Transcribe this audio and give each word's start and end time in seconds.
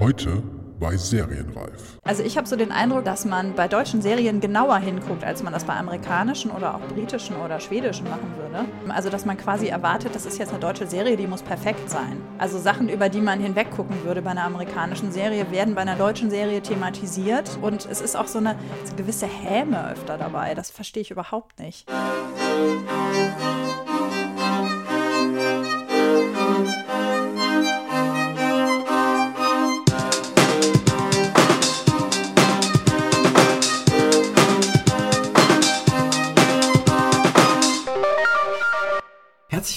Heute 0.00 0.42
bei 0.80 0.96
Serienreif. 0.96 1.98
Also 2.02 2.24
ich 2.24 2.36
habe 2.36 2.48
so 2.48 2.56
den 2.56 2.72
Eindruck, 2.72 3.04
dass 3.04 3.24
man 3.24 3.54
bei 3.54 3.68
deutschen 3.68 4.02
Serien 4.02 4.40
genauer 4.40 4.78
hinguckt, 4.78 5.22
als 5.22 5.44
man 5.44 5.52
das 5.52 5.62
bei 5.64 5.74
amerikanischen 5.74 6.50
oder 6.50 6.74
auch 6.74 6.80
britischen 6.80 7.36
oder 7.36 7.60
schwedischen 7.60 8.10
machen 8.10 8.34
würde. 8.36 8.64
Also 8.92 9.08
dass 9.08 9.24
man 9.24 9.36
quasi 9.36 9.68
erwartet, 9.68 10.16
das 10.16 10.26
ist 10.26 10.36
jetzt 10.38 10.50
eine 10.50 10.58
deutsche 10.58 10.88
Serie, 10.88 11.16
die 11.16 11.28
muss 11.28 11.42
perfekt 11.42 11.88
sein. 11.88 12.20
Also 12.38 12.58
Sachen, 12.58 12.88
über 12.88 13.08
die 13.08 13.20
man 13.20 13.38
hinweggucken 13.38 14.04
würde 14.04 14.20
bei 14.20 14.30
einer 14.30 14.44
amerikanischen 14.44 15.12
Serie, 15.12 15.52
werden 15.52 15.76
bei 15.76 15.82
einer 15.82 15.94
deutschen 15.94 16.28
Serie 16.28 16.60
thematisiert. 16.60 17.56
Und 17.62 17.86
es 17.86 18.00
ist 18.00 18.16
auch 18.16 18.26
so 18.26 18.38
eine, 18.38 18.56
gewisse 18.96 19.26
Häme 19.26 19.92
öfter 19.92 20.18
dabei. 20.18 20.56
Das 20.56 20.72
verstehe 20.72 21.02
ich 21.02 21.12
überhaupt 21.12 21.60
nicht. 21.60 21.88
Herzlich 21.88 23.63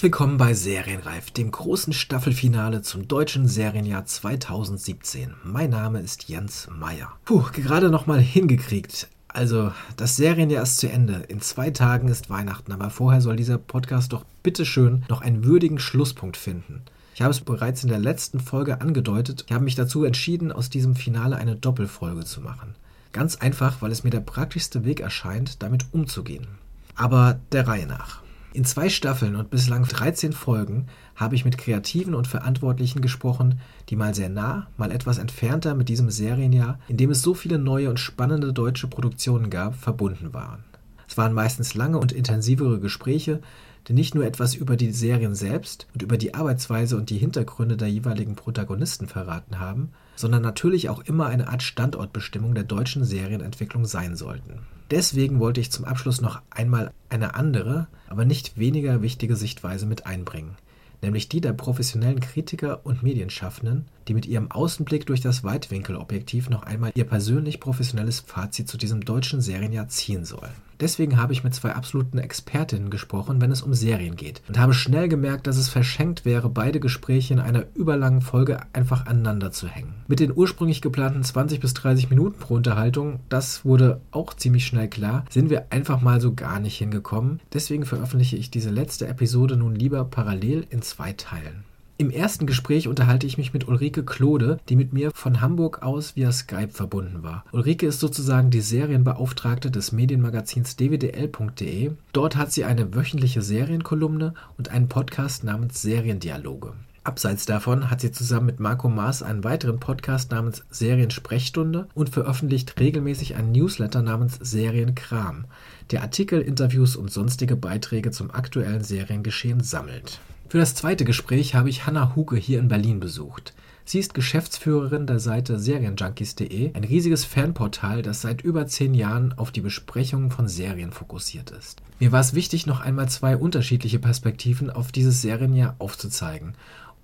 willkommen 0.07 0.38
bei 0.38 0.53
Serienreif, 0.53 1.31
dem 1.31 1.52
großen 1.52 1.91
Staffelfinale 1.91 2.81
zum 2.81 3.09
deutschen 3.09 3.45
Serienjahr 3.45 4.05
2017. 4.05 5.33
Mein 5.43 5.71
Name 5.71 5.99
ist 5.99 6.30
Jens 6.30 6.70
Meyer. 6.71 7.11
Puh, 7.25 7.43
gerade 7.52 7.89
noch 7.89 8.07
mal 8.07 8.21
hingekriegt. 8.21 9.09
Also, 9.27 9.73
das 9.97 10.16
Serienjahr 10.16 10.63
ist 10.63 10.77
zu 10.77 10.89
Ende. 10.89 11.25
In 11.27 11.41
zwei 11.41 11.71
Tagen 11.71 12.07
ist 12.07 12.30
Weihnachten, 12.30 12.71
aber 12.71 12.89
vorher 12.89 13.20
soll 13.20 13.35
dieser 13.35 13.57
Podcast 13.57 14.13
doch 14.13 14.23
bitteschön 14.43 15.03
noch 15.09 15.20
einen 15.20 15.43
würdigen 15.43 15.77
Schlusspunkt 15.77 16.38
finden. 16.38 16.83
Ich 17.13 17.21
habe 17.21 17.31
es 17.31 17.41
bereits 17.41 17.83
in 17.83 17.89
der 17.89 17.99
letzten 17.99 18.39
Folge 18.39 18.80
angedeutet. 18.80 19.44
Ich 19.47 19.53
habe 19.53 19.66
mich 19.66 19.75
dazu 19.75 20.05
entschieden, 20.05 20.53
aus 20.53 20.69
diesem 20.69 20.95
Finale 20.95 21.35
eine 21.35 21.58
Doppelfolge 21.58 22.23
zu 22.23 22.39
machen. 22.39 22.75
Ganz 23.11 23.35
einfach, 23.35 23.81
weil 23.81 23.91
es 23.91 24.05
mir 24.05 24.11
der 24.11 24.22
praktischste 24.22 24.85
Weg 24.85 25.02
erscheint, 25.02 25.61
damit 25.61 25.88
umzugehen. 25.91 26.47
Aber 26.95 27.41
der 27.52 27.67
Reihe 27.67 27.88
nach. 27.88 28.22
In 28.58 28.66
zwei 28.66 28.89
Staffeln 28.89 29.36
und 29.36 29.52
bislang 29.52 29.83
13 29.83 30.33
Folgen 30.33 30.88
habe 31.16 31.36
ich 31.36 31.45
mit 31.45 31.59
Kreativen 31.59 32.16
und 32.16 32.25
Verantwortlichen 32.25 33.02
gesprochen, 33.02 33.59
die 33.89 33.95
mal 33.95 34.16
sehr 34.16 34.30
nah, 34.30 34.66
mal 34.77 34.91
etwas 34.91 35.19
entfernter 35.19 35.75
mit 35.75 35.89
diesem 35.89 36.09
Serienjahr, 36.09 36.80
in 36.88 36.97
dem 36.97 37.11
es 37.11 37.22
so 37.22 37.35
viele 37.35 37.59
neue 37.59 37.88
und 37.88 38.00
spannende 38.00 38.53
deutsche 38.53 38.88
Produktionen 38.88 39.52
gab, 39.52 39.75
verbunden 39.75 40.33
waren. 40.33 40.63
Es 41.08 41.17
waren 41.17 41.33
meistens 41.33 41.75
lange 41.75 42.00
und 42.00 42.11
intensivere 42.11 42.80
Gespräche, 42.80 43.41
die 43.88 43.93
nicht 43.93 44.16
nur 44.16 44.25
etwas 44.25 44.53
über 44.53 44.75
die 44.75 44.91
Serien 44.91 45.35
selbst 45.35 45.88
und 45.93 46.02
über 46.02 46.17
die 46.17 46.33
Arbeitsweise 46.33 46.97
und 46.97 47.09
die 47.09 47.17
Hintergründe 47.17 47.77
der 47.77 47.89
jeweiligen 47.89 48.35
Protagonisten 48.35 49.07
verraten 49.07 49.59
haben, 49.59 49.91
sondern 50.16 50.41
natürlich 50.41 50.89
auch 50.89 51.03
immer 51.05 51.27
eine 51.27 51.47
Art 51.47 51.63
Standortbestimmung 51.63 52.53
der 52.53 52.63
deutschen 52.63 53.05
Serienentwicklung 53.05 53.85
sein 53.85 54.16
sollten. 54.16 54.59
Deswegen 54.91 55.39
wollte 55.39 55.61
ich 55.61 55.71
zum 55.71 55.85
Abschluss 55.85 56.21
noch 56.21 56.41
einmal 56.49 56.91
eine 57.09 57.35
andere, 57.35 57.88
aber 58.07 58.25
nicht 58.25 58.57
weniger 58.57 59.02
wichtige 59.02 59.35
Sichtweise 59.35 59.85
mit 59.85 60.05
einbringen, 60.05 60.55
nämlich 61.01 61.29
die 61.29 61.41
der 61.41 61.53
professionellen 61.53 62.19
Kritiker 62.19 62.85
und 62.85 63.03
Medienschaffenden, 63.03 63.85
die 64.08 64.13
mit 64.13 64.25
ihrem 64.25 64.52
Außenblick 64.52 65.05
durch 65.05 65.22
das 65.22 65.44
Weitwinkelobjektiv 65.44 66.50
noch 66.50 66.63
einmal 66.63 66.91
ihr 66.95 67.05
persönlich 67.05 67.59
professionelles 67.59 68.19
Fazit 68.22 68.67
zu 68.67 68.77
diesem 68.77 69.05
deutschen 69.05 69.41
Serienjahr 69.41 69.88
ziehen 69.88 70.25
sollen. 70.25 70.52
Deswegen 70.80 71.17
habe 71.17 71.33
ich 71.33 71.44
mit 71.44 71.55
zwei 71.55 71.73
absoluten 71.73 72.19
Expertinnen 72.19 72.89
gesprochen, 72.89 73.41
wenn 73.41 73.52
es 73.52 73.63
um 73.63 73.73
Serien 73.73 74.16
geht 74.16 74.44
und 74.47 74.59
habe 74.59 74.73
schnell 74.73 75.08
gemerkt, 75.08 75.47
dass 75.47 75.58
es 75.58 75.69
verschenkt 75.69 76.23
wäre, 76.23 76.50
beide 76.50 76.80
Gespräche 76.80 77.33
in 77.33 77.39
einer 77.39 77.66
überlangen 77.73 78.22
Folge 78.22 78.59
einfach 78.73 79.08
aneinander 79.08 79.52
zu 79.52 79.67
hängen. 79.67 79.95
Mit 80.08 80.19
den 80.19 80.35
ursprünglich 80.35 80.81
geplanten 80.81 81.23
20 81.23 81.59
bis 81.59 81.73
30 81.73 82.09
Minuten 82.09 82.39
pro 82.39 82.55
Unterhaltung, 82.55 83.22
das 83.30 83.66
wurde 83.66 84.02
auch 84.11 84.35
ziemlich 84.35 84.68
schnell 84.68 84.88
klar, 84.88 85.25
sind 85.29 85.50
wir 85.50 85.72
einfach 85.72 86.01
mal 86.01 86.22
so 86.22 86.34
gar 86.34 86.59
nicht 86.59 86.78
hingekommen. 86.78 87.39
Deswegen 87.53 87.85
veröffentliche 87.85 88.38
ich 88.38 88.51
diese 88.51 88.69
letzte 88.69 89.07
Episode 89.07 89.57
nun 89.57 89.74
lieber 89.74 90.06
parallel 90.06 90.68
in 90.69 90.84
zwei 90.84 91.13
Teilen. 91.13 91.66
Im 92.00 92.12
ersten 92.12 92.46
Gespräch 92.46 92.88
unterhalte 92.88 93.25
ich 93.25 93.40
mich 93.40 93.53
mit 93.53 93.68
Ulrike 93.68 94.03
Klode, 94.03 94.59
die 94.69 94.75
mit 94.75 94.94
mir 94.94 95.09
von 95.16 95.41
Hamburg 95.41 95.81
aus 95.81 96.16
via 96.16 96.31
Skype 96.31 96.69
verbunden 96.69 97.24
war. 97.24 97.44
Ulrike 97.52 97.88
ist 97.88 98.00
sozusagen 98.00 98.52
die 98.52 98.62
Serienbeauftragte 98.62 99.72
des 99.72 99.91
Medienmagazins 99.91 100.75
dwdl.de. 100.75 101.91
Dort 102.13 102.36
hat 102.36 102.52
sie 102.52 102.66
eine 102.66 102.94
wöchentliche 102.94 103.41
Serienkolumne 103.41 104.36
und 104.59 104.69
einen 104.69 104.90
Podcast 104.90 105.44
namens 105.44 105.81
Seriendialoge. 105.81 106.74
Abseits 107.03 107.47
davon 107.47 107.90
hat 107.90 108.02
sie 108.02 108.12
zusammen 108.12 108.46
mit 108.46 108.59
Marco 108.59 108.90
Maas 108.90 109.24
einen 109.24 109.44
weiteren 109.44 109.80
Podcast 109.80 110.30
namens 110.30 110.66
Seriensprechstunde 110.69 111.88
und 111.96 112.09
veröffentlicht 112.09 112.80
regelmäßig 112.80 113.36
einen 113.36 113.53
Newsletter 113.53 114.03
namens 114.03 114.38
Serienkram, 114.40 115.46
der 115.90 116.03
Artikel, 116.03 116.41
Interviews 116.41 116.96
und 116.96 117.09
sonstige 117.09 117.56
Beiträge 117.56 118.12
zum 118.12 118.30
aktuellen 118.30 118.84
Seriengeschehen 118.84 119.63
sammelt. 119.63 120.19
Für 120.50 120.59
das 120.59 120.75
zweite 120.75 121.03
Gespräch 121.03 121.56
habe 121.56 121.69
ich 121.69 121.85
Hanna 121.85 122.16
Huke 122.16 122.38
hier 122.38 122.59
in 122.59 122.69
Berlin 122.69 123.02
besucht. 123.02 123.53
Sie 123.84 124.00
ist 124.00 124.13
Geschäftsführerin 124.13 125.06
der 125.06 125.19
Seite 125.19 125.59
Serienjunkies.de, 125.59 126.74
ein 126.74 126.84
riesiges 126.85 127.25
Fanportal, 127.25 128.02
das 128.02 128.22
seit 128.22 128.41
über 128.41 128.66
zehn 128.66 128.94
Jahren 128.94 129.34
auf 129.34 129.52
die 129.52 129.59
Besprechung 129.59 130.31
von 130.31 130.47
Serien 130.47 130.91
fokussiert 130.91 131.52
ist. 131.52 131.81
Mir 132.00 132.13
war 132.13 132.22
es 132.22 132.34
wichtig, 132.34 132.66
noch 132.66 132.80
einmal 132.80 133.09
zwei 133.09 133.36
unterschiedliche 133.36 134.00
Perspektiven 134.00 134.69
auf 134.69 134.94
dieses 134.94 135.22
Serienjahr 135.22 135.75
aufzuzeigen. 135.80 136.53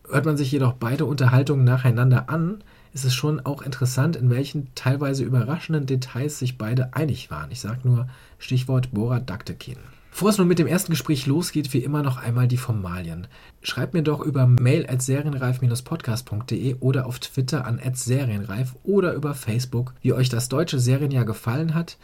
Hört 0.10 0.26
man 0.26 0.38
sich 0.38 0.52
jedoch 0.52 0.74
beide 0.74 1.06
Unterhaltungen 1.06 1.66
nacheinander 1.66 2.30
an, 2.30 2.64
ist 2.94 3.04
es 3.04 3.14
schon 3.14 3.46
auch 3.46 3.62
interessant, 3.62 4.16
in 4.16 4.30
welchen 4.30 4.74
teilweise 4.74 5.26
überraschenden 5.26 5.86
Details 5.86 6.40
sich 6.40 6.58
beide 6.58 6.94
einig 6.94 7.30
waren. 7.30 7.52
Ich 7.52 7.60
sage 7.60 7.82
nur 7.84 8.08
Stichwort 8.40 8.92
Borat 8.92 9.30
Daktekin. 9.30 9.78
Bevor 10.14 10.30
es 10.30 10.38
nun 10.38 10.48
mit 10.48 10.60
dem 10.60 10.68
ersten 10.68 10.92
Gespräch 10.92 11.26
losgeht, 11.26 11.74
wie 11.74 11.80
immer 11.80 12.04
noch 12.04 12.18
einmal 12.18 12.48
die 12.48 12.58
Formalien. 12.58 13.26
Schreibt 13.64 13.96
mir 13.96 14.04
doch 14.04 14.22
über 14.22 14.46
mail 14.46 14.86
at 14.88 15.02
serienreif-podcast.de 15.02 16.76
oder 16.82 17.08
auf 17.08 17.18
Twitter 17.18 17.66
an 17.66 17.82
serienreif 17.94 18.76
oder 18.84 19.16
über 19.16 19.34
Facebook, 19.34 19.96
wie 20.02 20.14
euch 20.14 20.30
das 20.30 20.50
deutsche 20.50 20.78
Serienjahr 20.78 21.26
gefallen 21.26 21.74
hat, 21.74 21.98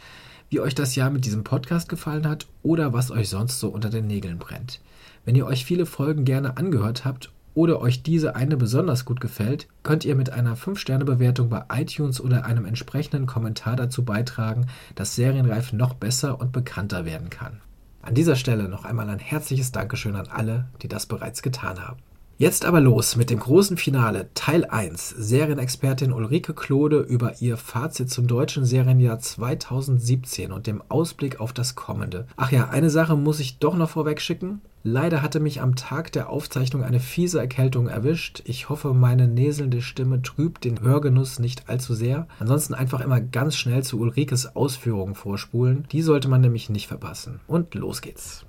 wie 0.48 0.58
euch 0.58 0.74
das 0.74 0.96
Jahr 0.96 1.10
mit 1.10 1.24
diesem 1.24 1.44
Podcast 1.44 1.88
gefallen 1.88 2.26
hat 2.26 2.48
oder 2.64 2.92
was 2.92 3.12
euch 3.12 3.28
sonst 3.28 3.60
so 3.60 3.68
unter 3.68 3.90
den 3.90 4.08
Nägeln 4.08 4.40
brennt. 4.40 4.80
Wenn 5.24 5.36
ihr 5.36 5.46
euch 5.46 5.64
viele 5.64 5.86
Folgen 5.86 6.24
gerne 6.24 6.56
angehört 6.56 7.04
habt 7.04 7.30
oder 7.54 7.80
euch 7.80 8.02
diese 8.02 8.34
eine 8.34 8.56
besonders 8.56 9.04
gut 9.04 9.20
gefällt, 9.20 9.68
könnt 9.84 10.04
ihr 10.04 10.16
mit 10.16 10.30
einer 10.30 10.56
5-Sterne-Bewertung 10.56 11.48
bei 11.48 11.62
iTunes 11.72 12.20
oder 12.20 12.44
einem 12.44 12.64
entsprechenden 12.64 13.26
Kommentar 13.26 13.76
dazu 13.76 14.04
beitragen, 14.04 14.66
dass 14.96 15.14
Serienreif 15.14 15.72
noch 15.72 15.94
besser 15.94 16.40
und 16.40 16.50
bekannter 16.50 17.04
werden 17.04 17.30
kann. 17.30 17.60
An 18.02 18.14
dieser 18.14 18.36
Stelle 18.36 18.68
noch 18.68 18.84
einmal 18.84 19.10
ein 19.10 19.18
herzliches 19.18 19.72
Dankeschön 19.72 20.16
an 20.16 20.28
alle, 20.28 20.68
die 20.80 20.88
das 20.88 21.06
bereits 21.06 21.42
getan 21.42 21.86
haben. 21.86 21.98
Jetzt 22.40 22.64
aber 22.64 22.80
los 22.80 23.16
mit 23.16 23.28
dem 23.28 23.38
großen 23.38 23.76
Finale 23.76 24.30
Teil 24.32 24.64
1. 24.64 25.10
Serienexpertin 25.10 26.10
Ulrike 26.10 26.54
Klode 26.54 27.00
über 27.00 27.34
ihr 27.42 27.58
Fazit 27.58 28.08
zum 28.08 28.28
deutschen 28.28 28.64
Serienjahr 28.64 29.18
2017 29.18 30.50
und 30.50 30.66
dem 30.66 30.82
Ausblick 30.88 31.38
auf 31.38 31.52
das 31.52 31.74
kommende. 31.74 32.26
Ach 32.38 32.50
ja, 32.50 32.70
eine 32.70 32.88
Sache 32.88 33.14
muss 33.14 33.40
ich 33.40 33.58
doch 33.58 33.76
noch 33.76 33.90
vorweg 33.90 34.22
schicken. 34.22 34.62
Leider 34.82 35.20
hatte 35.20 35.38
mich 35.38 35.60
am 35.60 35.76
Tag 35.76 36.12
der 36.12 36.30
Aufzeichnung 36.30 36.82
eine 36.82 36.98
fiese 36.98 37.38
Erkältung 37.38 37.88
erwischt. 37.88 38.40
Ich 38.46 38.70
hoffe, 38.70 38.94
meine 38.94 39.28
näselnde 39.28 39.82
Stimme 39.82 40.22
trübt 40.22 40.64
den 40.64 40.80
Hörgenuss 40.80 41.40
nicht 41.40 41.68
allzu 41.68 41.92
sehr. 41.92 42.26
Ansonsten 42.38 42.72
einfach 42.72 43.02
immer 43.02 43.20
ganz 43.20 43.54
schnell 43.54 43.82
zu 43.82 44.00
Ulrikes 44.00 44.56
Ausführungen 44.56 45.14
vorspulen. 45.14 45.84
Die 45.92 46.00
sollte 46.00 46.28
man 46.28 46.40
nämlich 46.40 46.70
nicht 46.70 46.86
verpassen. 46.86 47.40
Und 47.46 47.74
los 47.74 48.00
geht's. 48.00 48.46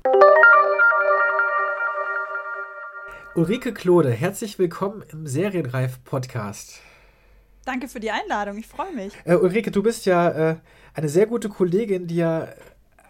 Ulrike 3.33 3.73
Klode, 3.73 4.11
herzlich 4.11 4.59
willkommen 4.59 5.05
im 5.09 5.25
Serienreif-Podcast. 5.25 6.81
Danke 7.63 7.87
für 7.87 8.01
die 8.01 8.11
Einladung, 8.11 8.57
ich 8.57 8.67
freue 8.67 8.93
mich. 8.93 9.13
Äh, 9.23 9.35
Ulrike, 9.35 9.71
du 9.71 9.81
bist 9.81 10.05
ja 10.05 10.29
äh, 10.29 10.55
eine 10.93 11.07
sehr 11.07 11.27
gute 11.27 11.47
Kollegin, 11.47 12.07
die 12.07 12.17
ja 12.17 12.49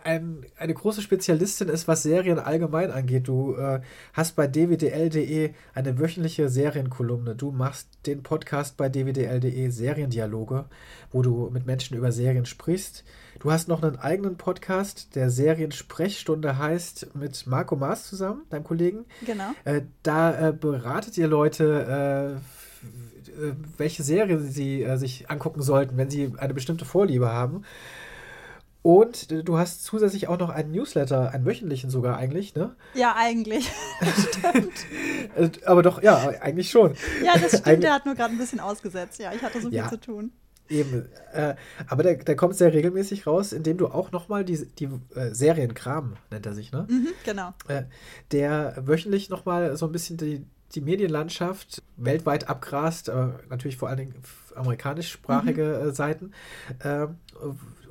ein, 0.03 0.45
eine 0.57 0.75
große 0.75 1.01
Spezialistin 1.01 1.69
ist, 1.69 1.88
was 1.88 2.03
Serien 2.03 2.38
allgemein 2.38 2.91
angeht. 2.91 3.27
Du 3.27 3.56
äh, 3.56 3.81
hast 4.13 4.35
bei 4.35 4.45
dwdl.de 4.45 5.53
eine 5.73 6.00
wöchentliche 6.00 6.50
Serienkolumne. 6.50 7.35
Du 7.35 7.51
machst 7.51 7.88
den 8.06 8.21
Podcast 8.21 8.77
bei 8.77 8.89
dwdl.de 8.89 9.69
Seriendialoge, 9.69 10.65
wo 11.12 11.24
du 11.24 11.50
mit 11.51 11.65
Menschen 11.65 11.97
über 11.97 12.12
Serien 12.12 12.45
sprichst. 12.45 13.03
Du 13.41 13.51
hast 13.51 13.67
noch 13.67 13.81
einen 13.81 13.97
eigenen 13.97 14.38
Podcast, 14.38 15.15
der 15.15 15.31
Seriensprechstunde 15.31 16.59
heißt, 16.59 17.15
mit 17.15 17.47
Marco 17.47 17.75
Maas 17.75 18.07
zusammen, 18.07 18.43
deinem 18.51 18.63
Kollegen. 18.63 19.05
Genau. 19.25 19.49
Äh, 19.65 19.81
da 20.03 20.49
äh, 20.49 20.53
beratet 20.53 21.17
ihr 21.17 21.27
Leute, 21.27 22.39
äh, 23.33 23.51
welche 23.79 24.03
Serie 24.03 24.38
sie 24.38 24.83
äh, 24.83 24.95
sich 24.97 25.31
angucken 25.31 25.63
sollten, 25.63 25.97
wenn 25.97 26.11
sie 26.11 26.31
eine 26.38 26.53
bestimmte 26.53 26.85
Vorliebe 26.85 27.31
haben. 27.31 27.63
Und 28.83 29.31
du 29.31 29.57
hast 29.57 29.85
zusätzlich 29.85 30.27
auch 30.27 30.38
noch 30.38 30.49
einen 30.51 30.71
Newsletter, 30.71 31.31
einen 31.31 31.43
wöchentlichen 31.43 31.89
sogar 31.89 32.17
eigentlich, 32.17 32.53
ne? 32.53 32.75
Ja, 32.93 33.15
eigentlich. 33.17 33.71
stimmt. 34.29 34.85
Äh, 35.35 35.49
aber 35.65 35.81
doch, 35.81 36.03
ja, 36.03 36.29
eigentlich 36.41 36.69
schon. 36.69 36.93
Ja, 37.25 37.35
das 37.39 37.57
stimmt. 37.57 37.81
der 37.81 37.93
hat 37.95 38.05
nur 38.05 38.13
gerade 38.13 38.35
ein 38.35 38.38
bisschen 38.38 38.59
ausgesetzt. 38.59 39.19
Ja, 39.19 39.33
ich 39.33 39.41
hatte 39.41 39.59
so 39.61 39.69
viel 39.69 39.77
Ja. 39.79 39.89
zu 39.89 39.99
tun. 39.99 40.31
Eben. 40.71 41.09
Äh, 41.33 41.56
aber 41.88 42.03
der, 42.03 42.15
der 42.15 42.35
kommt 42.35 42.56
sehr 42.56 42.73
regelmäßig 42.73 43.27
raus, 43.27 43.53
indem 43.53 43.77
du 43.77 43.88
auch 43.88 44.12
nochmal 44.12 44.45
die, 44.45 44.65
die 44.65 44.89
äh, 45.15 45.33
Serienkram, 45.33 46.15
nennt 46.29 46.45
er 46.45 46.53
sich, 46.53 46.71
ne? 46.71 46.88
Mhm, 46.89 47.09
genau. 47.23 47.53
Äh, 47.68 47.83
der 48.31 48.75
wöchentlich 48.77 49.29
nochmal 49.29 49.75
so 49.77 49.85
ein 49.85 49.91
bisschen 49.91 50.18
die, 50.18 50.45
die 50.75 50.81
Medienlandschaft 50.81 51.81
weltweit 51.97 52.50
abgrast, 52.50 53.09
äh, 53.09 53.27
natürlich 53.50 53.77
vor 53.77 53.89
allen 53.89 53.97
Dingen 53.97 54.15
amerikanischsprachige 54.56 55.73
äh, 55.73 55.91
Seiten, 55.91 56.31
äh, 56.79 57.07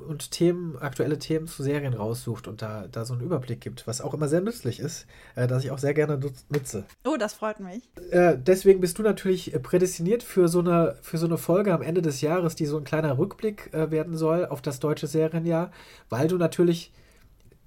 und 0.07 0.31
Themen, 0.31 0.77
aktuelle 0.79 1.19
Themen 1.19 1.47
zu 1.47 1.63
Serien 1.63 1.93
raussucht 1.93 2.47
und 2.47 2.61
da, 2.61 2.85
da 2.91 3.05
so 3.05 3.13
einen 3.13 3.23
Überblick 3.23 3.61
gibt, 3.61 3.87
was 3.87 4.01
auch 4.01 4.13
immer 4.13 4.27
sehr 4.27 4.41
nützlich 4.41 4.79
ist, 4.79 5.05
äh, 5.35 5.47
das 5.47 5.63
ich 5.63 5.71
auch 5.71 5.77
sehr 5.77 5.93
gerne 5.93 6.17
nutz, 6.17 6.45
nutze. 6.49 6.85
Oh, 7.05 7.17
das 7.17 7.33
freut 7.33 7.59
mich. 7.59 7.89
Äh, 8.11 8.37
deswegen 8.37 8.81
bist 8.81 8.99
du 8.99 9.03
natürlich 9.03 9.53
äh, 9.53 9.59
prädestiniert 9.59 10.23
für 10.23 10.47
so, 10.47 10.59
eine, 10.59 10.95
für 11.01 11.17
so 11.17 11.25
eine 11.25 11.37
Folge 11.37 11.73
am 11.73 11.81
Ende 11.81 12.01
des 12.01 12.21
Jahres, 12.21 12.55
die 12.55 12.65
so 12.65 12.77
ein 12.77 12.83
kleiner 12.83 13.17
Rückblick 13.17 13.73
äh, 13.73 13.91
werden 13.91 14.17
soll 14.17 14.45
auf 14.45 14.61
das 14.61 14.79
deutsche 14.79 15.07
Serienjahr, 15.07 15.71
weil 16.09 16.27
du 16.27 16.37
natürlich 16.37 16.91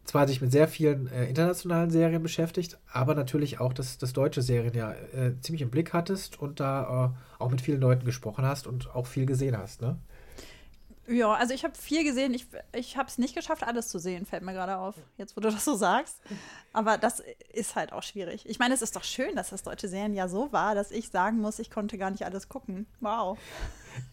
zwar 0.05 0.27
dich 0.27 0.41
mit 0.41 0.53
sehr 0.53 0.69
vielen 0.69 1.07
äh, 1.09 1.27
internationalen 1.27 1.91
Serien 1.91 2.23
beschäftigt, 2.23 2.79
aber 2.93 3.15
natürlich 3.15 3.61
auch 3.61 3.73
das, 3.73 3.99
das 3.99 4.13
deutsche 4.13 4.43
Serienjahr 4.43 4.95
äh, 5.15 5.41
ziemlich 5.41 5.63
im 5.63 5.71
Blick 5.71 5.93
hattest 5.93 6.39
und 6.39 6.61
da 6.61 7.15
äh, 7.39 7.43
auch 7.43 7.51
mit 7.51 7.61
vielen 7.61 7.81
Leuten 7.81 8.05
gesprochen 8.05 8.45
hast 8.45 8.67
und 8.67 8.95
auch 8.95 9.07
viel 9.07 9.27
gesehen 9.27 9.57
hast, 9.57 9.83
ne? 9.83 9.99
Ja, 11.07 11.35
also 11.35 11.53
ich 11.53 11.65
habe 11.65 11.75
viel 11.77 12.03
gesehen. 12.03 12.33
Ich, 12.33 12.47
ich 12.73 12.97
habe 12.97 13.09
es 13.09 13.19
nicht 13.19 13.35
geschafft, 13.35 13.63
alles 13.63 13.89
zu 13.89 13.99
sehen, 13.99 14.25
fällt 14.25 14.43
mir 14.43 14.55
gerade 14.55 14.79
auf, 14.79 14.95
jetzt 15.19 15.37
wo 15.37 15.41
du 15.43 15.51
das 15.51 15.65
so 15.65 15.75
sagst. 15.75 16.17
Aber 16.75 16.99
das 16.99 17.23
ist 17.53 17.77
halt 17.77 17.93
auch 17.93 18.03
schwierig. 18.03 18.45
Ich 18.49 18.59
meine, 18.59 18.75
es 18.75 18.83
ist 18.83 18.97
doch 18.97 19.05
schön, 19.05 19.37
dass 19.37 19.51
das 19.51 19.63
deutsche 19.63 19.87
Serienjahr 19.87 20.29
so 20.29 20.53
war, 20.53 20.75
dass 20.75 20.91
ich 20.91 21.09
sagen 21.09 21.39
muss, 21.39 21.61
ich 21.61 21.71
konnte 21.71 21.97
gar 21.97 22.11
nicht 22.11 22.25
alles 22.25 22.49
gucken. 22.49 22.87
Wow. 23.01 23.39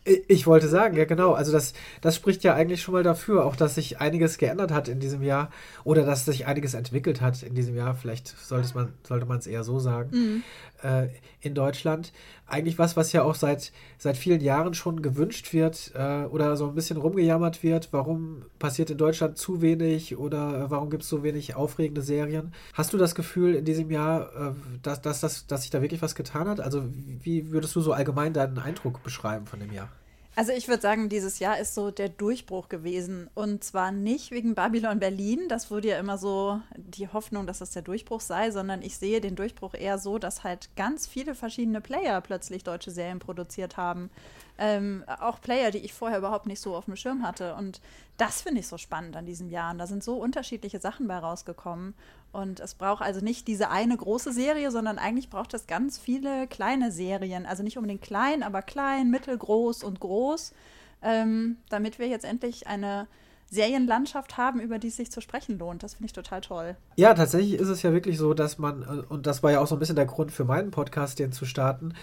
Ich 0.03 0.45
wollte 0.45 0.67
sagen, 0.67 0.95
ja 0.95 1.05
genau, 1.05 1.33
also 1.33 1.51
das, 1.51 1.73
das 2.01 2.15
spricht 2.15 2.43
ja 2.43 2.53
eigentlich 2.53 2.83
schon 2.83 2.93
mal 2.93 3.01
dafür, 3.01 3.45
auch 3.45 3.55
dass 3.55 3.75
sich 3.75 3.99
einiges 3.99 4.37
geändert 4.37 4.71
hat 4.71 4.87
in 4.87 4.99
diesem 4.99 5.23
Jahr 5.23 5.49
oder 5.83 6.05
dass 6.05 6.25
sich 6.25 6.45
einiges 6.45 6.75
entwickelt 6.75 7.19
hat 7.19 7.41
in 7.41 7.55
diesem 7.55 7.75
Jahr, 7.75 7.95
vielleicht 7.95 8.27
sollte 8.27 8.75
man 8.75 8.93
sollte 9.07 9.25
man 9.25 9.39
es 9.39 9.47
eher 9.47 9.63
so 9.63 9.79
sagen, 9.79 10.43
äh, 10.83 11.07
in 11.41 11.55
Deutschland. 11.55 12.11
Eigentlich 12.47 12.77
was, 12.77 12.97
was 12.97 13.11
ja 13.11 13.23
auch 13.23 13.35
seit, 13.35 13.71
seit 13.97 14.17
vielen 14.17 14.41
Jahren 14.41 14.73
schon 14.73 15.01
gewünscht 15.01 15.53
wird 15.53 15.91
äh, 15.95 16.25
oder 16.25 16.57
so 16.57 16.67
ein 16.67 16.75
bisschen 16.75 16.97
rumgejammert 16.97 17.63
wird, 17.63 17.89
warum 17.91 18.43
passiert 18.59 18.89
in 18.89 18.97
Deutschland 18.97 19.37
zu 19.37 19.61
wenig 19.61 20.17
oder 20.17 20.69
warum 20.69 20.89
gibt 20.89 21.03
es 21.03 21.09
so 21.09 21.23
wenig 21.23 21.55
aufregende 21.55 22.01
Serien. 22.01 22.50
Hast 22.73 22.93
du 22.93 22.97
das 22.97 23.15
Gefühl 23.15 23.55
in 23.55 23.65
diesem 23.65 23.91
Jahr, 23.91 24.33
äh, 24.35 24.53
dass, 24.81 25.01
dass, 25.01 25.21
dass, 25.21 25.47
dass 25.47 25.61
sich 25.61 25.71
da 25.71 25.81
wirklich 25.81 26.01
was 26.01 26.15
getan 26.15 26.47
hat? 26.47 26.59
Also 26.59 26.83
wie, 26.93 27.51
würdest 27.51 27.75
du 27.75 27.81
so 27.81 27.93
allgemein 27.93 28.33
deinen 28.33 28.59
Eindruck 28.59 29.03
beschreiben 29.03 29.45
von 29.45 29.59
dem 29.59 29.71
Jahr? 29.71 29.89
Also 30.33 30.53
ich 30.53 30.69
würde 30.69 30.81
sagen, 30.81 31.09
dieses 31.09 31.39
Jahr 31.39 31.59
ist 31.59 31.75
so 31.75 31.91
der 31.91 32.07
Durchbruch 32.07 32.69
gewesen. 32.69 33.29
Und 33.33 33.65
zwar 33.65 33.91
nicht 33.91 34.31
wegen 34.31 34.55
Babylon 34.55 34.99
Berlin. 34.99 35.41
Das 35.49 35.69
wurde 35.69 35.89
ja 35.89 35.99
immer 35.99 36.17
so 36.17 36.61
die 36.77 37.09
Hoffnung, 37.09 37.45
dass 37.47 37.59
das 37.59 37.71
der 37.71 37.81
Durchbruch 37.81 38.21
sei, 38.21 38.49
sondern 38.51 38.81
ich 38.81 38.95
sehe 38.95 39.19
den 39.19 39.35
Durchbruch 39.35 39.73
eher 39.73 39.97
so, 39.97 40.19
dass 40.19 40.45
halt 40.45 40.69
ganz 40.77 41.05
viele 41.05 41.35
verschiedene 41.35 41.81
Player 41.81 42.21
plötzlich 42.21 42.63
deutsche 42.63 42.91
Serien 42.91 43.19
produziert 43.19 43.75
haben. 43.75 44.09
Ähm, 44.57 45.03
auch 45.19 45.41
Player, 45.41 45.69
die 45.69 45.79
ich 45.79 45.93
vorher 45.93 46.19
überhaupt 46.19 46.45
nicht 46.45 46.61
so 46.61 46.77
auf 46.77 46.85
dem 46.85 46.95
Schirm 46.95 47.23
hatte. 47.23 47.55
Und 47.55 47.81
das 48.15 48.41
finde 48.41 48.61
ich 48.61 48.67
so 48.67 48.77
spannend 48.77 49.17
an 49.17 49.25
diesem 49.25 49.49
Jahr. 49.49 49.71
Und 49.71 49.79
da 49.79 49.87
sind 49.87 50.01
so 50.01 50.15
unterschiedliche 50.15 50.79
Sachen 50.79 51.09
bei 51.09 51.17
rausgekommen. 51.17 51.93
Und 52.31 52.59
es 52.59 52.75
braucht 52.75 53.01
also 53.01 53.19
nicht 53.19 53.47
diese 53.47 53.69
eine 53.69 53.97
große 53.97 54.31
Serie, 54.31 54.71
sondern 54.71 54.97
eigentlich 54.97 55.29
braucht 55.29 55.53
es 55.53 55.67
ganz 55.67 55.97
viele 55.97 56.47
kleine 56.47 56.91
Serien. 56.91 57.45
Also 57.45 57.61
nicht 57.61 57.77
unbedingt 57.77 58.01
klein, 58.01 58.41
aber 58.41 58.61
klein, 58.61 59.09
mittelgroß 59.11 59.83
und 59.83 59.99
groß, 59.99 60.53
ähm, 61.01 61.57
damit 61.69 61.99
wir 61.99 62.07
jetzt 62.07 62.23
endlich 62.23 62.67
eine 62.67 63.07
Serienlandschaft 63.49 64.37
haben, 64.37 64.61
über 64.61 64.79
die 64.79 64.87
es 64.87 64.95
sich 64.95 65.11
zu 65.11 65.19
sprechen 65.19 65.59
lohnt. 65.59 65.83
Das 65.83 65.95
finde 65.95 66.05
ich 66.05 66.13
total 66.13 66.39
toll. 66.39 66.77
Ja, 66.95 67.13
tatsächlich 67.13 67.55
ist 67.55 67.67
es 67.67 67.81
ja 67.81 67.91
wirklich 67.91 68.17
so, 68.17 68.33
dass 68.33 68.57
man, 68.57 68.83
äh, 68.83 69.13
und 69.13 69.27
das 69.27 69.43
war 69.43 69.51
ja 69.51 69.59
auch 69.59 69.67
so 69.67 69.75
ein 69.75 69.79
bisschen 69.79 69.97
der 69.97 70.05
Grund 70.05 70.31
für 70.31 70.45
meinen 70.45 70.71
Podcast, 70.71 71.19
den 71.19 71.33
zu 71.33 71.45
starten, 71.45 71.93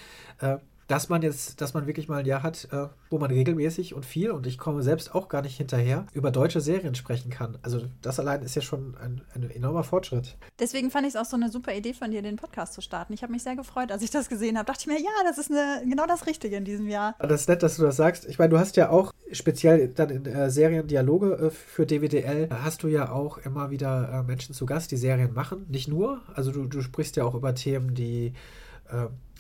äh, 0.41 0.59
dass 0.89 1.09
man 1.09 1.23
jetzt, 1.23 1.61
dass 1.61 1.75
man 1.75 1.87
wirklich 1.87 2.09
mal 2.09 2.21
ein 2.21 2.27
Jahr 2.27 2.43
hat, 2.43 2.69
äh, 2.73 2.89
wo 3.11 3.19
man 3.19 3.31
regelmäßig 3.31 3.95
und 3.95 4.05
viel, 4.05 4.31
und 4.31 4.47
ich 4.47 4.59
komme 4.59 4.83
selbst 4.83 5.15
auch 5.15 5.29
gar 5.29 5.43
nicht 5.43 5.57
hinterher, 5.57 6.07
über 6.13 6.31
deutsche 6.31 6.61
Serien 6.61 6.95
sprechen 6.95 7.31
kann. 7.31 7.59
Also 7.63 7.83
das 8.03 8.19
allein 8.19 8.43
ist 8.43 8.57
ja 8.57 8.63
schon 8.63 8.97
ein, 8.97 9.23
ein 9.35 9.51
enormer 9.51 9.85
Fortschritt. 9.85 10.37
Deswegen 10.59 10.91
fand 10.91 11.07
ich 11.07 11.15
es 11.15 11.17
auch 11.21 11.27
so 11.27 11.37
eine 11.37 11.51
super 11.51 11.75
Idee 11.75 11.93
von 11.93 12.11
dir, 12.11 12.23
den 12.23 12.37
Podcast 12.37 12.73
zu 12.73 12.81
starten. 12.81 13.13
Ich 13.13 13.23
habe 13.23 13.33
mich 13.33 13.43
sehr 13.43 13.55
gefreut, 13.55 13.93
als 13.93 14.03
ich 14.03 14.11
das 14.11 14.29
gesehen 14.29 14.57
habe. 14.57 14.67
Dachte 14.67 14.81
ich 14.81 14.87
mir, 14.87 14.99
ja, 14.99 15.11
das 15.25 15.39
ist 15.39 15.51
eine, 15.51 15.83
genau 15.89 16.07
das 16.07 16.27
Richtige 16.27 16.57
in 16.57 16.65
diesem 16.65 16.89
Jahr. 16.89 17.15
Das 17.19 17.43
ist 17.43 17.49
nett, 17.49 17.63
dass 17.63 17.77
du 17.77 17.83
das 17.83 17.97
sagst. 17.97 18.27
Ich 18.27 18.39
meine, 18.39 18.51
du 18.51 18.59
hast 18.59 18.77
ja 18.77 18.89
auch 18.89 19.13
speziell 19.31 19.89
dann 19.89 20.09
in 20.09 20.27
äh, 20.27 20.51
Serien 20.51 20.87
Dialoge 20.87 21.35
äh, 21.35 21.51
für 21.51 21.85
DWDL, 21.85 22.49
hast 22.51 22.83
du 22.83 22.89
ja 22.89 23.13
auch 23.13 23.37
immer 23.39 23.71
wieder 23.71 24.11
äh, 24.11 24.23
Menschen 24.23 24.55
zu 24.55 24.65
Gast, 24.65 24.91
die 24.91 24.97
Serien 24.97 25.35
machen. 25.35 25.67
Nicht 25.69 25.89
nur, 25.89 26.23
also 26.35 26.51
du, 26.51 26.67
du 26.67 26.81
sprichst 26.81 27.17
ja 27.17 27.25
auch 27.25 27.35
über 27.35 27.55
Themen, 27.55 27.95
die 27.95 28.33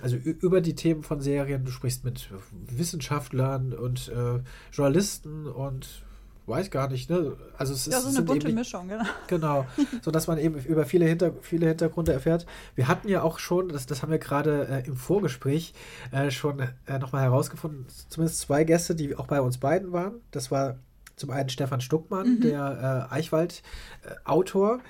also 0.02 0.16
ü- 0.16 0.36
über 0.40 0.60
die 0.60 0.74
Themen 0.74 1.02
von 1.02 1.20
Serien, 1.20 1.64
du 1.64 1.70
sprichst 1.70 2.04
mit 2.04 2.28
Wissenschaftlern 2.52 3.72
und 3.72 4.08
äh, 4.08 4.40
Journalisten 4.72 5.46
und 5.46 6.04
weiß 6.46 6.70
gar 6.70 6.88
nicht, 6.88 7.10
ne? 7.10 7.36
Also 7.58 7.74
es 7.74 7.86
ist 7.86 7.92
Ja, 7.92 8.00
so 8.00 8.08
eine 8.08 8.22
bunte 8.22 8.50
Mischung, 8.52 8.88
genau. 8.88 9.04
Genau, 9.26 9.66
so 10.00 10.10
dass 10.10 10.26
man 10.28 10.38
eben 10.38 10.54
über 10.64 10.86
viele, 10.86 11.04
Hinter 11.04 11.32
viele 11.42 11.66
Hintergründe 11.68 12.12
erfährt. 12.14 12.46
Wir 12.74 12.88
hatten 12.88 13.08
ja 13.08 13.22
auch 13.22 13.38
schon, 13.38 13.68
das, 13.68 13.84
das 13.84 14.00
haben 14.02 14.10
wir 14.10 14.18
gerade 14.18 14.66
äh, 14.68 14.86
im 14.86 14.96
Vorgespräch 14.96 15.74
äh, 16.10 16.30
schon 16.30 16.60
äh, 16.86 16.98
nochmal 16.98 17.22
herausgefunden, 17.24 17.84
zumindest 18.08 18.40
zwei 18.40 18.64
Gäste, 18.64 18.94
die 18.94 19.14
auch 19.14 19.26
bei 19.26 19.42
uns 19.42 19.58
beiden 19.58 19.92
waren. 19.92 20.14
Das 20.30 20.50
war 20.50 20.76
zum 21.16 21.30
einen 21.30 21.50
Stefan 21.50 21.80
Stuckmann, 21.82 22.40
der 22.40 23.08
äh, 23.10 23.14
Eichwald-Autor, 23.14 24.80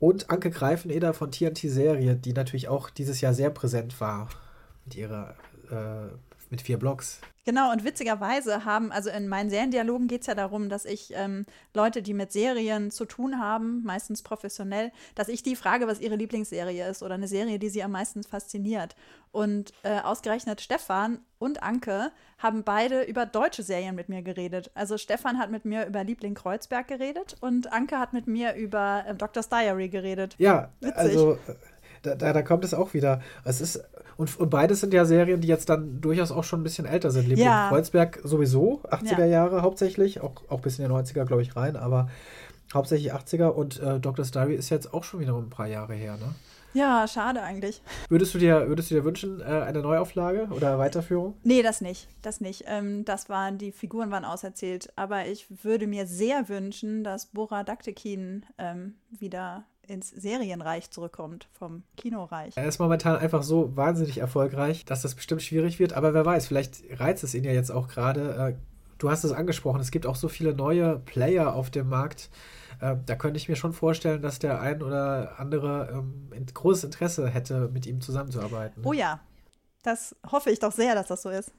und 0.00 0.30
Anke 0.30 0.50
Greifeneder 0.50 1.14
von 1.14 1.30
TNT 1.30 1.58
Serie, 1.58 2.16
die 2.16 2.32
natürlich 2.32 2.68
auch 2.68 2.90
dieses 2.90 3.20
Jahr 3.20 3.34
sehr 3.34 3.50
präsent 3.50 4.00
war 4.00 4.28
mit 4.86 4.96
ihrer, 4.96 5.34
äh, 5.70 6.29
mit 6.50 6.60
vier 6.62 6.78
Blogs. 6.78 7.20
Genau, 7.46 7.72
und 7.72 7.84
witzigerweise 7.84 8.64
haben, 8.64 8.92
also 8.92 9.08
in 9.08 9.26
meinen 9.26 9.48
Seriendialogen 9.48 10.08
geht 10.08 10.20
es 10.20 10.26
ja 10.26 10.34
darum, 10.34 10.68
dass 10.68 10.84
ich 10.84 11.12
ähm, 11.14 11.46
Leute, 11.72 12.02
die 12.02 12.12
mit 12.12 12.32
Serien 12.32 12.90
zu 12.90 13.06
tun 13.06 13.40
haben, 13.40 13.82
meistens 13.82 14.22
professionell, 14.22 14.92
dass 15.14 15.28
ich 15.28 15.42
die 15.42 15.56
frage, 15.56 15.86
was 15.86 16.00
ihre 16.00 16.16
Lieblingsserie 16.16 16.88
ist 16.88 17.02
oder 17.02 17.14
eine 17.14 17.28
Serie, 17.28 17.58
die 17.58 17.70
sie 17.70 17.82
am 17.82 17.92
meisten 17.92 18.22
fasziniert. 18.24 18.94
Und 19.32 19.72
äh, 19.84 20.00
ausgerechnet 20.00 20.60
Stefan 20.60 21.20
und 21.38 21.62
Anke 21.62 22.12
haben 22.38 22.62
beide 22.62 23.02
über 23.04 23.26
deutsche 23.26 23.62
Serien 23.62 23.94
mit 23.94 24.08
mir 24.08 24.22
geredet. 24.22 24.70
Also 24.74 24.98
Stefan 24.98 25.38
hat 25.38 25.50
mit 25.50 25.64
mir 25.64 25.86
über 25.86 26.04
Liebling 26.04 26.34
Kreuzberg 26.34 26.88
geredet 26.88 27.36
und 27.40 27.72
Anke 27.72 27.98
hat 27.98 28.12
mit 28.12 28.26
mir 28.26 28.54
über 28.54 29.04
äh, 29.06 29.14
Doctor's 29.14 29.48
Diary 29.48 29.88
geredet. 29.88 30.34
Ja, 30.38 30.72
Witzig. 30.80 30.96
also 30.96 31.32
äh, 31.32 31.54
da, 32.02 32.14
da, 32.14 32.32
da 32.32 32.42
kommt 32.42 32.64
es 32.64 32.74
auch 32.74 32.94
wieder. 32.94 33.22
Es 33.44 33.60
ist, 33.60 33.82
und, 34.20 34.38
und 34.38 34.50
beides 34.50 34.80
sind 34.80 34.92
ja 34.92 35.06
Serien, 35.06 35.40
die 35.40 35.48
jetzt 35.48 35.70
dann 35.70 36.00
durchaus 36.02 36.30
auch 36.30 36.44
schon 36.44 36.60
ein 36.60 36.62
bisschen 36.62 36.84
älter 36.84 37.10
sind. 37.10 37.26
Liebling 37.26 37.46
Ja. 37.46 37.68
Kreuzberg 37.70 38.20
sowieso, 38.22 38.82
80er 38.90 39.20
Ja. 39.20 39.24
Jahre 39.26 39.62
hauptsächlich, 39.62 40.20
auch, 40.20 40.32
auch 40.48 40.60
bis 40.60 40.78
in 40.78 40.84
die 40.84 40.90
90er, 40.90 41.24
glaube 41.24 41.40
ich, 41.40 41.56
rein, 41.56 41.74
aber 41.74 42.08
hauptsächlich 42.74 43.14
80er 43.14 43.48
und 43.48 43.80
äh, 43.80 43.98
Dr. 43.98 44.24
Diary 44.24 44.54
ist 44.54 44.68
jetzt 44.68 44.92
auch 44.92 45.04
schon 45.04 45.20
wieder 45.20 45.34
ein 45.34 45.48
paar 45.48 45.66
Jahre 45.66 45.94
her, 45.94 46.18
ne? 46.18 46.34
Ja, 46.72 47.08
schade 47.08 47.42
eigentlich. 47.42 47.82
Würdest 48.08 48.32
du 48.34 48.38
dir, 48.38 48.68
würdest 48.68 48.90
du 48.90 48.94
dir 48.94 49.04
wünschen, 49.04 49.40
äh, 49.40 49.44
eine 49.44 49.80
Neuauflage 49.80 50.48
oder 50.54 50.78
Weiterführung? 50.78 51.34
Nee, 51.42 51.62
das 51.62 51.80
nicht. 51.80 52.06
Das 52.22 52.40
nicht. 52.40 52.64
Ähm, 52.66 53.04
das 53.04 53.28
waren, 53.28 53.58
die 53.58 53.72
Figuren 53.72 54.10
waren 54.12 54.24
auserzählt. 54.24 54.92
Aber 54.94 55.26
ich 55.26 55.46
würde 55.64 55.88
mir 55.88 56.06
sehr 56.06 56.48
wünschen, 56.48 57.02
dass 57.02 57.26
Bora 57.26 57.64
Daktekin 57.64 58.46
ähm, 58.58 58.94
wieder 59.10 59.64
ins 59.90 60.08
Serienreich 60.08 60.90
zurückkommt, 60.90 61.48
vom 61.52 61.82
Kinoreich. 61.96 62.56
Er 62.56 62.66
ist 62.66 62.78
momentan 62.78 63.16
einfach 63.16 63.42
so 63.42 63.76
wahnsinnig 63.76 64.18
erfolgreich, 64.18 64.84
dass 64.84 65.02
das 65.02 65.14
bestimmt 65.14 65.42
schwierig 65.42 65.78
wird, 65.78 65.92
aber 65.92 66.14
wer 66.14 66.24
weiß, 66.24 66.46
vielleicht 66.46 66.82
reizt 66.98 67.24
es 67.24 67.34
ihn 67.34 67.44
ja 67.44 67.50
jetzt 67.50 67.70
auch 67.70 67.88
gerade. 67.88 68.34
Äh, 68.34 68.54
du 68.98 69.10
hast 69.10 69.24
es 69.24 69.32
angesprochen, 69.32 69.80
es 69.80 69.90
gibt 69.90 70.06
auch 70.06 70.16
so 70.16 70.28
viele 70.28 70.54
neue 70.54 70.98
Player 71.00 71.54
auf 71.54 71.70
dem 71.70 71.88
Markt. 71.88 72.30
Äh, 72.80 72.96
da 73.04 73.16
könnte 73.16 73.38
ich 73.38 73.48
mir 73.48 73.56
schon 73.56 73.72
vorstellen, 73.72 74.22
dass 74.22 74.38
der 74.38 74.60
ein 74.60 74.82
oder 74.82 75.38
andere 75.38 75.90
ähm, 75.92 76.46
großes 76.54 76.84
Interesse 76.84 77.28
hätte, 77.28 77.68
mit 77.68 77.86
ihm 77.86 78.00
zusammenzuarbeiten. 78.00 78.84
Oh 78.86 78.92
ja, 78.92 79.20
das 79.82 80.14
hoffe 80.30 80.50
ich 80.50 80.60
doch 80.60 80.72
sehr, 80.72 80.94
dass 80.94 81.08
das 81.08 81.22
so 81.22 81.30
ist. 81.30 81.52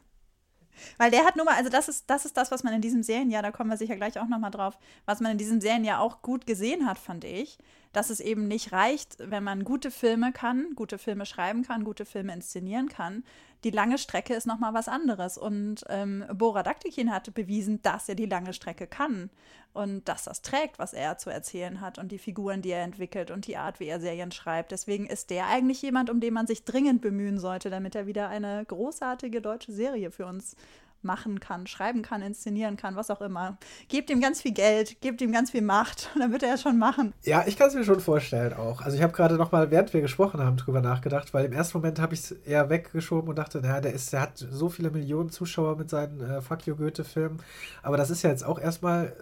Weil 0.97 1.11
der 1.11 1.25
hat 1.25 1.35
nun 1.35 1.45
mal, 1.45 1.55
also 1.55 1.69
das 1.69 1.87
ist, 1.87 2.09
das 2.09 2.25
ist 2.25 2.37
das, 2.37 2.51
was 2.51 2.63
man 2.63 2.73
in 2.73 2.81
diesem 2.81 3.03
Serienjahr, 3.03 3.43
da 3.43 3.51
kommen 3.51 3.69
wir 3.69 3.77
sicher 3.77 3.95
gleich 3.95 4.19
auch 4.19 4.27
nochmal 4.27 4.51
drauf, 4.51 4.77
was 5.05 5.19
man 5.19 5.33
in 5.33 5.37
diesem 5.37 5.61
Serienjahr 5.61 5.99
auch 5.99 6.21
gut 6.21 6.45
gesehen 6.45 6.87
hat, 6.87 6.97
fand 6.97 7.23
ich, 7.23 7.57
dass 7.93 8.09
es 8.09 8.19
eben 8.19 8.47
nicht 8.47 8.71
reicht, 8.71 9.17
wenn 9.19 9.43
man 9.43 9.63
gute 9.63 9.91
Filme 9.91 10.31
kann, 10.31 10.73
gute 10.75 10.97
Filme 10.97 11.25
schreiben 11.25 11.63
kann, 11.63 11.83
gute 11.83 12.05
Filme 12.05 12.33
inszenieren 12.33 12.87
kann. 12.87 13.23
Die 13.63 13.69
lange 13.69 13.97
Strecke 13.97 14.33
ist 14.33 14.47
nochmal 14.47 14.73
was 14.73 14.87
anderes. 14.87 15.37
Und 15.37 15.83
ähm, 15.89 16.25
Bora 16.33 16.63
Daktikin 16.63 17.11
hat 17.11 17.33
bewiesen, 17.33 17.81
dass 17.81 18.09
er 18.09 18.15
die 18.15 18.25
lange 18.25 18.53
Strecke 18.53 18.87
kann 18.87 19.29
und 19.73 20.07
dass 20.09 20.23
das 20.25 20.41
trägt, 20.41 20.79
was 20.79 20.93
er 20.93 21.17
zu 21.17 21.29
erzählen 21.29 21.79
hat 21.79 21.97
und 21.97 22.11
die 22.11 22.17
Figuren, 22.17 22.61
die 22.61 22.71
er 22.71 22.83
entwickelt 22.83 23.31
und 23.31 23.47
die 23.47 23.57
Art, 23.57 23.79
wie 23.79 23.87
er 23.87 24.01
Serien 24.01 24.31
schreibt. 24.31 24.71
Deswegen 24.71 25.05
ist 25.05 25.29
der 25.29 25.47
eigentlich 25.47 25.81
jemand, 25.81 26.09
um 26.09 26.19
den 26.19 26.33
man 26.33 26.47
sich 26.47 26.65
dringend 26.65 27.01
bemühen 27.01 27.39
sollte, 27.39 27.69
damit 27.69 27.95
er 27.95 28.07
wieder 28.07 28.29
eine 28.29 28.65
großartige 28.65 29.41
deutsche 29.41 29.71
Serie 29.71 30.11
für 30.11 30.25
uns 30.25 30.55
machen 31.03 31.39
kann, 31.39 31.67
schreiben 31.67 32.01
kann, 32.01 32.22
inszenieren 32.22 32.77
kann, 32.77 32.96
was 32.96 33.10
auch 33.10 33.22
immer. 33.22 33.58
Gebt 33.88 34.10
ihm 34.10 34.22
ganz 34.22 34.41
viel 34.41 34.53
Geld, 34.53 35.01
gebt 35.01 35.22
ihm 35.22 35.31
ganz 35.31 35.51
viel 35.51 35.62
Macht, 35.62 36.10
dann 36.17 36.31
wird 36.31 36.43
er 36.43 36.55
es 36.55 36.62
schon 36.62 36.77
machen. 36.77 37.13
Ja, 37.24 37.43
ich 37.48 37.58
kann 37.58 37.67
es 37.67 37.75
mir 37.75 37.84
schon 37.84 38.00
vorstellen 38.00 38.53
auch. 38.53 38.81
Also 38.81 38.98
ich 38.98 39.03
habe 39.03 39.13
gerade 39.13 39.36
noch 39.36 39.51
mal, 39.51 39.72
während 39.72 39.93
wir 39.93 40.01
gesprochen 40.01 40.41
haben, 40.41 40.58
drüber 40.58 40.81
nachgedacht, 40.81 41.34
weil 41.34 41.46
im 41.46 41.53
ersten 41.53 41.77
Moment 41.77 42.00
habe 42.00 42.13
ich 42.13 42.22
es 42.22 42.31
eher 42.31 42.70
weggeschoben 42.70 43.29
und 43.29 43.38
dachte, 43.38 43.62
naja, 43.62 43.81
der, 43.81 43.93
ist, 43.93 44.13
der 44.13 44.22
hat 44.22 44.38
so 44.38 44.70
viele 44.70 44.91
Millionen 44.91 45.29
Zuschauer 45.29 45.77
mit 45.77 45.89
seinen 45.89 46.22
äh, 46.22 46.41
Fuck 46.41 46.67
You 46.67 46.75
Goethe-Filmen. 46.75 47.41
Aber 47.81 47.98
das 47.98 48.10
ist 48.10 48.22
ja 48.22 48.29
jetzt 48.29 48.43
auch 48.43 48.60
erstmal, 48.60 49.15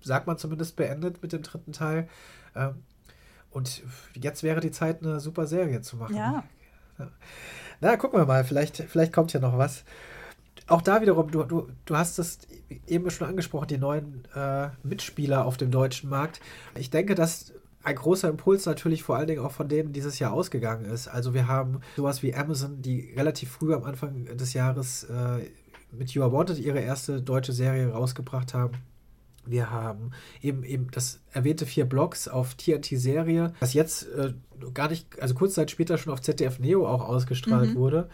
sagt 0.00 0.26
man 0.26 0.38
zumindest, 0.38 0.76
beendet 0.76 1.22
mit 1.22 1.32
dem 1.32 1.42
dritten 1.42 1.72
Teil. 1.72 2.08
Ähm, 2.54 2.82
und 3.50 3.82
jetzt 4.14 4.42
wäre 4.42 4.60
die 4.60 4.70
Zeit, 4.70 5.02
eine 5.02 5.20
super 5.20 5.46
Serie 5.46 5.82
zu 5.82 5.96
machen. 5.96 6.16
Ja. 6.16 6.42
Na, 7.80 7.96
gucken 7.96 8.18
wir 8.18 8.26
mal, 8.26 8.44
vielleicht, 8.44 8.76
vielleicht 8.76 9.12
kommt 9.12 9.32
ja 9.32 9.40
noch 9.40 9.58
was 9.58 9.84
auch 10.68 10.82
da 10.82 11.00
wiederum, 11.00 11.30
du, 11.30 11.42
du, 11.44 11.68
du 11.84 11.96
hast 11.96 12.18
es 12.18 12.38
eben 12.86 13.10
schon 13.10 13.28
angesprochen, 13.28 13.68
die 13.68 13.78
neuen 13.78 14.24
äh, 14.34 14.68
Mitspieler 14.82 15.44
auf 15.44 15.56
dem 15.56 15.70
deutschen 15.70 16.08
Markt. 16.08 16.40
Ich 16.78 16.90
denke, 16.90 17.14
dass 17.14 17.52
ein 17.82 17.96
großer 17.96 18.28
Impuls 18.28 18.66
natürlich 18.66 19.02
vor 19.02 19.16
allen 19.16 19.26
Dingen 19.26 19.44
auch 19.44 19.52
von 19.52 19.68
denen 19.68 19.92
dieses 19.92 20.18
Jahr 20.18 20.32
ausgegangen 20.32 20.84
ist. 20.84 21.08
Also 21.08 21.34
wir 21.34 21.48
haben 21.48 21.80
sowas 21.96 22.22
wie 22.22 22.34
Amazon, 22.34 22.80
die 22.80 23.12
relativ 23.16 23.50
früh 23.50 23.74
am 23.74 23.84
Anfang 23.84 24.24
des 24.36 24.54
Jahres 24.54 25.04
äh, 25.04 25.50
mit 25.90 26.12
You 26.12 26.22
Are 26.22 26.32
Wanted 26.32 26.58
ihre 26.58 26.80
erste 26.80 27.20
deutsche 27.20 27.52
Serie 27.52 27.88
rausgebracht 27.88 28.54
haben. 28.54 28.74
Wir 29.44 29.70
haben 29.70 30.12
eben 30.40 30.62
eben 30.62 30.90
das 30.92 31.20
erwähnte 31.32 31.66
vier 31.66 31.84
Blogs 31.84 32.28
auf 32.28 32.54
TNT-Serie, 32.54 33.52
das 33.58 33.74
jetzt 33.74 34.08
äh, 34.12 34.34
gar 34.72 34.88
nicht, 34.88 35.20
also 35.20 35.34
kurz 35.34 35.54
Zeit 35.54 35.72
später 35.72 35.98
schon 35.98 36.12
auf 36.12 36.20
ZDF 36.20 36.60
Neo 36.60 36.86
auch 36.86 37.02
ausgestrahlt 37.02 37.70
mhm. 37.70 37.76
wurde. 37.76 38.08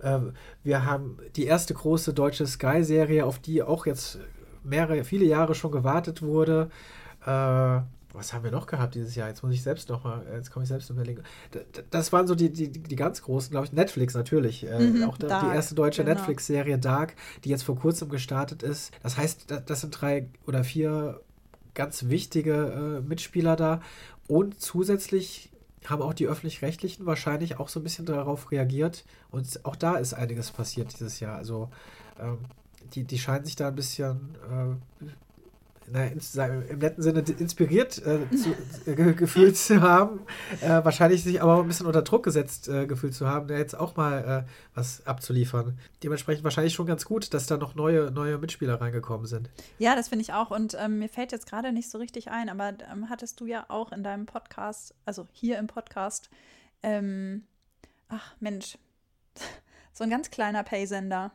Äh, 0.00 0.18
wir 0.62 0.84
haben 0.84 1.18
die 1.36 1.46
erste 1.46 1.74
große 1.74 2.14
deutsche 2.14 2.46
Sky-Serie, 2.46 3.24
auf 3.24 3.38
die 3.38 3.62
auch 3.62 3.86
jetzt 3.86 4.18
mehrere, 4.64 5.04
viele 5.04 5.24
Jahre 5.24 5.54
schon 5.54 5.72
gewartet 5.72 6.22
wurde. 6.22 6.70
Äh, 7.24 7.80
was 8.16 8.32
haben 8.32 8.44
wir 8.44 8.50
noch 8.50 8.66
gehabt 8.66 8.94
dieses 8.94 9.14
Jahr? 9.14 9.28
Jetzt 9.28 9.42
muss 9.42 9.52
ich 9.52 9.62
selbst 9.62 9.90
noch 9.90 10.02
mal, 10.02 10.24
jetzt 10.32 10.50
komme 10.50 10.62
ich 10.62 10.68
selbst 10.68 10.88
überlegen. 10.88 11.22
Das 11.90 12.12
waren 12.12 12.26
so 12.26 12.34
die, 12.34 12.50
die, 12.50 12.70
die 12.70 12.96
ganz 12.96 13.22
großen, 13.22 13.50
glaube 13.50 13.66
ich. 13.66 13.72
Netflix 13.72 14.14
natürlich. 14.14 14.66
Äh, 14.66 14.78
mhm, 14.78 15.04
auch 15.04 15.18
Dark, 15.18 15.50
die 15.50 15.54
erste 15.54 15.74
deutsche 15.74 16.02
genau. 16.02 16.16
Netflix-Serie 16.16 16.78
Dark, 16.78 17.14
die 17.44 17.50
jetzt 17.50 17.62
vor 17.62 17.76
kurzem 17.76 18.08
gestartet 18.08 18.62
ist. 18.62 18.90
Das 19.02 19.18
heißt, 19.18 19.54
das 19.66 19.80
sind 19.82 19.90
drei 20.00 20.28
oder 20.46 20.64
vier 20.64 21.20
ganz 21.74 22.08
wichtige 22.08 23.02
äh, 23.04 23.06
Mitspieler 23.06 23.54
da. 23.54 23.80
Und 24.28 24.60
zusätzlich 24.60 25.50
haben 25.90 26.02
auch 26.02 26.14
die 26.14 26.26
öffentlich-rechtlichen 26.26 27.06
wahrscheinlich 27.06 27.58
auch 27.58 27.68
so 27.68 27.80
ein 27.80 27.82
bisschen 27.82 28.06
darauf 28.06 28.50
reagiert. 28.50 29.04
Und 29.30 29.64
auch 29.64 29.76
da 29.76 29.96
ist 29.96 30.14
einiges 30.14 30.50
passiert 30.50 30.92
dieses 30.92 31.20
Jahr. 31.20 31.36
Also 31.36 31.70
ähm, 32.18 32.38
die, 32.94 33.04
die 33.04 33.18
scheinen 33.18 33.44
sich 33.44 33.56
da 33.56 33.68
ein 33.68 33.74
bisschen 33.74 34.36
äh, 34.50 35.04
na, 35.90 36.06
im 36.06 36.78
netten 36.78 37.02
Sinne 37.02 37.20
inspiriert 37.38 37.98
äh, 38.04 38.18
zu, 38.36 38.54
äh, 38.90 38.94
gefühlt 39.14 39.56
zu 39.56 39.80
haben, 39.80 40.20
äh, 40.60 40.84
wahrscheinlich 40.84 41.22
sich 41.22 41.42
aber 41.42 41.60
ein 41.60 41.68
bisschen 41.68 41.86
unter 41.86 42.02
Druck 42.02 42.24
gesetzt 42.24 42.68
äh, 42.68 42.86
gefühlt 42.86 43.14
zu 43.14 43.26
haben, 43.26 43.48
da 43.48 43.56
jetzt 43.56 43.78
auch 43.78 43.96
mal 43.96 44.44
äh, 44.46 44.50
was 44.74 45.06
abzuliefern. 45.06 45.78
Dementsprechend 46.02 46.44
wahrscheinlich 46.44 46.74
schon 46.74 46.86
ganz 46.86 47.04
gut, 47.04 47.32
dass 47.34 47.46
da 47.46 47.56
noch 47.56 47.74
neue, 47.74 48.10
neue 48.10 48.38
Mitspieler 48.38 48.80
reingekommen 48.80 49.26
sind. 49.26 49.50
Ja, 49.78 49.94
das 49.94 50.08
finde 50.08 50.22
ich 50.22 50.32
auch. 50.32 50.50
Und 50.50 50.76
ähm, 50.78 50.98
mir 50.98 51.08
fällt 51.08 51.32
jetzt 51.32 51.46
gerade 51.46 51.72
nicht 51.72 51.90
so 51.90 51.98
richtig 51.98 52.30
ein, 52.30 52.48
aber 52.48 52.74
ähm, 52.92 53.08
hattest 53.08 53.40
du 53.40 53.46
ja 53.46 53.66
auch 53.68 53.92
in 53.92 54.02
deinem 54.02 54.26
Podcast, 54.26 54.94
also 55.04 55.26
hier 55.32 55.58
im 55.58 55.66
Podcast, 55.66 56.30
ähm, 56.82 57.44
ach 58.08 58.34
Mensch, 58.40 58.78
so 59.92 60.04
ein 60.04 60.10
ganz 60.10 60.30
kleiner 60.30 60.62
Paysender. 60.62 61.32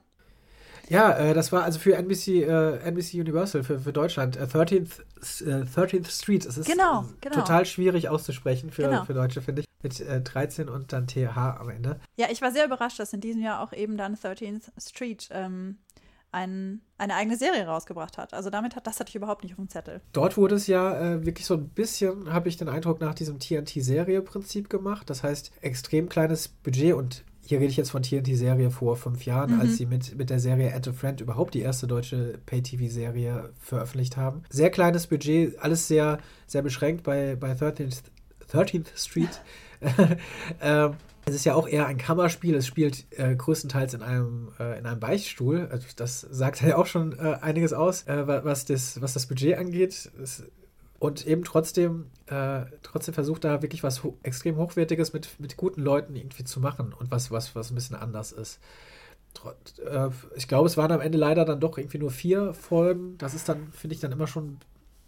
Ja, 0.89 1.11
äh, 1.11 1.33
das 1.33 1.51
war 1.51 1.63
also 1.63 1.79
für 1.79 1.95
NBC, 1.95 2.43
äh, 2.43 2.77
NBC 2.79 3.15
Universal, 3.15 3.63
für, 3.63 3.79
für 3.79 3.93
Deutschland, 3.93 4.37
äh, 4.37 4.43
13th, 4.43 5.01
13th 5.21 6.07
äh, 6.07 6.11
Street. 6.11 6.45
Es 6.45 6.57
ist 6.57 6.69
genau, 6.69 7.05
genau. 7.21 7.35
total 7.35 7.65
schwierig 7.65 8.09
auszusprechen 8.09 8.71
für, 8.71 8.83
genau. 8.83 9.05
für 9.05 9.13
Deutsche, 9.13 9.41
finde 9.41 9.61
ich. 9.61 9.67
Mit 9.83 9.99
13 9.99 10.67
äh, 10.67 10.71
und 10.71 10.93
dann 10.93 11.07
TH 11.07 11.35
am 11.35 11.69
Ende. 11.69 11.99
Ja, 12.15 12.27
ich 12.29 12.41
war 12.41 12.51
sehr 12.51 12.65
überrascht, 12.65 12.99
dass 12.99 13.13
in 13.13 13.19
diesem 13.19 13.41
Jahr 13.41 13.61
auch 13.61 13.73
eben 13.73 13.97
dann 13.97 14.15
13th 14.15 14.69
Street 14.77 15.27
ähm, 15.31 15.79
ein, 16.31 16.81
eine 16.97 17.15
eigene 17.15 17.37
Serie 17.37 17.65
rausgebracht 17.65 18.17
hat. 18.17 18.33
Also 18.33 18.49
damit 18.49 18.75
hat 18.75 18.87
das 18.87 18.99
hatte 18.99 19.09
ich 19.09 19.15
überhaupt 19.15 19.43
nicht 19.43 19.53
auf 19.53 19.57
dem 19.57 19.69
Zettel. 19.69 20.01
Dort 20.13 20.37
wurde 20.37 20.55
es 20.55 20.67
ja 20.67 20.99
äh, 20.99 21.25
wirklich 21.25 21.45
so 21.45 21.55
ein 21.55 21.69
bisschen, 21.69 22.31
habe 22.31 22.49
ich 22.49 22.57
den 22.57 22.69
Eindruck, 22.69 23.01
nach 23.01 23.13
diesem 23.13 23.39
TNT-Serie-Prinzip 23.39 24.69
gemacht. 24.69 25.09
Das 25.09 25.23
heißt, 25.23 25.51
extrem 25.61 26.09
kleines 26.09 26.47
Budget 26.47 26.93
und 26.93 27.23
hier 27.45 27.59
rede 27.59 27.69
ich 27.69 27.77
jetzt 27.77 27.91
von 27.91 28.03
TNT-Serie 28.03 28.71
vor 28.71 28.95
fünf 28.95 29.25
Jahren, 29.25 29.55
mhm. 29.55 29.61
als 29.61 29.77
sie 29.77 29.85
mit, 29.85 30.17
mit 30.17 30.29
der 30.29 30.39
Serie 30.39 30.73
Add 30.73 30.89
a 30.89 30.93
Friend 30.93 31.19
überhaupt 31.21 31.53
die 31.53 31.61
erste 31.61 31.87
deutsche 31.87 32.39
Pay-TV-Serie 32.45 33.49
veröffentlicht 33.59 34.17
haben. 34.17 34.43
Sehr 34.49 34.69
kleines 34.69 35.07
Budget, 35.07 35.59
alles 35.59 35.87
sehr, 35.87 36.19
sehr 36.47 36.61
beschränkt 36.61 37.03
bei, 37.03 37.35
bei 37.35 37.53
13th, 37.53 38.03
13th 38.51 38.87
Street. 38.95 39.41
ähm, 40.61 40.93
es 41.25 41.35
ist 41.35 41.45
ja 41.45 41.53
auch 41.55 41.67
eher 41.67 41.85
ein 41.87 41.97
Kammerspiel. 41.97 42.55
Es 42.55 42.65
spielt 42.65 43.05
äh, 43.17 43.35
größtenteils 43.35 43.93
in 43.93 44.01
einem, 44.01 44.49
äh, 44.59 44.79
in 44.79 44.85
einem 44.85 44.99
Beichtstuhl. 44.99 45.67
Also 45.71 45.85
das 45.95 46.21
sagt 46.21 46.61
ja 46.61 46.77
auch 46.77 46.87
schon 46.87 47.17
äh, 47.17 47.37
einiges 47.41 47.73
aus, 47.73 48.03
äh, 48.03 48.27
was, 48.27 48.65
das, 48.65 49.01
was 49.01 49.13
das 49.13 49.27
Budget 49.27 49.57
angeht. 49.57 50.11
Es 50.21 50.43
und 51.01 51.25
eben 51.25 51.43
trotzdem, 51.43 52.11
äh, 52.27 52.65
trotzdem 52.83 53.15
versucht 53.15 53.43
da 53.43 53.63
wirklich 53.63 53.81
was 53.81 54.03
ho 54.03 54.19
extrem 54.21 54.57
Hochwertiges 54.57 55.13
mit, 55.13 55.39
mit 55.39 55.57
guten 55.57 55.81
Leuten 55.81 56.15
irgendwie 56.15 56.43
zu 56.43 56.59
machen 56.59 56.93
und 56.93 57.09
was, 57.09 57.31
was, 57.31 57.55
was 57.55 57.71
ein 57.71 57.75
bisschen 57.75 57.95
anders 57.95 58.31
ist. 58.31 58.59
Trot, 59.33 59.79
äh, 59.79 60.09
ich 60.35 60.47
glaube, 60.47 60.67
es 60.67 60.77
waren 60.77 60.91
am 60.91 61.01
Ende 61.01 61.17
leider 61.17 61.43
dann 61.43 61.59
doch 61.59 61.79
irgendwie 61.79 61.97
nur 61.97 62.11
vier 62.11 62.53
Folgen. 62.53 63.17
Das 63.17 63.33
ist 63.33 63.49
dann, 63.49 63.71
finde 63.71 63.95
ich, 63.95 63.99
dann 63.99 64.11
immer 64.11 64.27
schon 64.27 64.59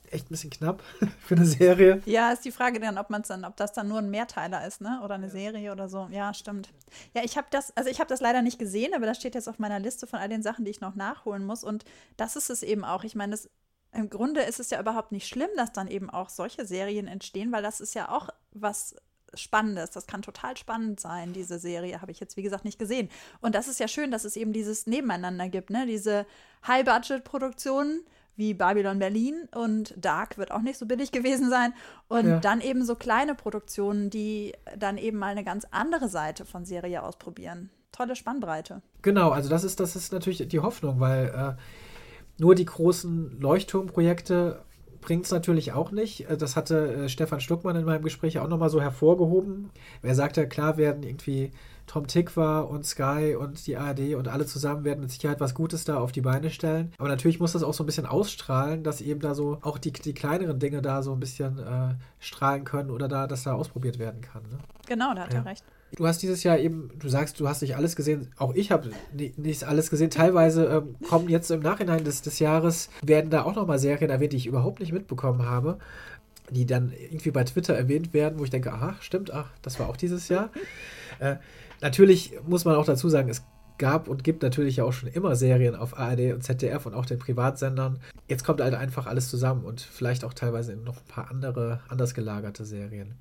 echt 0.10 0.26
ein 0.26 0.30
bisschen 0.30 0.50
knapp 0.50 0.82
für 1.20 1.36
eine 1.36 1.46
Serie. 1.46 2.02
Ja, 2.08 2.32
ist 2.32 2.44
die 2.44 2.52
Frage 2.52 2.80
dann, 2.80 2.98
ob 2.98 3.12
man 3.12 3.22
dann, 3.28 3.46
ob 3.46 3.56
das 3.56 3.74
dann 3.74 3.88
nur 3.88 4.00
ein 4.00 4.10
Mehrteiler 4.10 4.66
ist, 4.66 4.82
ne? 4.82 5.00
Oder 5.04 5.14
eine 5.14 5.30
Serie 5.30 5.72
oder 5.72 5.90
so. 5.90 6.08
Ja, 6.10 6.34
stimmt. 6.34 6.70
Ja, 7.14 7.22
ich 7.24 7.38
habe 7.38 7.48
das, 7.52 7.72
also 7.78 7.92
ich 7.92 8.00
habe 8.00 8.10
das 8.10 8.20
leider 8.20 8.42
nicht 8.42 8.58
gesehen, 8.58 8.96
aber 8.96 9.06
das 9.06 9.18
steht 9.18 9.36
jetzt 9.36 9.48
auf 9.48 9.60
meiner 9.60 9.78
Liste 9.78 10.08
von 10.08 10.18
all 10.18 10.30
den 10.30 10.42
Sachen, 10.42 10.66
die 10.66 10.72
ich 10.72 10.82
noch 10.82 10.96
nachholen 10.96 11.46
muss. 11.46 11.64
Und 11.64 11.86
das 12.18 12.36
ist 12.36 12.50
es 12.50 12.64
eben 12.64 12.84
auch. 12.84 13.04
Ich 13.04 13.14
meine, 13.14 13.34
das 13.34 13.48
im 13.94 14.10
Grunde 14.10 14.42
ist 14.42 14.60
es 14.60 14.70
ja 14.70 14.80
überhaupt 14.80 15.12
nicht 15.12 15.28
schlimm, 15.28 15.50
dass 15.56 15.72
dann 15.72 15.88
eben 15.88 16.10
auch 16.10 16.30
solche 16.30 16.66
Serien 16.66 17.08
entstehen, 17.08 17.52
weil 17.52 17.64
das 17.64 17.82
ist 17.82 17.94
ja 17.94 18.10
auch 18.10 18.30
was 18.52 18.96
Spannendes. 19.36 19.92
Das 19.92 20.06
kann 20.06 20.22
total 20.22 20.58
spannend 20.58 21.00
sein, 21.00 21.34
diese 21.34 21.58
Serie. 21.60 22.02
Habe 22.02 22.12
ich 22.12 22.20
jetzt, 22.20 22.38
wie 22.38 22.44
gesagt, 22.44 22.66
nicht 22.66 22.80
gesehen. 22.80 23.10
Und 23.42 23.56
das 23.56 23.68
ist 23.68 23.80
ja 23.80 23.88
schön, 23.88 24.12
dass 24.12 24.26
es 24.26 24.36
eben 24.36 24.54
dieses 24.54 24.86
Nebeneinander 24.88 25.50
gibt, 25.50 25.70
ne? 25.70 25.86
Diese 25.88 26.26
High-Budget-Produktionen 26.68 28.04
wie 28.36 28.54
Babylon 28.54 28.98
Berlin 29.00 29.48
und 29.54 29.94
Dark 29.96 30.38
wird 30.38 30.52
auch 30.52 30.62
nicht 30.62 30.80
so 30.80 30.86
billig 30.86 31.12
gewesen 31.12 31.50
sein. 31.50 31.74
Und 32.08 32.28
ja. 32.28 32.40
dann 32.40 32.62
eben 32.62 32.84
so 32.84 32.96
kleine 32.96 33.36
Produktionen, 33.36 34.10
die 34.10 34.54
dann 34.78 34.98
eben 34.98 35.18
mal 35.18 35.28
eine 35.28 35.44
ganz 35.44 35.66
andere 35.72 36.10
Seite 36.10 36.46
von 36.46 36.66
Serie 36.66 37.04
ausprobieren. 37.04 37.70
Tolle 37.92 38.16
Spannbreite. 38.16 38.82
Genau, 39.04 39.30
also 39.30 39.50
das 39.50 39.64
ist, 39.64 39.80
das 39.80 39.96
ist 39.96 40.14
natürlich 40.14 40.48
die 40.48 40.60
Hoffnung, 40.60 41.00
weil 41.00 41.28
äh, 41.28 41.62
nur 42.38 42.56
die 42.56 42.66
großen 42.66 43.40
Leuchtturmprojekte 43.40 44.64
bringt 45.04 45.26
es 45.26 45.32
natürlich 45.32 45.74
auch 45.74 45.92
nicht. 45.92 46.30
Äh, 46.30 46.38
das 46.38 46.56
hatte 46.56 46.94
äh, 46.94 47.10
Stefan 47.10 47.42
Stuckmann 47.42 47.76
in 47.76 47.86
meinem 47.86 48.04
Gespräch 48.04 48.40
auch 48.40 48.48
nochmal 48.48 48.70
so 48.70 48.82
hervorgehoben. 48.82 49.70
Er 50.02 50.16
sagte, 50.16 50.48
klar 50.48 50.78
werden 50.78 51.04
irgendwie 51.04 51.52
Tom 51.86 52.08
Tikva 52.08 52.62
und 52.62 52.86
Sky 52.86 53.36
und 53.38 53.68
die 53.68 53.76
ARD 53.76 54.16
und 54.16 54.30
alle 54.30 54.46
zusammen 54.46 54.86
werden 54.86 55.02
mit 55.02 55.12
Sicherheit 55.12 55.42
was 55.42 55.54
Gutes 55.54 55.84
da 55.84 55.98
auf 55.98 56.14
die 56.14 56.22
Beine 56.22 56.50
stellen. 56.50 56.94
Aber 56.98 57.10
natürlich 57.10 57.40
muss 57.40 57.52
das 57.52 57.64
auch 57.64 57.74
so 57.74 57.84
ein 57.84 57.86
bisschen 57.86 58.06
ausstrahlen, 58.06 58.84
dass 58.84 59.02
eben 59.02 59.20
da 59.20 59.36
so 59.36 59.60
auch 59.62 59.78
die, 59.78 59.92
die 59.92 60.14
kleineren 60.14 60.60
Dinge 60.60 60.82
da 60.82 61.04
so 61.04 61.12
ein 61.12 61.20
bisschen 61.20 61.60
äh, 61.60 61.96
strahlen 62.20 62.64
können 62.64 62.90
oder 62.90 63.08
da, 63.08 63.28
dass 63.28 63.44
da 63.44 63.54
ausprobiert 63.54 64.00
werden 64.00 64.22
kann. 64.22 64.44
Ne? 64.44 64.60
Genau, 64.88 65.14
da 65.14 65.24
hat 65.24 65.34
ja. 65.34 65.40
er 65.40 65.46
recht. 65.46 65.66
Du 65.96 66.08
hast 66.08 66.24
dieses 66.24 66.44
Jahr 66.44 66.58
eben, 66.58 66.90
du 66.98 67.08
sagst, 67.08 67.40
du 67.40 67.48
hast 67.48 67.62
nicht 67.62 67.76
alles 67.76 67.96
gesehen. 67.96 68.32
Auch 68.38 68.56
ich 68.56 68.72
habe 68.72 68.90
nicht 69.38 69.64
alles 69.64 69.90
gesehen. 69.90 70.10
Teilweise 70.10 70.66
ähm, 70.66 70.96
kommen 71.08 71.30
jetzt 71.30 71.52
im 71.52 71.60
Nachhinein 71.60 72.04
des, 72.04 72.22
des 72.24 72.40
Jahres, 72.40 72.90
werden 73.04 73.30
da 73.30 73.44
auch 73.44 73.56
nochmal 73.56 73.78
Serien 73.78 74.10
erwähnt, 74.10 74.34
die 74.34 74.38
ich 74.38 74.48
überhaupt 74.48 74.80
nicht 74.80 74.92
mitbekommen 74.92 75.46
habe. 75.46 75.78
Die 76.50 76.66
dann 76.66 76.92
irgendwie 76.92 77.32
bei 77.32 77.44
Twitter 77.44 77.76
erwähnt 77.76 78.14
werden, 78.14 78.40
wo 78.40 78.44
ich 78.44 78.50
denke, 78.50 78.74
aha, 78.74 78.96
stimmt, 79.00 79.32
ach, 79.32 79.50
das 79.62 79.80
war 79.80 79.88
auch 79.88 79.98
dieses 79.98 80.30
Jahr. 80.30 80.50
äh, 81.20 81.36
natürlich 81.82 82.34
muss 82.46 82.66
man 82.66 82.76
auch 82.76 82.86
dazu 82.86 83.08
sagen, 83.08 83.30
es 83.30 83.44
gab 83.78 84.08
und 84.08 84.24
gibt 84.24 84.44
natürlich 84.44 84.82
auch 84.82 84.94
schon 84.94 85.10
immer 85.10 85.36
Serien 85.36 85.76
auf 85.76 85.98
ARD 85.98 86.34
und 86.34 86.44
ZDF 86.44 86.86
und 86.86 86.94
auch 86.94 87.06
den 87.06 87.20
Privatsendern. 87.20 88.00
Jetzt 88.28 88.44
kommt 88.44 88.62
halt 88.62 88.74
einfach 88.74 89.08
alles 89.08 89.30
zusammen 89.30 89.64
und 89.64 89.82
vielleicht 89.82 90.26
auch 90.26 90.34
teilweise 90.34 90.76
noch 90.76 90.98
ein 90.98 91.08
paar 91.08 91.30
andere, 91.30 91.82
anders 91.88 92.14
gelagerte 92.14 92.66
Serien. 92.66 93.16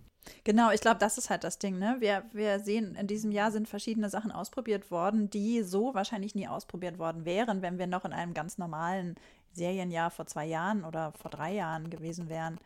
Genau, 0.45 0.71
ich 0.71 0.81
glaube, 0.81 0.99
das 0.99 1.19
ist 1.19 1.31
halt 1.31 1.45
das 1.45 1.59
Ding, 1.59 1.79
ne? 1.79 1.97
Wir, 1.99 2.25
wir 2.33 2.61
sehen, 2.61 2.95
in 2.95 3.07
diesem 3.07 3.33
Jahr 3.33 3.51
sind 3.51 3.69
verschiedene 3.69 4.09
Sachen 4.09 4.31
ausprobiert 4.31 4.91
worden, 4.91 5.31
die 5.31 5.63
so 5.63 5.95
wahrscheinlich 5.95 6.35
nie 6.35 6.49
ausprobiert 6.49 6.99
worden 6.99 7.25
wären, 7.25 7.63
wenn 7.63 7.79
wir 7.79 7.87
noch 7.87 8.05
in 8.05 8.13
einem 8.13 8.35
ganz 8.35 8.59
normalen 8.59 9.17
Serienjahr 9.53 10.11
vor 10.11 10.27
zwei 10.27 10.47
Jahren 10.47 10.85
oder 10.85 11.13
vor 11.13 11.31
drei 11.31 11.53
Jahren 11.55 11.91
gewesen 11.91 12.29
wären. 12.29 12.59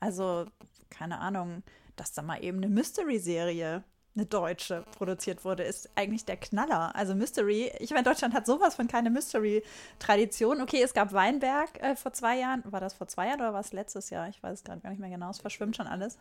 Also, 0.00 0.46
keine 0.90 1.18
Ahnung, 1.20 1.62
dass 1.96 2.12
da 2.12 2.22
mal 2.22 2.42
eben 2.42 2.58
eine 2.58 2.68
Mystery-Serie 2.68 3.84
eine 4.16 4.26
deutsche 4.26 4.84
produziert 4.96 5.44
wurde, 5.44 5.64
ist 5.64 5.90
eigentlich 5.96 6.24
der 6.24 6.36
Knaller. 6.36 6.94
Also 6.94 7.14
Mystery, 7.14 7.72
ich 7.80 7.90
meine, 7.90 8.04
Deutschland 8.04 8.32
hat 8.34 8.46
sowas 8.46 8.76
von 8.76 8.86
keine 8.86 9.10
Mystery-Tradition. 9.10 10.60
Okay, 10.60 10.82
es 10.82 10.94
gab 10.94 11.12
Weinberg 11.12 11.82
äh, 11.82 11.96
vor 11.96 12.12
zwei 12.12 12.38
Jahren. 12.38 12.62
War 12.64 12.80
das 12.80 12.94
vor 12.94 13.08
zwei 13.08 13.26
Jahren 13.26 13.40
oder 13.40 13.52
war 13.52 13.60
es 13.60 13.72
letztes 13.72 14.10
Jahr? 14.10 14.28
Ich 14.28 14.42
weiß 14.42 14.58
es 14.58 14.64
gerade 14.64 14.80
gar 14.80 14.90
nicht 14.90 15.00
mehr 15.00 15.10
genau. 15.10 15.30
Es 15.30 15.40
verschwimmt 15.40 15.76
schon 15.76 15.86
alles. 15.86 16.16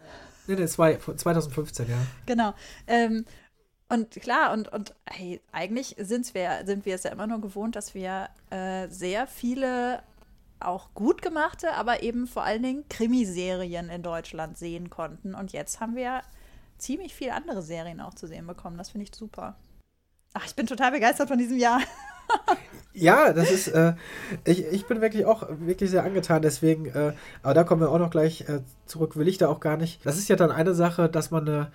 Nee, 0.48 0.56
nee, 0.56 0.66
zwei, 0.66 0.98
2015, 0.98 1.88
ja. 1.88 1.98
Genau. 2.26 2.54
Ähm, 2.88 3.26
und 3.90 4.10
klar, 4.12 4.54
und, 4.54 4.74
und 4.74 4.96
hey, 5.06 5.40
eigentlich 5.52 5.96
sind's 6.00 6.34
wir, 6.34 6.64
sind 6.66 6.86
wir 6.88 6.96
es 6.96 7.04
ja 7.04 7.12
immer 7.12 7.28
nur 7.28 7.42
gewohnt, 7.42 7.76
dass 7.76 7.94
wir 7.94 8.30
äh, 8.50 8.88
sehr 8.90 9.28
viele 9.28 10.02
auch 10.60 10.94
gut 10.96 11.22
gemachte, 11.22 11.74
aber 11.74 12.02
eben 12.02 12.26
vor 12.26 12.44
allen 12.44 12.64
Dingen 12.64 12.86
Krimiserien 12.90 13.90
in 13.90 14.02
Deutschland 14.02 14.58
sehen 14.58 14.90
konnten. 14.90 15.36
Und 15.36 15.52
jetzt 15.52 15.80
haben 15.80 15.96
wir 15.96 16.22
ziemlich 16.84 17.14
viele 17.16 17.34
andere 17.34 17.62
Serien 17.62 18.02
auch 18.02 18.14
zu 18.14 18.28
sehen 18.28 18.46
bekommen. 18.46 18.78
Das 18.78 18.90
finde 18.90 19.06
ich 19.06 19.16
super. 19.16 19.56
Ach, 20.34 20.46
ich 20.46 20.56
bin 20.56 20.66
total 20.66 20.92
begeistert 20.92 21.28
von 21.28 21.38
diesem 21.38 21.58
Jahr. 21.58 21.80
ja, 22.94 23.34
das 23.34 23.52
ist, 23.52 23.68
äh, 23.68 23.94
ich, 24.46 24.66
ich 24.66 24.86
bin 24.86 25.02
wirklich 25.02 25.26
auch 25.26 25.48
wirklich 25.60 25.92
sehr 25.92 26.04
angetan, 26.04 26.42
deswegen, 26.42 26.88
äh, 26.88 27.14
aber 27.42 27.54
da 27.54 27.64
kommen 27.64 27.82
wir 27.82 27.92
auch 27.92 28.00
noch 28.00 28.10
gleich 28.10 28.42
äh, 28.50 28.62
zurück, 28.86 29.16
will 29.16 29.28
ich 29.28 29.38
da 29.38 29.48
auch 29.48 29.60
gar 29.60 29.78
nicht. 29.78 30.06
Das 30.06 30.18
ist 30.18 30.30
ja 30.30 30.36
dann 30.36 30.52
eine 30.52 30.74
Sache, 30.74 31.08
dass 31.08 31.30
man 31.30 31.48
eine, 31.48 31.72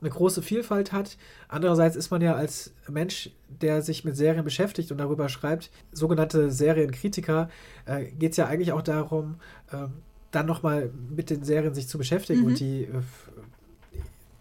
eine 0.00 0.10
große 0.10 0.42
Vielfalt 0.42 0.92
hat. 0.92 1.16
Andererseits 1.48 1.94
ist 1.94 2.10
man 2.10 2.20
ja 2.20 2.34
als 2.34 2.72
Mensch, 2.88 3.30
der 3.48 3.82
sich 3.82 4.04
mit 4.04 4.16
Serien 4.16 4.44
beschäftigt 4.44 4.90
und 4.90 4.98
darüber 4.98 5.28
schreibt, 5.28 5.70
sogenannte 5.92 6.50
Serienkritiker, 6.50 7.48
äh, 7.86 8.06
geht 8.06 8.32
es 8.32 8.36
ja 8.36 8.46
eigentlich 8.46 8.72
auch 8.72 8.82
darum, 8.82 9.36
ähm, 9.72 9.92
dann 10.30 10.46
nochmal 10.46 10.90
mit 11.10 11.30
den 11.30 11.42
Serien 11.42 11.74
sich 11.74 11.88
zu 11.88 11.98
beschäftigen 11.98 12.40
mhm. 12.40 12.46
und 12.46 12.60
die 12.60 12.84
äh, 12.84 13.02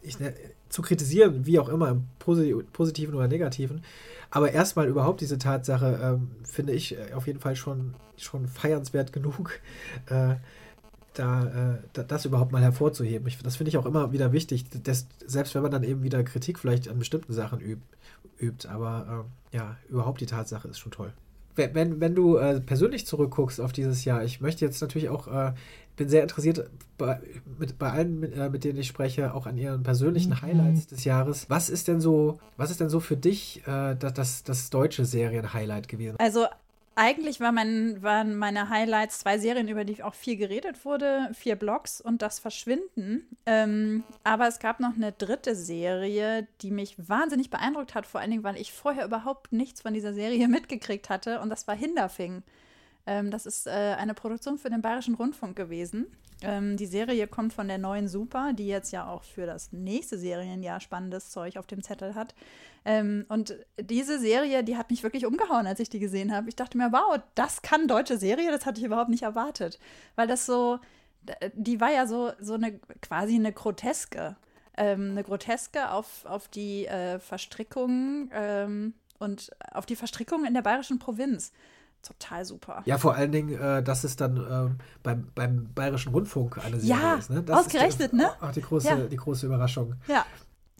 ich, 0.10 0.20
ne, 0.20 0.34
zu 0.70 0.82
kritisieren, 0.82 1.46
wie 1.46 1.60
auch 1.60 1.70
immer, 1.70 1.90
im 1.90 2.08
positiven 2.20 3.16
oder 3.16 3.28
negativen. 3.28 3.84
Aber 4.32 4.52
erstmal 4.52 4.88
überhaupt 4.88 5.22
diese 5.22 5.38
Tatsache 5.38 6.00
ähm, 6.02 6.32
finde 6.44 6.74
ich 6.74 6.98
äh, 6.98 7.14
auf 7.14 7.28
jeden 7.28 7.40
Fall 7.40 7.56
schon, 7.56 7.96
schon 8.18 8.48
feiernswert 8.48 9.12
genug, 9.14 9.60
äh, 10.08 10.36
da, 11.14 11.78
äh, 11.94 12.04
das 12.08 12.26
überhaupt 12.26 12.52
mal 12.52 12.62
hervorzuheben. 12.62 13.28
Ich, 13.28 13.40
das 13.40 13.56
finde 13.56 13.70
ich 13.70 13.78
auch 13.78 13.86
immer 13.86 14.12
wieder 14.12 14.32
wichtig, 14.32 14.66
dass, 14.84 15.08
selbst 15.26 15.56
wenn 15.56 15.64
man 15.64 15.72
dann 15.72 15.84
eben 15.84 16.04
wieder 16.04 16.24
Kritik 16.24 16.60
vielleicht 16.60 16.88
an 16.88 17.00
bestimmten 17.00 17.34
Sachen 17.34 17.60
übt. 17.60 17.82
übt 18.38 18.68
aber 18.68 19.26
äh, 19.54 19.58
ja, 19.58 19.78
überhaupt 19.90 20.22
die 20.22 20.28
Tatsache 20.28 20.68
ist 20.68 20.80
schon 20.80 20.92
toll 20.92 21.14
wenn, 21.74 22.00
wenn 22.00 22.16
du 22.16 22.38
äh, 22.38 22.60
persönlich 22.62 23.06
zurückguckst 23.06 23.62
auf 23.62 23.74
dieses 23.74 24.06
Jahr, 24.06 24.24
ich 24.24 24.42
möchte 24.42 24.66
jetzt 24.66 24.82
natürlich 24.82 25.10
auch 25.10 25.28
äh, 25.28 25.54
bin 26.00 26.10
sehr 26.10 26.24
interessiert 26.24 26.70
bei, 26.98 27.20
mit, 27.60 27.78
bei 27.78 27.92
allen, 27.92 28.22
mit, 28.22 28.36
äh, 28.36 28.50
mit, 28.50 28.64
denen 28.64 28.80
ich 28.80 28.88
spreche, 28.88 29.34
auch 29.36 29.46
an 29.46 29.58
ihren 29.58 29.84
persönlichen 29.84 30.32
mhm. 30.32 30.42
Highlights 30.42 30.88
des 30.88 31.04
Jahres. 31.04 31.50
Was 31.50 31.70
ist 31.70 31.88
denn 31.88 32.00
so, 32.00 32.40
was 32.58 32.72
ist 32.72 32.80
denn 32.80 32.90
so 32.90 33.02
für 33.02 33.18
dich 33.18 33.62
äh, 33.68 33.96
das, 33.96 34.14
das, 34.14 34.44
das 34.44 34.70
deutsche 34.70 35.06
Serien-Highlight 35.06 35.88
gewesen? 35.90 36.16
Also 36.18 36.46
eigentlich 36.96 37.40
war 37.40 37.52
mein, 37.52 38.02
waren 38.04 38.36
meine 38.36 38.70
Highlights 38.70 39.20
zwei 39.20 39.38
Serien, 39.38 39.68
über 39.68 39.86
die 39.86 40.04
auch 40.04 40.14
viel 40.14 40.36
geredet 40.36 40.84
wurde, 40.86 41.30
vier 41.34 41.56
Blogs 41.56 42.02
und 42.02 42.22
das 42.22 42.40
Verschwinden. 42.40 43.26
Ähm, 43.46 44.04
aber 44.24 44.48
es 44.48 44.60
gab 44.60 44.80
noch 44.80 44.96
eine 44.96 45.12
dritte 45.12 45.56
Serie, 45.56 46.48
die 46.62 46.72
mich 46.72 46.96
wahnsinnig 46.98 47.50
beeindruckt 47.50 47.96
hat, 47.96 48.06
vor 48.06 48.20
allen 48.20 48.32
Dingen, 48.32 48.44
weil 48.44 48.58
ich 48.58 48.74
vorher 48.74 49.06
überhaupt 49.06 49.54
nichts 49.54 49.82
von 49.82 49.94
dieser 49.94 50.14
Serie 50.14 50.48
mitgekriegt 50.50 51.10
hatte 51.10 51.40
und 51.40 51.50
das 51.50 51.68
war 51.68 51.76
Hinderfing. 51.76 52.44
Ähm, 53.06 53.32
das 53.32 53.46
ist 53.46 53.68
äh, 53.68 53.96
eine 53.98 54.14
Produktion 54.14 54.58
für 54.58 54.70
den 54.70 54.82
Bayerischen 54.82 55.16
Rundfunk 55.16 55.56
gewesen. 55.56 56.08
Ähm, 56.42 56.78
die 56.78 56.86
Serie 56.86 57.28
kommt 57.28 57.54
von 57.54 57.68
der 57.68 57.78
neuen 57.78 58.08
Super, 58.08 58.54
die 58.54 58.68
jetzt 58.68 58.92
ja 58.92 59.08
auch 59.08 59.24
für 59.24 59.46
das 59.46 59.74
nächste 59.74 60.18
Serienjahr 60.18 60.80
spannendes 60.80 61.32
Zeug 61.32 61.58
auf 61.58 61.68
dem 61.68 61.84
Zettel 61.84 62.16
hat. 62.16 62.34
Ähm, 62.86 63.26
und 63.28 63.58
diese 63.80 64.20
Serie, 64.20 64.64
die 64.64 64.78
hat 64.78 64.90
mich 64.90 65.04
wirklich 65.04 65.26
umgehauen, 65.26 65.68
als 65.68 65.82
ich 65.82 65.90
die 65.90 66.00
gesehen 66.00 66.34
habe. 66.34 66.48
Ich 66.48 66.56
dachte 66.56 66.78
mir, 66.78 66.92
wow, 66.92 67.20
das 67.36 67.62
kann 67.62 67.88
deutsche 67.88 68.18
Serie, 68.18 68.52
das 68.52 68.66
hatte 68.66 68.80
ich 68.80 68.86
überhaupt 68.86 69.10
nicht 69.10 69.24
erwartet. 69.24 69.80
Weil 70.16 70.28
das 70.28 70.46
so, 70.46 70.80
die 71.54 71.82
war 71.82 71.92
ja 71.92 72.08
so, 72.08 72.32
so 72.40 72.54
eine 72.54 72.80
quasi 73.02 73.36
eine 73.36 73.52
Groteske. 73.52 74.38
Ähm, 74.78 75.12
eine 75.12 75.24
Groteske 75.24 75.92
auf, 75.92 76.26
auf 76.26 76.48
die 76.48 76.86
äh, 76.86 77.20
Verstrickungen 77.20 78.30
ähm, 78.34 78.94
und 79.18 79.52
auf 79.74 79.86
die 79.86 79.98
Verstrickungen 79.98 80.46
in 80.46 80.54
der 80.54 80.62
bayerischen 80.62 81.00
Provinz 81.00 81.52
total 82.02 82.46
super. 82.46 82.82
Ja, 82.86 82.98
vor 82.98 83.16
allen 83.16 83.32
Dingen, 83.32 83.60
äh, 83.60 83.84
dass 83.84 84.04
es 84.04 84.16
dann 84.16 84.38
ähm, 84.38 84.78
beim, 85.04 85.32
beim 85.36 85.74
Bayerischen 85.74 86.12
Rundfunk 86.12 86.58
eine 86.58 86.80
Serie 86.80 87.02
ja, 87.02 87.16
ist. 87.16 87.30
Ne? 87.30 87.44
Das 87.44 87.66
ausgerechnet, 87.66 88.14
ist, 88.14 88.14
ne? 88.14 88.32
Auch 88.42 88.52
die 88.52 88.62
große, 88.62 88.88
ja. 88.88 88.96
die 88.96 89.16
große 89.16 89.46
Überraschung. 89.46 89.96
Ja. 90.08 90.26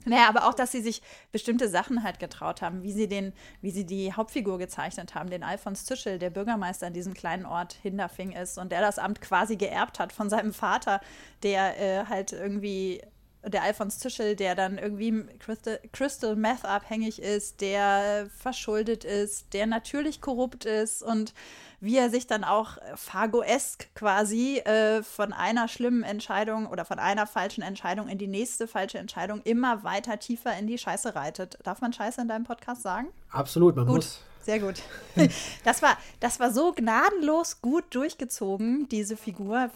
Naja, 0.06 0.30
aber 0.30 0.48
auch, 0.48 0.54
dass 0.54 0.72
sie 0.72 0.82
sich 0.82 1.02
bestimmte 1.32 1.68
Sachen 1.68 2.04
halt 2.04 2.20
getraut 2.20 2.62
haben, 2.62 2.84
wie 2.84 2.94
sie 2.94 3.08
den, 3.08 3.34
wie 3.62 3.72
sie 3.72 3.86
die 3.86 4.14
Hauptfigur 4.14 4.58
gezeichnet 4.58 5.14
haben, 5.14 5.30
den 5.30 5.44
Alfons 5.44 5.86
Zischel, 5.86 6.20
der 6.20 6.30
Bürgermeister 6.30 6.88
in 6.88 6.94
diesem 6.94 7.14
kleinen 7.14 7.46
Ort 7.46 7.74
Hinderfing 7.74 8.32
ist 8.32 8.58
und 8.58 8.72
der 8.72 8.82
das 8.82 8.98
Amt 8.98 9.22
quasi 9.22 9.58
geerbt 9.58 10.00
hat 10.00 10.14
von 10.14 10.30
seinem 10.30 10.54
Vater, 10.54 11.02
der 11.44 11.80
äh, 11.80 12.06
halt 12.06 12.32
irgendwie 12.32 13.02
der 13.46 13.64
Alfons 13.64 14.00
Zischel, 14.00 14.36
der 14.36 14.56
dann 14.56 14.78
irgendwie 14.78 15.26
Crystal, 15.40 15.80
Crystal 15.94 16.36
Meth 16.36 16.66
abhängig 16.66 17.22
ist, 17.22 17.62
der 17.62 18.30
verschuldet 18.38 19.06
ist, 19.06 19.54
der 19.54 19.66
natürlich 19.66 20.22
korrupt 20.22 20.66
ist 20.66 21.02
und 21.02 21.34
wie 21.82 21.98
er 21.98 22.10
sich 22.10 22.28
dann 22.28 22.44
auch 22.44 22.78
Fargo-esk 22.96 23.94
quasi 23.96 24.58
äh, 24.58 25.02
von 25.02 25.32
einer 25.32 25.68
schlimmen 25.70 26.04
Entscheidung 26.04 26.68
oder 26.68 26.84
von 26.84 27.00
einer 27.00 27.26
falschen 27.26 27.62
Entscheidung 27.62 28.10
in 28.10 28.18
die 28.18 28.28
nächste 28.28 28.68
falsche 28.68 28.98
Entscheidung 28.98 29.42
immer 29.44 29.84
weiter 29.84 30.20
tiefer 30.20 30.58
in 30.58 30.68
die 30.68 30.78
Scheiße 30.78 31.16
reitet. 31.16 31.58
Darf 31.64 31.80
man 31.80 31.94
Scheiße 31.94 32.20
in 32.22 32.28
deinem 32.28 32.44
Podcast 32.44 32.82
sagen? 32.82 33.08
Absolut, 33.30 33.76
man 33.78 33.86
gut. 33.86 33.96
muss. 33.98 34.22
Sehr 34.42 34.60
gut. 34.60 34.82
Das 35.64 35.82
war, 35.82 35.98
das 36.20 36.40
war 36.40 36.52
so 36.52 36.74
gnadenlos 36.74 37.62
gut 37.62 37.84
durchgezogen, 37.92 38.88
diese 38.90 39.16
Figur. 39.16 39.70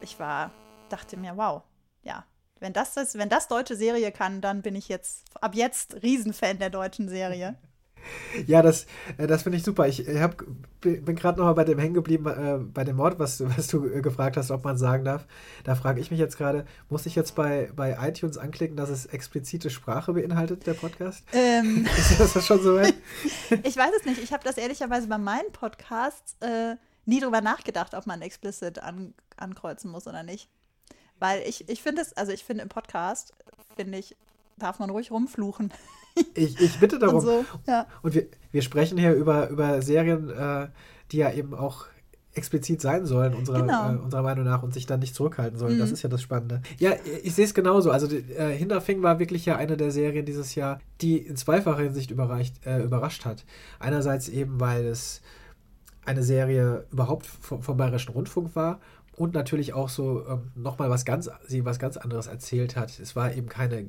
Ich 0.00 0.18
war, 0.18 0.50
dachte 0.88 1.16
mir, 1.16 1.36
wow, 1.36 1.62
ja, 2.02 2.24
wenn 2.60 2.72
das, 2.72 2.94
das, 2.94 3.16
wenn 3.16 3.28
das 3.28 3.48
deutsche 3.48 3.76
Serie 3.76 4.12
kann, 4.12 4.40
dann 4.40 4.62
bin 4.62 4.74
ich 4.74 4.88
jetzt 4.88 5.24
ab 5.40 5.54
jetzt 5.54 6.02
Riesenfan 6.02 6.58
der 6.58 6.70
deutschen 6.70 7.08
Serie. 7.08 7.56
Ja, 8.46 8.62
das, 8.62 8.86
äh, 9.18 9.26
das 9.26 9.42
finde 9.42 9.58
ich 9.58 9.64
super. 9.64 9.88
Ich 9.88 10.06
hab, 10.06 10.44
bin 10.80 11.16
gerade 11.16 11.38
noch 11.38 11.46
mal 11.46 11.54
bei 11.54 11.64
dem 11.64 11.78
hängen 11.78 11.94
geblieben, 11.94 12.26
äh, 12.26 12.58
bei 12.58 12.84
dem 12.84 12.96
Mord, 12.96 13.18
was, 13.18 13.40
was 13.56 13.68
du 13.68 13.86
äh, 13.86 14.00
gefragt 14.00 14.36
hast, 14.36 14.50
ob 14.50 14.64
man 14.64 14.78
sagen 14.78 15.04
darf. 15.04 15.26
Da 15.64 15.74
frage 15.74 16.00
ich 16.00 16.10
mich 16.10 16.20
jetzt 16.20 16.36
gerade, 16.36 16.66
muss 16.88 17.06
ich 17.06 17.14
jetzt 17.14 17.34
bei, 17.34 17.70
bei 17.74 17.96
iTunes 18.00 18.38
anklicken, 18.38 18.76
dass 18.76 18.90
es 18.90 19.06
explizite 19.06 19.70
Sprache 19.70 20.12
beinhaltet, 20.12 20.66
der 20.66 20.74
Podcast? 20.74 21.24
Ähm, 21.32 21.86
ist 21.98 22.36
das 22.36 22.46
schon 22.46 22.62
so 22.62 22.76
weit? 22.76 22.94
ich 23.62 23.76
weiß 23.76 23.92
es 23.98 24.04
nicht. 24.04 24.22
Ich 24.22 24.32
habe 24.32 24.44
das 24.44 24.58
ehrlicherweise 24.58 25.08
bei 25.08 25.18
meinen 25.18 25.50
Podcasts 25.52 26.36
äh, 26.40 26.76
nie 27.04 27.20
drüber 27.20 27.40
nachgedacht, 27.40 27.94
ob 27.94 28.06
man 28.06 28.22
explicit 28.22 28.78
an, 28.78 29.14
ankreuzen 29.36 29.90
muss 29.90 30.06
oder 30.06 30.22
nicht. 30.22 30.48
Weil 31.18 31.42
ich, 31.46 31.68
ich 31.68 31.82
finde 31.82 32.02
es, 32.02 32.16
also 32.16 32.32
ich 32.32 32.44
finde 32.44 32.62
im 32.62 32.68
Podcast, 32.68 33.32
finde 33.76 33.98
ich, 33.98 34.16
darf 34.58 34.78
man 34.78 34.90
ruhig 34.90 35.10
rumfluchen. 35.10 35.72
Ich, 36.34 36.58
ich 36.60 36.80
bitte 36.80 36.98
darum. 36.98 37.16
Und, 37.16 37.20
so, 37.22 37.44
ja. 37.66 37.86
und 38.02 38.14
wir, 38.14 38.26
wir 38.50 38.62
sprechen 38.62 38.96
hier 38.96 39.12
über, 39.12 39.50
über 39.50 39.82
Serien, 39.82 40.30
äh, 40.30 40.68
die 41.12 41.18
ja 41.18 41.30
eben 41.30 41.54
auch 41.54 41.86
explizit 42.36 42.80
sein 42.80 43.06
sollen, 43.06 43.34
unserer, 43.34 43.62
genau. 43.62 43.92
äh, 43.92 43.96
unserer 43.96 44.22
Meinung 44.22 44.44
nach, 44.44 44.62
und 44.62 44.74
sich 44.74 44.86
dann 44.86 45.00
nicht 45.00 45.14
zurückhalten 45.14 45.58
sollen. 45.58 45.76
Mhm. 45.76 45.80
Das 45.80 45.90
ist 45.90 46.02
ja 46.02 46.08
das 46.08 46.22
Spannende. 46.22 46.62
Ja, 46.78 46.92
ich 47.22 47.34
sehe 47.34 47.44
es 47.44 47.54
genauso. 47.54 47.90
Also 47.90 48.14
äh, 48.14 48.54
Hinterfing 48.56 49.02
war 49.02 49.18
wirklich 49.18 49.46
ja 49.46 49.56
eine 49.56 49.76
der 49.76 49.90
Serien 49.90 50.24
dieses 50.26 50.54
Jahr, 50.54 50.80
die 51.00 51.18
in 51.18 51.36
zweifacher 51.36 51.82
Hinsicht 51.82 52.10
äh, 52.12 52.82
überrascht 52.82 53.24
hat. 53.24 53.44
Einerseits 53.78 54.28
eben, 54.28 54.60
weil 54.60 54.86
es 54.86 55.22
eine 56.04 56.22
Serie 56.22 56.86
überhaupt 56.92 57.26
vom, 57.26 57.62
vom 57.62 57.76
Bayerischen 57.76 58.12
Rundfunk 58.12 58.54
war 58.54 58.80
und 59.16 59.34
natürlich 59.34 59.72
auch 59.72 59.88
so 59.88 60.24
ähm, 60.28 60.50
nochmal 60.54 60.90
was 60.90 61.04
ganz, 61.04 61.30
sie 61.46 61.64
was 61.64 61.78
ganz 61.78 61.96
anderes 61.96 62.26
erzählt 62.26 62.76
hat. 62.76 62.98
Es 62.98 63.16
war 63.16 63.34
eben 63.34 63.48
keine 63.48 63.88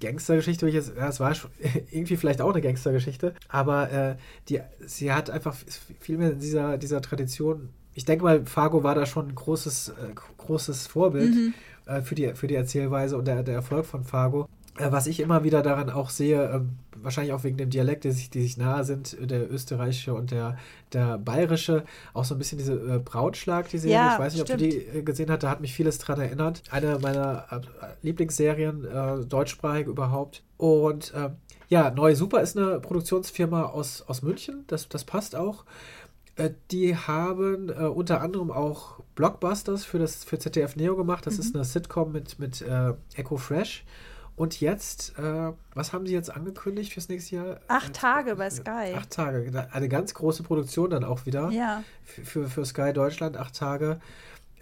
Gangstergeschichte, 0.00 0.68
ich 0.68 0.74
jetzt, 0.74 0.92
ja, 0.96 1.08
es 1.08 1.20
war 1.20 1.34
irgendwie 1.90 2.16
vielleicht 2.16 2.40
auch 2.40 2.50
eine 2.50 2.60
Gangstergeschichte, 2.60 3.34
aber 3.48 3.90
äh, 3.90 4.16
die, 4.48 4.60
sie 4.80 5.12
hat 5.12 5.30
einfach 5.30 5.54
viel 6.00 6.18
mehr 6.18 6.32
in 6.32 6.40
dieser, 6.40 6.78
dieser 6.78 7.00
Tradition. 7.00 7.68
Ich 7.94 8.04
denke 8.04 8.24
mal, 8.24 8.44
Fargo 8.46 8.82
war 8.82 8.94
da 8.94 9.06
schon 9.06 9.28
ein 9.28 9.34
großes, 9.34 9.90
äh, 9.90 10.14
großes 10.38 10.86
Vorbild 10.86 11.34
mhm. 11.34 11.54
äh, 11.86 12.02
für, 12.02 12.14
die, 12.14 12.34
für 12.34 12.46
die 12.46 12.54
Erzählweise 12.54 13.16
und 13.16 13.26
der, 13.26 13.42
der 13.42 13.54
Erfolg 13.54 13.86
von 13.86 14.04
Fargo. 14.04 14.48
Äh, 14.78 14.90
was 14.90 15.06
ich 15.06 15.20
immer 15.20 15.44
wieder 15.44 15.62
daran 15.62 15.90
auch 15.90 16.10
sehe, 16.10 16.50
ähm, 16.50 16.78
wahrscheinlich 17.02 17.32
auch 17.32 17.44
wegen 17.44 17.56
dem 17.56 17.70
Dialekt, 17.70 18.04
die 18.04 18.12
sich, 18.12 18.30
die 18.30 18.42
sich 18.42 18.56
nahe 18.56 18.84
sind, 18.84 19.16
der 19.20 19.50
österreichische 19.50 20.14
und 20.14 20.30
der, 20.30 20.56
der 20.92 21.18
bayerische, 21.18 21.84
auch 22.14 22.24
so 22.24 22.34
ein 22.34 22.38
bisschen 22.38 22.58
diese 22.58 22.74
äh, 22.74 22.98
Brautschlag, 22.98 23.68
die 23.68 23.78
Serie. 23.78 23.96
Ja, 23.96 24.14
ich 24.14 24.18
weiß 24.18 24.34
nicht, 24.34 24.42
stimmt. 24.42 24.62
ob 24.62 24.70
du 24.70 24.76
die 24.76 24.98
äh, 24.98 25.02
gesehen 25.02 25.30
hast, 25.30 25.42
da 25.42 25.50
hat 25.50 25.60
mich 25.60 25.74
vieles 25.74 25.98
dran 25.98 26.20
erinnert. 26.20 26.62
Eine 26.70 26.98
meiner 26.98 27.46
äh, 27.50 27.60
Lieblingsserien, 28.02 28.84
äh, 28.84 29.24
deutschsprachig 29.24 29.86
überhaupt. 29.86 30.42
Und 30.56 31.12
äh, 31.14 31.30
ja, 31.68 31.90
Neue 31.90 32.16
Super 32.16 32.42
ist 32.42 32.56
eine 32.56 32.80
Produktionsfirma 32.80 33.64
aus, 33.64 34.02
aus 34.02 34.22
München, 34.22 34.64
das, 34.66 34.88
das 34.88 35.04
passt 35.04 35.34
auch. 35.34 35.64
Die 36.70 36.96
haben 36.96 37.68
äh, 37.68 37.84
unter 37.84 38.22
anderem 38.22 38.50
auch 38.50 39.00
Blockbusters 39.14 39.84
für 39.84 39.98
das 39.98 40.24
für 40.24 40.38
ZDF 40.38 40.76
Neo 40.76 40.96
gemacht. 40.96 41.26
Das 41.26 41.38
ist 41.38 41.54
eine 41.54 41.64
Sitcom 41.64 42.10
mit, 42.10 42.38
mit 42.38 42.62
äh, 42.62 42.94
Echo 43.14 43.36
Fresh. 43.36 43.84
Und 44.34 44.60
jetzt, 44.60 45.18
äh, 45.18 45.52
was 45.74 45.92
haben 45.92 46.06
sie 46.06 46.14
jetzt 46.14 46.34
angekündigt 46.34 46.92
fürs 46.94 47.08
nächste 47.08 47.36
Jahr? 47.36 47.60
Acht 47.68 47.90
Äh, 47.90 47.92
Tage 47.92 48.36
bei 48.36 48.48
Sky. 48.50 48.94
Acht 48.96 49.10
Tage. 49.10 49.50
Da- 49.50 49.68
Eine 49.72 49.88
ganz 49.88 50.14
große 50.14 50.42
Produktion 50.42 50.90
dann 50.90 51.04
auch 51.04 51.26
wieder. 51.26 51.50
Ja. 51.50 51.84
Für, 52.04 52.48
für, 52.48 52.64
Sky 52.64 52.92
Deutschland, 52.92 53.36
acht 53.36 53.54
Tage. 53.54 54.00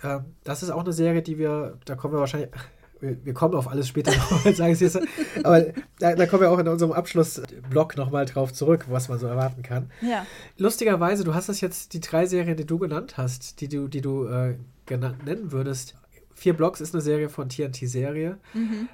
Ähm, 0.02 0.24
das 0.44 0.62
ist 0.62 0.70
auch 0.70 0.83
eine 0.83 0.92
Serie, 0.92 1.22
die 1.22 1.38
wir, 1.38 1.78
da 1.85 1.94
kommen 1.94 2.14
wir 2.14 2.18
wahrscheinlich, 2.20 2.50
wir, 3.00 3.24
wir 3.24 3.33
kommen 3.33 3.54
auf 3.54 3.68
alles 3.68 3.87
später 3.87 4.11
noch, 4.14 4.42
sage 4.54 4.72
ich 4.72 4.80
jetzt. 4.80 4.98
Aber 5.44 5.66
da, 6.00 6.14
da 6.16 6.26
kommen 6.26 6.42
wir 6.42 6.50
auch 6.50 6.59
in 6.59 6.66
unserem 6.68 6.92
Abschlussblock 6.92 7.96
nochmal 7.96 8.26
drauf 8.26 8.52
zurück, 8.52 8.87
was 8.88 9.09
man 9.09 9.18
so 9.20 9.28
erwarten 9.28 9.62
kann. 9.62 9.90
Ja. 10.00 10.26
Lustigerweise, 10.59 11.22
du 11.24 11.33
hast 11.35 11.48
das 11.48 11.61
jetzt, 11.61 11.92
die 11.94 12.00
drei 12.00 12.26
Serien, 12.26 12.56
die 12.56 12.66
du 12.66 12.78
genannt 12.78 13.16
hast, 13.16 13.61
die 13.61 13.68
du, 13.68 13.87
die 13.88 14.00
du 14.00 14.26
äh, 14.26 14.56
genannt, 14.87 15.24
nennen 15.24 15.52
würdest. 15.52 15.94
Vier 16.35 16.54
Blocks 16.54 16.80
ist 16.80 16.94
eine 16.94 17.02
Serie 17.02 17.28
von 17.28 17.48
TNT-Serie. 17.48 18.38
Mhm. 18.54 18.88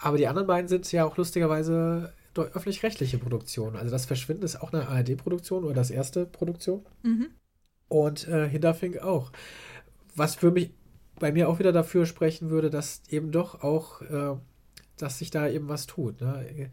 Aber 0.00 0.16
die 0.16 0.26
anderen 0.26 0.46
beiden 0.46 0.68
sind 0.68 0.90
ja 0.92 1.04
auch 1.04 1.16
lustigerweise 1.16 2.12
öffentlich-rechtliche 2.34 3.18
Produktionen. 3.18 3.76
Also 3.76 3.90
das 3.90 4.06
Verschwinden 4.06 4.44
ist 4.44 4.62
auch 4.62 4.72
eine 4.72 4.88
ARD-Produktion 4.88 5.64
oder 5.64 5.74
das 5.74 5.90
erste 5.90 6.24
Produktion. 6.24 6.86
Mhm. 7.02 7.30
Und 7.88 8.28
äh, 8.28 8.48
Hinterfink 8.48 8.98
auch. 8.98 9.32
Was 10.14 10.36
für 10.36 10.52
mich 10.52 10.70
bei 11.18 11.32
mir 11.32 11.48
auch 11.48 11.58
wieder 11.58 11.72
dafür 11.72 12.06
sprechen 12.06 12.50
würde, 12.50 12.70
dass 12.70 13.02
eben 13.08 13.32
doch 13.32 13.62
auch, 13.62 14.02
äh, 14.02 14.36
dass 14.96 15.18
sich 15.18 15.30
da 15.30 15.48
eben 15.48 15.68
was 15.68 15.86
tut. 15.86 16.20
Ne? 16.20 16.70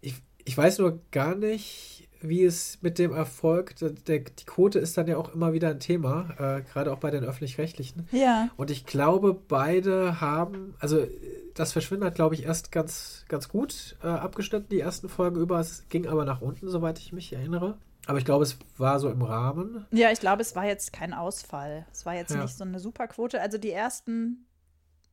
Ich, 0.00 0.14
ich 0.44 0.56
weiß 0.56 0.78
nur 0.78 1.02
gar 1.10 1.34
nicht, 1.34 2.07
wie 2.20 2.44
es 2.44 2.78
mit 2.82 2.98
dem 2.98 3.12
Erfolg, 3.12 3.76
der, 3.76 3.90
die 4.20 4.44
Quote 4.44 4.78
ist 4.78 4.96
dann 4.98 5.06
ja 5.06 5.16
auch 5.16 5.32
immer 5.34 5.52
wieder 5.52 5.68
ein 5.70 5.80
Thema, 5.80 6.30
äh, 6.38 6.62
gerade 6.62 6.92
auch 6.92 6.98
bei 6.98 7.10
den 7.10 7.24
öffentlich-rechtlichen. 7.24 8.08
Ja. 8.12 8.48
Und 8.56 8.70
ich 8.70 8.86
glaube, 8.86 9.34
beide 9.34 10.20
haben, 10.20 10.74
also 10.80 11.06
das 11.54 11.72
Verschwinden 11.72 12.04
hat, 12.06 12.14
glaube 12.14 12.34
ich, 12.34 12.44
erst 12.44 12.72
ganz, 12.72 13.24
ganz 13.28 13.48
gut 13.48 13.96
äh, 14.02 14.06
abgeschnitten, 14.08 14.68
die 14.70 14.80
ersten 14.80 15.08
Folgen 15.08 15.40
über. 15.40 15.60
Es 15.60 15.88
ging 15.88 16.06
aber 16.06 16.24
nach 16.24 16.40
unten, 16.40 16.68
soweit 16.68 16.98
ich 16.98 17.12
mich 17.12 17.32
erinnere. 17.32 17.78
Aber 18.06 18.18
ich 18.18 18.24
glaube, 18.24 18.44
es 18.44 18.56
war 18.78 18.98
so 19.00 19.10
im 19.10 19.22
Rahmen. 19.22 19.86
Ja, 19.90 20.10
ich 20.10 20.20
glaube, 20.20 20.40
es 20.42 20.56
war 20.56 20.64
jetzt 20.64 20.92
kein 20.92 21.12
Ausfall. 21.12 21.86
Es 21.92 22.06
war 22.06 22.14
jetzt 22.14 22.32
Ja. 22.34 22.42
nicht 22.42 22.56
so 22.56 22.64
eine 22.64 22.80
Superquote. 22.80 23.40
Also 23.40 23.58
die 23.58 23.70
ersten, 23.70 24.46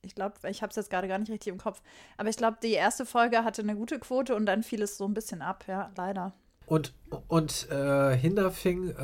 ich 0.01 0.15
glaube, 0.15 0.35
ich 0.49 0.61
habe 0.61 0.69
es 0.69 0.75
jetzt 0.77 0.89
gerade 0.89 1.07
gar 1.07 1.17
nicht 1.19 1.29
richtig 1.31 1.51
im 1.51 1.59
Kopf, 1.59 1.81
aber 2.17 2.29
ich 2.29 2.37
glaube, 2.37 2.57
die 2.63 2.71
erste 2.71 3.05
Folge 3.05 3.43
hatte 3.43 3.61
eine 3.63 3.75
gute 3.75 3.99
Quote 3.99 4.33
und 4.35 4.45
dann 4.45 4.63
fiel 4.63 4.81
es 4.81 4.97
so 4.97 5.05
ein 5.05 5.13
bisschen 5.13 5.41
ab, 5.41 5.65
ja, 5.67 5.91
leider. 5.97 6.33
Und, 6.65 6.93
und 7.27 7.69
äh, 7.69 8.15
Hinterfing 8.17 8.89
äh, 8.89 8.95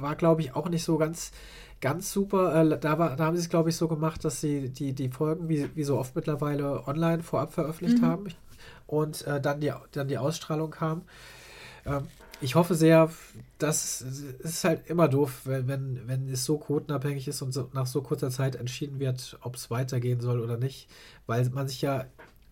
war, 0.00 0.14
glaube 0.16 0.42
ich, 0.42 0.54
auch 0.54 0.68
nicht 0.68 0.84
so 0.84 0.96
ganz, 0.98 1.32
ganz 1.80 2.12
super. 2.12 2.54
Äh, 2.54 2.78
da, 2.78 2.98
war, 2.98 3.16
da 3.16 3.24
haben 3.24 3.36
sie 3.36 3.42
es, 3.42 3.48
glaube 3.48 3.70
ich, 3.70 3.76
so 3.76 3.88
gemacht, 3.88 4.24
dass 4.24 4.40
sie 4.40 4.68
die, 4.70 4.92
die 4.92 5.08
Folgen, 5.08 5.48
wie, 5.48 5.68
wie 5.74 5.84
so 5.84 5.98
oft 5.98 6.14
mittlerweile, 6.14 6.86
online 6.86 7.22
vorab 7.22 7.52
veröffentlicht 7.52 8.00
Mhm. 8.00 8.06
haben 8.06 8.26
und 8.86 9.26
äh, 9.26 9.40
dann, 9.40 9.60
die, 9.60 9.72
dann 9.92 10.08
die 10.08 10.18
Ausstrahlung 10.18 10.70
kam. 10.70 11.02
Ähm, 11.86 12.06
ich 12.42 12.54
hoffe 12.54 12.74
sehr, 12.74 13.10
dass 13.58 14.00
es 14.00 14.20
ist 14.22 14.64
halt 14.64 14.86
immer 14.88 15.08
doof, 15.08 15.42
wenn, 15.44 15.68
wenn, 15.68 16.08
wenn 16.08 16.28
es 16.28 16.44
so 16.44 16.58
quotenabhängig 16.58 17.28
ist 17.28 17.42
und 17.42 17.52
so, 17.52 17.68
nach 17.74 17.86
so 17.86 18.00
kurzer 18.02 18.30
Zeit 18.30 18.56
entschieden 18.56 18.98
wird, 18.98 19.38
ob 19.42 19.56
es 19.56 19.70
weitergehen 19.70 20.20
soll 20.20 20.40
oder 20.40 20.56
nicht, 20.56 20.88
weil 21.26 21.48
man 21.50 21.68
sich 21.68 21.82
ja 21.82 22.06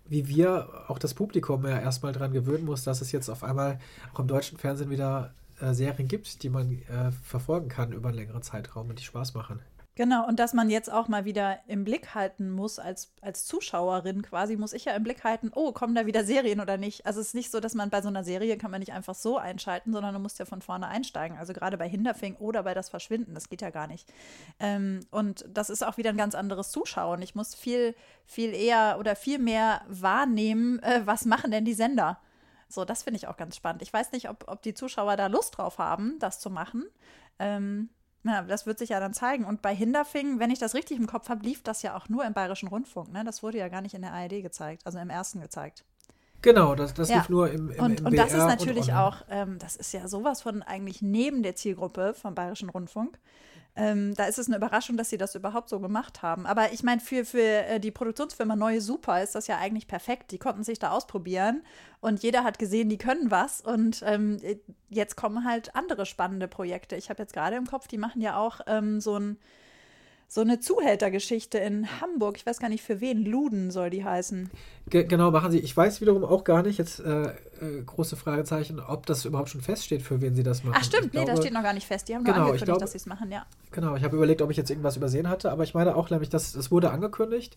wie 0.09 0.29
wir, 0.29 0.69
auch 0.89 0.99
das 0.99 1.15
Publikum 1.15 1.65
ja 1.67 1.79
erstmal 1.79 2.13
dran 2.13 2.33
gewöhnen 2.33 2.65
muss, 2.65 2.85
dass 2.85 3.01
es 3.01 3.13
jetzt 3.13 3.29
auf 3.29 3.45
einmal 3.45 3.79
auch 4.15 4.21
im 4.21 4.27
deutschen 4.27 4.59
Fernsehen 4.59 4.91
wieder 4.91 5.33
äh, 5.61 5.73
Serien 5.75 6.09
gibt, 6.09 6.43
die 6.43 6.49
man 6.49 6.83
äh, 6.89 7.11
verfolgen 7.25 7.69
kann 7.69 7.93
über 7.93 8.09
einen 8.09 8.19
längeren 8.19 8.43
Zeitraum 8.43 8.89
und 8.89 8.99
die 8.99 9.05
Spaß 9.05 9.35
machen. 9.35 9.61
Genau, 9.99 10.29
und 10.29 10.39
dass 10.39 10.55
man 10.55 10.71
jetzt 10.71 10.93
auch 10.93 11.09
mal 11.09 11.25
wieder 11.25 11.59
im 11.67 11.83
Blick 11.83 12.15
halten 12.15 12.53
muss, 12.53 12.79
als, 12.79 13.11
als 13.21 13.47
Zuschauerin 13.47 14.23
quasi, 14.23 14.57
muss 14.57 14.73
ich 14.73 14.85
ja 14.85 14.93
im 14.93 15.03
Blick 15.03 15.25
halten, 15.25 15.51
oh, 15.53 15.73
kommen 15.73 15.97
da 15.97 16.07
wieder 16.07 16.23
Serien 16.23 16.61
oder 16.61 16.77
nicht? 16.77 17.05
Also 17.05 17.21
es 17.21 17.29
ist 17.29 17.35
nicht 17.35 17.51
so, 17.51 17.59
dass 17.59 17.75
man 17.75 17.91
bei 17.91 18.01
so 18.01 18.07
einer 18.07 18.23
Serie 18.23 18.57
kann 18.59 18.71
man 18.71 18.79
nicht 18.79 18.93
einfach 18.93 19.17
so 19.17 19.39
einschalten, 19.39 19.93
sondern 19.93 20.15
du 20.15 20.21
musst 20.21 20.39
ja 20.39 20.45
von 20.45 20.63
vorne 20.63 20.87
einsteigen. 20.87 21.37
Also 21.37 21.53
gerade 21.53 21.77
bei 21.77 21.89
Hinterfing 21.89 22.37
oder 22.37 22.63
bei 22.63 22.75
das 22.75 22.91
Verschwinden, 22.91 23.35
das 23.35 23.49
geht 23.49 23.61
ja 23.61 23.71
gar 23.71 23.89
nicht. 23.89 24.09
Ähm, 24.61 25.01
und 25.11 25.45
das 25.53 25.69
ist 25.69 25.85
auch 25.85 25.97
wieder 25.97 26.11
ein 26.11 26.17
ganz 26.17 26.37
anderes 26.37 26.71
Zuschauen. 26.71 27.21
Ich 27.21 27.35
muss 27.35 27.57
viel, 27.57 27.97
viel 28.25 28.55
eher 28.55 28.99
oder 29.01 29.17
viel 29.17 29.41
mehr 29.41 29.81
wahrnehmen, 29.89 30.81
äh, 30.85 31.01
was 31.07 31.25
machen 31.25 31.51
denn 31.51 31.65
die 31.65 31.75
Sender? 31.75 32.21
So, 32.69 32.85
das 32.85 33.03
finde 33.03 33.17
ich 33.17 33.27
auch 33.27 33.37
ganz 33.37 33.57
spannend. 33.57 33.83
Ich 33.83 33.93
weiß 33.93 34.13
nicht, 34.13 34.31
ob, 34.31 34.45
ob 34.47 34.63
die 34.63 34.75
Zuschauer 34.75 35.17
da 35.17 35.27
Lust 35.27 35.59
drauf 35.59 35.79
haben, 35.79 36.21
das 36.21 36.39
zu 36.39 36.51
machen. 36.51 36.85
Ähm, 37.41 37.89
ja, 38.25 38.43
das 38.43 38.67
wird 38.67 38.79
sich 38.79 38.91
ja 38.91 39.01
dann 39.01 39.15
zeigen. 39.15 39.45
Und 39.45 39.63
bei 39.63 39.75
Hinderfing, 39.75 40.39
wenn 40.39 40.51
ich 40.51 40.59
das 40.59 40.75
richtig 40.75 40.99
im 40.99 41.07
Kopf 41.07 41.29
habe, 41.29 41.45
lief 41.45 41.63
das 41.63 41.83
ja 41.83 41.97
auch 41.97 42.09
nur 42.09 42.25
im 42.25 42.33
Bayerischen 42.35 42.69
Rundfunk. 42.69 43.13
Ne? 43.13 43.25
Das 43.25 43.43
wurde 43.43 43.59
ja 43.59 43.69
gar 43.69 43.81
nicht 43.81 43.95
in 43.95 44.03
der 44.03 44.13
ARD 44.13 44.43
gezeigt, 44.43 44.83
also 44.87 44.99
im 44.99 45.11
ersten 45.11 45.41
gezeigt. 45.41 45.85
Genau, 46.43 46.75
das, 46.75 46.95
das 46.95 47.09
Ja. 47.09 47.17
lief 47.17 47.29
nur 47.29 47.51
im, 47.51 47.71
im, 47.71 47.85
Und, 47.85 48.01
im 48.01 48.07
und 48.07 48.17
das 48.17 48.33
ist 48.33 48.47
natürlich 48.47 48.93
auch, 48.93 49.23
ähm, 49.29 49.59
das 49.59 49.75
ist 49.77 49.93
ja 49.93 50.07
sowas 50.07 50.43
von 50.43 50.63
eigentlich 50.63 51.03
neben 51.03 51.43
der 51.43 51.57
Zielgruppe 51.57 52.15
vom 52.15 52.35
Bayerischen 52.35 52.69
Rundfunk. 52.69 53.19
Ähm, 53.79 54.13
da 54.17 54.25
ist 54.25 54.39
es 54.39 54.49
eine 54.49 54.57
Überraschung, 54.57 54.97
dass 54.97 55.09
sie 55.09 55.19
das 55.19 55.37
überhaupt 55.37 55.69
so 55.69 55.79
gemacht 55.79 56.21
haben. 56.21 56.47
Aber 56.47 56.73
ich 56.73 56.83
meine, 56.83 57.01
für, 57.01 57.25
für 57.25 57.41
äh, 57.41 57.79
die 57.79 57.93
Produktionsfirma 57.93 58.57
Neue 58.57 58.81
Super 58.81 59.23
ist 59.23 59.37
das 59.37 59.47
ja 59.47 59.57
eigentlich 59.59 59.87
perfekt. 59.87 60.33
Die 60.33 60.39
konnten 60.39 60.65
sich 60.65 60.81
da 60.81 60.91
ausprobieren 60.91 61.63
und 62.01 62.25
jeder 62.25 62.43
hat 62.43 62.59
gesehen, 62.59 62.89
die 62.89 62.99
können 62.99 63.31
was. 63.31 63.61
Und 63.61 64.03
ähm, 64.05 64.39
äh, 64.43 64.57
jetzt 64.89 65.15
kommen 65.17 65.45
halt 65.45 65.77
andere 65.77 66.07
spannende 66.07 66.49
Projekte. 66.49 66.97
Ich 66.97 67.09
habe 67.09 67.23
jetzt 67.23 67.33
gerade 67.33 67.55
im 67.55 67.67
Kopf, 67.67 67.87
die 67.87 67.99
machen 67.99 68.21
ja 68.21 68.37
auch 68.37 68.61
ähm, 68.67 69.01
so 69.01 69.17
ein 69.17 69.39
so 70.31 70.43
eine 70.43 70.61
Zuhältergeschichte 70.61 71.57
in 71.57 72.01
Hamburg. 72.03 72.37
Ich 72.37 72.45
weiß 72.45 72.59
gar 72.59 72.69
nicht 72.69 72.83
für 72.85 73.01
wen. 73.01 73.25
Luden 73.25 73.71
soll 73.71 73.89
die 73.89 74.05
heißen. 74.05 74.51
Ge 74.91 75.05
genau, 75.05 75.31
machen 75.31 75.51
sie. 75.51 75.59
Ich 75.59 75.75
weiß 75.75 76.03
wiederum 76.03 76.23
auch 76.23 76.45
gar 76.45 76.63
nicht, 76.63 76.77
jetzt 76.79 77.01
äh, 77.01 77.29
äh, 77.63 77.83
große 77.87 78.15
Fragezeichen, 78.15 78.79
ob 78.79 79.07
das 79.07 79.25
überhaupt 79.25 79.49
schon 79.49 79.63
feststeht, 79.63 80.03
für 80.03 80.21
wen 80.21 80.35
sie 80.35 80.43
das 80.43 80.65
machen. 80.65 80.77
Ach 80.79 80.85
stimmt, 80.85 81.07
Ich 81.07 81.13
nee, 81.13 81.19
das 81.21 81.25
glaube- 81.27 81.41
steht 81.43 81.55
noch 81.55 81.63
gar 81.63 81.73
nicht 81.73 81.87
fest. 81.87 82.09
Die 82.11 82.15
haben 82.15 82.25
nur 82.25 82.35
Genau, 82.35 82.37
ich 82.37 82.51
angekündigt, 82.51 82.65
glaube- 82.67 82.81
dass 82.81 82.93
sie 82.93 82.99
es 82.99 83.07
machen, 83.07 83.31
ja. 83.33 83.47
Genau, 83.71 83.97
ich 83.97 84.05
habe 84.05 84.17
überlegt, 84.17 84.43
ob 84.43 84.51
ich 84.51 84.59
jetzt 84.59 84.69
irgendwas 84.69 84.99
übersehen 84.99 85.31
hatte, 85.31 85.51
aber 85.51 85.65
ich 85.65 85.73
meine 85.73 85.97
auch 85.97 86.11
nämlich, 86.11 86.29
dass 86.29 86.55
es 86.55 86.71
wurde 86.71 86.91
angekündigt. 86.91 87.57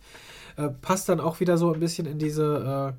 Äh, 0.56 0.70
passt 0.70 1.10
dann 1.10 1.20
auch 1.20 1.42
wieder 1.42 1.58
so 1.58 1.74
ein 1.74 1.80
bisschen 1.82 2.08
in 2.08 2.20
diese, 2.20 2.94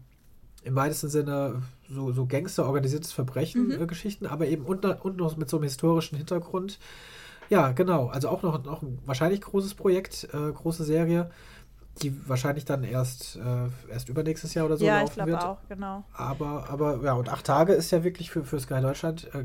äh, 0.65 0.69
im 0.69 0.75
weitesten 0.77 1.09
Sinne, 1.09 1.63
so, 1.89 2.13
so 2.13 2.27
Gangster, 2.27 2.67
organisiertes 2.67 3.13
Verbrechen-Geschichten, 3.13 4.27
aber 4.27 4.47
eben 4.47 4.65
und, 4.67 4.85
und 4.85 5.17
noch 5.17 5.37
mit 5.39 5.49
so 5.49 5.57
einem 5.57 5.65
historischen 5.65 6.17
Hintergrund. 6.19 6.79
Ja, 7.49 7.73
genau. 7.73 8.09
Also 8.09 8.29
auch 8.29 8.43
noch, 8.43 8.65
noch 8.65 8.83
ein 8.83 8.99
wahrscheinlich 9.05 9.41
großes 9.41 9.75
Projekt, 9.75 10.29
äh, 10.33 10.53
große 10.53 10.85
Serie, 10.85 11.31
die 12.01 12.29
wahrscheinlich 12.29 12.65
dann 12.65 12.85
erst, 12.85 13.37
äh, 13.37 13.69
erst 13.91 14.09
übernächstes 14.09 14.55
Jahr 14.55 14.67
oder 14.67 14.77
so 14.77 14.85
ja, 14.85 14.99
ich 14.99 15.03
laufen 15.03 15.15
glaube 15.15 15.31
wird. 15.33 15.43
auch, 15.43 15.59
genau. 15.69 16.05
Aber, 16.15 16.71
aber 16.71 17.01
ja, 17.03 17.13
und 17.13 17.29
acht 17.29 17.45
Tage 17.45 17.75
ist 17.75 17.91
ja 17.91 18.05
wirklich 18.05 18.31
für, 18.31 18.45
für 18.45 18.59
Sky 18.59 18.81
Deutschland 18.81 19.33
äh, 19.35 19.45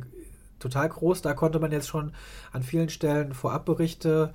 total 0.60 0.90
groß. 0.90 1.22
Da 1.22 1.34
konnte 1.34 1.60
man 1.60 1.72
jetzt 1.72 1.90
schon 1.90 2.14
an 2.52 2.64
vielen 2.64 2.90
Stellen 2.90 3.34
Vorabberichte 3.34 4.34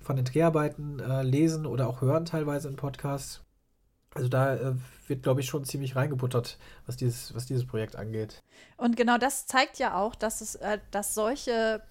von 0.00 0.16
den 0.16 0.24
Dreharbeiten 0.24 1.00
äh, 1.00 1.22
lesen 1.22 1.66
oder 1.66 1.88
auch 1.88 2.02
hören, 2.02 2.26
teilweise 2.26 2.68
in 2.68 2.76
Podcasts. 2.76 3.40
Also 4.14 4.28
da 4.28 4.54
äh, 4.54 4.74
wird, 5.08 5.22
glaube 5.22 5.40
ich, 5.40 5.46
schon 5.46 5.64
ziemlich 5.64 5.96
reingebuttert, 5.96 6.58
was 6.86 6.96
dieses, 6.96 7.34
was 7.34 7.46
dieses 7.46 7.66
Projekt 7.66 7.96
angeht. 7.96 8.42
Und 8.76 8.96
genau 8.96 9.18
das 9.18 9.46
zeigt 9.46 9.78
ja 9.78 9.96
auch, 9.98 10.14
dass 10.14 10.40
es, 10.40 10.54
äh, 10.56 10.78
dass 10.90 11.14
solche 11.14 11.82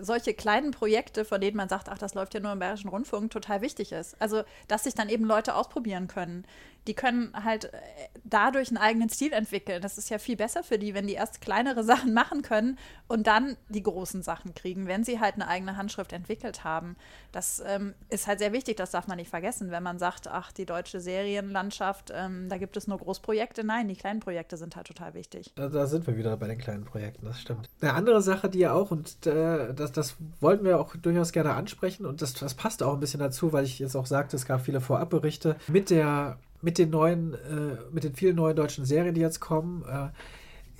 solche 0.00 0.34
kleinen 0.34 0.72
Projekte, 0.72 1.24
von 1.24 1.40
denen 1.40 1.56
man 1.56 1.68
sagt, 1.68 1.88
ach, 1.88 1.98
das 1.98 2.14
läuft 2.14 2.34
ja 2.34 2.40
nur 2.40 2.52
im 2.52 2.58
Bayerischen 2.58 2.88
Rundfunk, 2.88 3.30
total 3.30 3.60
wichtig 3.60 3.92
ist. 3.92 4.20
Also, 4.20 4.42
dass 4.68 4.84
sich 4.84 4.94
dann 4.94 5.08
eben 5.08 5.24
Leute 5.24 5.54
ausprobieren 5.54 6.08
können. 6.08 6.44
Die 6.86 6.94
können 6.94 7.32
halt 7.34 7.66
äh, 7.66 7.78
dadurch 8.24 8.68
einen 8.68 8.78
eigenen 8.78 9.08
Stil 9.08 9.32
entwickeln. 9.32 9.82
Das 9.82 9.98
ist 9.98 10.10
ja 10.10 10.18
viel 10.18 10.36
besser 10.36 10.62
für 10.62 10.78
die, 10.78 10.94
wenn 10.94 11.06
die 11.06 11.14
erst 11.14 11.40
kleinere 11.40 11.84
Sachen 11.84 12.12
machen 12.12 12.42
können 12.42 12.78
und 13.08 13.26
dann 13.26 13.56
die 13.68 13.82
großen 13.82 14.22
Sachen 14.22 14.54
kriegen, 14.54 14.86
wenn 14.86 15.04
sie 15.04 15.20
halt 15.20 15.34
eine 15.34 15.48
eigene 15.48 15.76
Handschrift 15.76 16.12
entwickelt 16.12 16.64
haben. 16.64 16.96
Das 17.32 17.62
ähm, 17.66 17.94
ist 18.08 18.26
halt 18.26 18.38
sehr 18.38 18.52
wichtig, 18.52 18.76
das 18.76 18.90
darf 18.90 19.06
man 19.06 19.16
nicht 19.16 19.30
vergessen, 19.30 19.70
wenn 19.70 19.82
man 19.82 19.98
sagt, 19.98 20.28
ach, 20.28 20.52
die 20.52 20.66
deutsche 20.66 21.00
Serienlandschaft, 21.00 22.12
ähm, 22.14 22.48
da 22.48 22.58
gibt 22.58 22.76
es 22.76 22.86
nur 22.86 22.98
Großprojekte. 22.98 23.64
Nein, 23.64 23.88
die 23.88 23.96
kleinen 23.96 24.20
Projekte 24.20 24.56
sind 24.56 24.76
halt 24.76 24.86
total 24.86 25.14
wichtig. 25.14 25.52
Da, 25.54 25.68
da 25.68 25.86
sind 25.86 26.06
wir 26.06 26.16
wieder 26.16 26.36
bei 26.36 26.48
den 26.48 26.58
kleinen 26.58 26.84
Projekten, 26.84 27.26
das 27.26 27.40
stimmt. 27.40 27.68
Eine 27.80 27.94
andere 27.94 28.22
Sache, 28.22 28.48
die 28.48 28.60
ja 28.60 28.72
auch, 28.72 28.90
und 28.90 29.26
äh, 29.26 29.74
das, 29.74 29.92
das 29.92 30.16
wollten 30.40 30.64
wir 30.64 30.80
auch 30.80 30.96
durchaus 30.96 31.32
gerne 31.32 31.54
ansprechen, 31.54 32.06
und 32.06 32.22
das, 32.22 32.34
das 32.34 32.54
passt 32.54 32.82
auch 32.82 32.94
ein 32.94 33.00
bisschen 33.00 33.20
dazu, 33.20 33.52
weil 33.52 33.64
ich 33.64 33.78
jetzt 33.78 33.96
auch 33.96 34.06
sagte, 34.06 34.36
es 34.36 34.46
gab 34.46 34.60
viele 34.60 34.80
Vorabberichte 34.80 35.56
mit 35.68 35.90
der, 35.90 36.38
mit 36.66 36.78
den 36.78 36.90
neuen, 36.90 37.34
äh, 37.34 37.76
mit 37.92 38.02
den 38.02 38.14
vielen 38.14 38.34
neuen 38.34 38.56
deutschen 38.56 38.84
Serien, 38.84 39.14
die 39.14 39.20
jetzt 39.20 39.38
kommen. 39.38 39.84
Äh, 39.88 40.08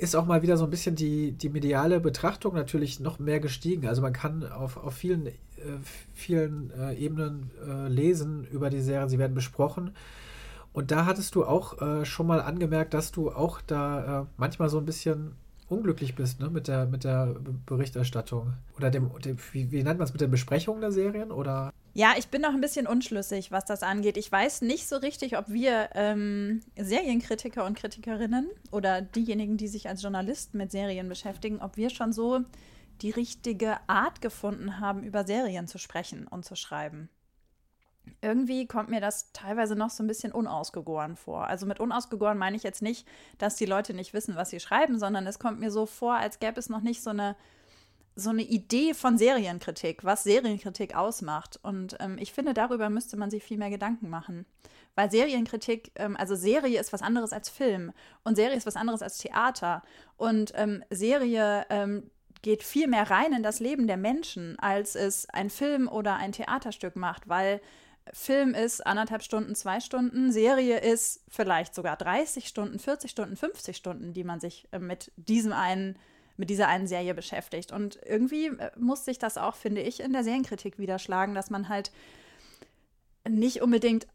ist 0.03 0.16
auch 0.16 0.27
mal 0.27 0.42
wieder 0.42 0.57
so 0.57 0.64
ein 0.64 0.70
bisschen 0.70 0.96
die, 0.96 1.31
die 1.31 1.49
mediale 1.49 2.01
Betrachtung 2.01 2.55
natürlich 2.55 2.99
noch 2.99 3.20
mehr 3.20 3.38
gestiegen. 3.38 3.87
Also 3.87 4.03
man 4.03 4.12
kann 4.12 4.44
auf, 4.44 4.77
auf 4.77 4.94
vielen, 4.94 5.29
äh, 5.29 5.33
vielen 6.12 6.72
äh, 6.77 6.94
Ebenen 6.94 7.53
äh, 7.64 7.87
lesen 7.87 8.49
über 8.51 8.68
die 8.68 8.81
Serie, 8.81 9.09
sie 9.09 9.20
werden 9.20 9.35
besprochen. 9.35 9.92
Und 10.72 10.90
da 10.90 11.07
hattest 11.07 11.37
du 11.37 11.44
auch 11.44 11.81
äh, 11.81 12.05
schon 12.05 12.27
mal 12.27 12.42
angemerkt, 12.42 12.92
dass 12.92 13.12
du 13.12 13.31
auch 13.31 13.61
da 13.64 14.27
manchmal 14.37 14.68
so 14.68 14.79
ein 14.79 14.87
bisschen 14.87 15.37
unglücklich 15.68 16.16
bist 16.16 16.40
ne, 16.40 16.51
mit, 16.51 16.66
der, 16.66 16.87
mit 16.87 17.05
der 17.05 17.37
Berichterstattung. 17.64 18.55
Oder 18.77 18.90
dem, 18.90 19.11
dem 19.25 19.37
wie, 19.53 19.70
wie 19.70 19.85
nennt 19.85 19.99
man 19.99 20.07
es, 20.07 20.12
mit 20.12 20.20
der 20.20 20.27
Besprechung 20.27 20.81
der 20.81 20.90
Serien? 20.90 21.31
Oder? 21.31 21.72
Ja, 21.96 22.12
ich 22.18 22.28
bin 22.28 22.42
noch 22.42 22.52
ein 22.52 22.61
bisschen 22.61 22.87
unschlüssig, 22.87 23.50
was 23.52 23.64
das 23.64 23.82
angeht. 23.82 24.18
Ich 24.18 24.30
weiß 24.30 24.61
nicht 24.61 24.87
so 24.87 24.96
richtig, 24.96 25.38
ob 25.38 25.48
wir 25.48 25.88
ähm, 25.94 26.61
Serienkritiker 26.78 27.64
und 27.64 27.74
Kritikerinnen 27.74 28.50
oder 28.70 29.00
diejenigen, 29.00 29.56
die 29.56 29.66
sich 29.66 29.88
als 29.88 30.02
Journalisten 30.02 30.59
mit 30.59 30.70
Serien 30.70 31.09
beschäftigen, 31.09 31.62
ob 31.62 31.78
wir 31.78 31.88
schon 31.88 32.12
so 32.12 32.40
die 33.00 33.12
richtige 33.12 33.78
Art 33.87 34.20
gefunden 34.20 34.78
haben, 34.78 35.04
über 35.04 35.24
Serien 35.24 35.68
zu 35.68 35.78
sprechen 35.78 36.26
und 36.26 36.44
zu 36.44 36.54
schreiben 36.54 37.09
irgendwie 38.22 38.66
kommt 38.66 38.88
mir 38.88 39.00
das 39.00 39.32
teilweise 39.32 39.74
noch 39.74 39.90
so 39.90 40.02
ein 40.02 40.06
bisschen 40.06 40.32
unausgegoren 40.32 41.16
vor. 41.16 41.46
Also 41.46 41.66
mit 41.66 41.80
unausgegoren 41.80 42.38
meine 42.38 42.56
ich 42.56 42.62
jetzt 42.62 42.82
nicht, 42.82 43.06
dass 43.38 43.56
die 43.56 43.66
Leute 43.66 43.94
nicht 43.94 44.14
wissen, 44.14 44.37
was 44.37 44.50
sie 44.50 44.61
schreiben, 44.61 44.98
sondern 44.98 45.26
es 45.26 45.38
kommt 45.38 45.61
mir 45.61 45.70
so 45.70 45.87
vor, 45.87 46.14
als 46.14 46.38
gäbe 46.38 46.59
es 46.59 46.68
noch 46.68 46.82
nicht 46.82 47.02
so 47.02 47.11
eine, 47.11 47.37
so 48.16 48.31
eine 48.31 48.42
Idee 48.42 48.94
von 48.94 49.18
Serienkritik, 49.18 50.02
was 50.02 50.24
Serienkritik 50.24 50.96
ausmacht. 50.96 51.61
Und 51.62 51.96
ähm, 52.00 52.16
ich 52.18 52.33
finde, 52.33 52.55
darüber 52.55 52.88
müsste 52.88 53.16
man 53.16 53.31
sich 53.31 53.44
viel 53.44 53.59
mehr 53.59 53.70
Gedanken 53.70 54.09
machen. 54.09 54.46
Weil 54.94 55.11
Serienkritik, 55.11 55.92
ähm, 55.96 56.16
also 56.16 56.35
Serie 56.35 56.81
ist 56.81 56.94
was 56.94 57.02
anderes 57.02 57.33
als 57.33 57.50
Film 57.50 57.92
und 58.24 58.37
Serie 58.37 58.57
ist 58.57 58.66
was 58.66 58.76
anderes 58.76 59.02
als 59.02 59.18
Theater. 59.18 59.83
Und 60.16 60.52
ähm, 60.57 60.83
Serie 60.88 61.66
ähm, 61.68 62.11
geht 62.40 62.62
viel 62.62 62.88
mehr 62.88 63.11
rein 63.11 63.35
in 63.35 63.42
das 63.42 63.61
Leben 63.61 63.87
der 63.87 63.98
Menschen, 63.98 64.59
als 64.59 64.94
es 64.94 65.29
ein 65.29 65.50
Film 65.50 65.87
oder 65.87 66.16
ein 66.16 66.33
Theaterstück 66.33 66.96
macht, 66.96 67.29
weil 67.29 67.61
Film 68.12 68.55
ist 68.55 68.87
anderthalb 68.87 69.22
Stunden, 69.22 69.55
zwei 69.55 69.81
Stunden, 69.81 70.33
Serie 70.33 70.79
ist 70.79 71.24
vielleicht 71.29 71.74
sogar 71.74 71.96
30 71.96 72.46
Stunden, 72.46 72.79
40 72.79 73.11
Stunden, 73.11 73.37
50 73.37 73.76
Stunden, 73.76 74.12
die 74.12 74.24
man 74.24 74.40
sich 74.40 74.68
äh, 74.72 74.79
mit 74.79 75.12
diesem 75.16 75.52
einen, 75.52 75.98
mit 76.37 76.51
dieser 76.51 76.68
einen 76.68 76.87
Serie 76.87 77.14
beschäftigt. 77.14 77.72
Und 77.72 77.99
irgendwie 78.05 78.46
äh, 78.46 78.70
muss 78.77 79.05
sich 79.05 79.18
das 79.18 79.38
auch, 79.38 79.55
finde 79.55 79.81
ich, 79.81 80.01
in 80.01 80.12
der 80.12 80.25
Serienkritik 80.25 80.79
widerschlagen, 80.79 81.35
dass 81.35 81.51
man 81.51 81.68
halt 81.68 81.90
nicht 83.29 83.62
unbedingt 83.62 84.07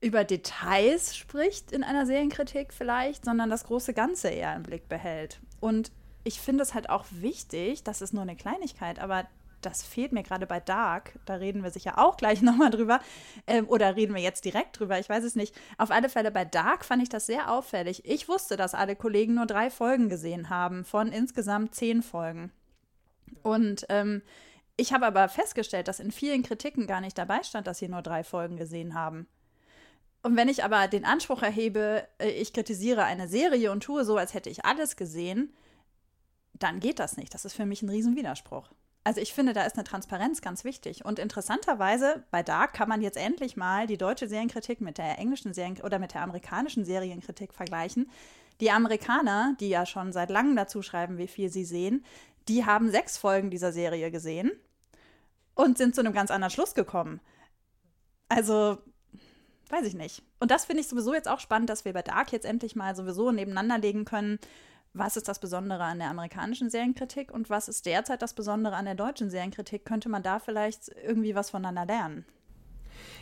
über 0.00 0.24
Details 0.24 1.16
spricht 1.16 1.72
in 1.72 1.82
einer 1.82 2.06
Serienkritik 2.06 2.72
vielleicht, 2.72 3.24
sondern 3.24 3.50
das 3.50 3.64
große 3.64 3.94
Ganze 3.94 4.28
eher 4.28 4.54
im 4.54 4.62
Blick 4.62 4.88
behält. 4.88 5.40
Und 5.60 5.90
ich 6.24 6.40
finde 6.40 6.62
es 6.62 6.74
halt 6.74 6.90
auch 6.90 7.06
wichtig, 7.10 7.82
das 7.82 8.02
ist 8.02 8.12
nur 8.12 8.22
eine 8.22 8.36
Kleinigkeit, 8.36 8.98
aber 8.98 9.26
das 9.60 9.82
fehlt 9.82 10.12
mir 10.12 10.22
gerade 10.22 10.46
bei 10.46 10.60
Dark. 10.60 11.18
Da 11.24 11.34
reden 11.34 11.62
wir 11.62 11.70
sicher 11.70 11.98
auch 11.98 12.16
gleich 12.16 12.42
nochmal 12.42 12.70
drüber. 12.70 13.00
Ähm, 13.46 13.68
oder 13.68 13.96
reden 13.96 14.14
wir 14.14 14.22
jetzt 14.22 14.44
direkt 14.44 14.78
drüber? 14.78 14.98
Ich 14.98 15.08
weiß 15.08 15.24
es 15.24 15.34
nicht. 15.34 15.54
Auf 15.76 15.90
alle 15.90 16.08
Fälle 16.08 16.30
bei 16.30 16.44
Dark 16.44 16.84
fand 16.84 17.02
ich 17.02 17.08
das 17.08 17.26
sehr 17.26 17.50
auffällig. 17.50 18.04
Ich 18.04 18.28
wusste, 18.28 18.56
dass 18.56 18.74
alle 18.74 18.96
Kollegen 18.96 19.34
nur 19.34 19.46
drei 19.46 19.70
Folgen 19.70 20.08
gesehen 20.08 20.50
haben 20.50 20.84
von 20.84 21.12
insgesamt 21.12 21.74
zehn 21.74 22.02
Folgen. 22.02 22.52
Und 23.42 23.86
ähm, 23.88 24.22
ich 24.76 24.92
habe 24.92 25.06
aber 25.06 25.28
festgestellt, 25.28 25.88
dass 25.88 26.00
in 26.00 26.12
vielen 26.12 26.42
Kritiken 26.42 26.86
gar 26.86 27.00
nicht 27.00 27.18
dabei 27.18 27.42
stand, 27.42 27.66
dass 27.66 27.78
sie 27.78 27.88
nur 27.88 28.02
drei 28.02 28.22
Folgen 28.22 28.56
gesehen 28.56 28.94
haben. 28.94 29.26
Und 30.22 30.36
wenn 30.36 30.48
ich 30.48 30.64
aber 30.64 30.88
den 30.88 31.04
Anspruch 31.04 31.42
erhebe, 31.42 32.06
äh, 32.18 32.30
ich 32.30 32.52
kritisiere 32.52 33.04
eine 33.04 33.28
Serie 33.28 33.72
und 33.72 33.82
tue 33.82 34.04
so, 34.04 34.16
als 34.16 34.34
hätte 34.34 34.50
ich 34.50 34.64
alles 34.64 34.96
gesehen, 34.96 35.52
dann 36.54 36.80
geht 36.80 36.98
das 36.98 37.16
nicht. 37.16 37.34
Das 37.34 37.44
ist 37.44 37.54
für 37.54 37.66
mich 37.66 37.82
ein 37.82 37.88
Riesenwiderspruch. 37.88 38.70
Also 39.08 39.22
ich 39.22 39.32
finde, 39.32 39.54
da 39.54 39.62
ist 39.64 39.76
eine 39.76 39.84
Transparenz 39.84 40.42
ganz 40.42 40.64
wichtig. 40.64 41.02
Und 41.06 41.18
interessanterweise, 41.18 42.24
bei 42.30 42.42
Dark 42.42 42.74
kann 42.74 42.90
man 42.90 43.00
jetzt 43.00 43.16
endlich 43.16 43.56
mal 43.56 43.86
die 43.86 43.96
deutsche 43.96 44.28
Serienkritik 44.28 44.82
mit 44.82 44.98
der 44.98 45.18
englischen 45.18 45.54
Serien 45.54 45.80
oder 45.80 45.98
mit 45.98 46.12
der 46.12 46.20
amerikanischen 46.20 46.84
Serienkritik 46.84 47.54
vergleichen. 47.54 48.10
Die 48.60 48.70
Amerikaner, 48.70 49.56
die 49.60 49.70
ja 49.70 49.86
schon 49.86 50.12
seit 50.12 50.28
langem 50.28 50.56
dazu 50.56 50.82
schreiben, 50.82 51.16
wie 51.16 51.26
viel 51.26 51.48
sie 51.48 51.64
sehen, 51.64 52.04
die 52.48 52.66
haben 52.66 52.90
sechs 52.90 53.16
Folgen 53.16 53.48
dieser 53.48 53.72
Serie 53.72 54.10
gesehen 54.10 54.52
und 55.54 55.78
sind 55.78 55.94
zu 55.94 56.02
einem 56.02 56.12
ganz 56.12 56.30
anderen 56.30 56.50
Schluss 56.50 56.74
gekommen. 56.74 57.22
Also, 58.28 58.76
weiß 59.70 59.86
ich 59.86 59.94
nicht. 59.94 60.22
Und 60.38 60.50
das 60.50 60.66
finde 60.66 60.82
ich 60.82 60.88
sowieso 60.88 61.14
jetzt 61.14 61.28
auch 61.28 61.40
spannend, 61.40 61.70
dass 61.70 61.86
wir 61.86 61.94
bei 61.94 62.02
Dark 62.02 62.30
jetzt 62.30 62.44
endlich 62.44 62.76
mal 62.76 62.94
sowieso 62.94 63.32
nebeneinander 63.32 63.78
legen 63.78 64.04
können 64.04 64.38
was 64.98 65.16
ist 65.16 65.28
das 65.28 65.38
Besondere 65.38 65.84
an 65.84 65.98
der 65.98 66.10
amerikanischen 66.10 66.70
Serienkritik 66.70 67.32
und 67.32 67.50
was 67.50 67.68
ist 67.68 67.86
derzeit 67.86 68.22
das 68.22 68.34
Besondere 68.34 68.76
an 68.76 68.84
der 68.84 68.94
deutschen 68.94 69.30
Serienkritik? 69.30 69.84
Könnte 69.84 70.08
man 70.08 70.22
da 70.22 70.38
vielleicht 70.38 70.90
irgendwie 71.06 71.34
was 71.34 71.50
voneinander 71.50 71.86
lernen? 71.86 72.24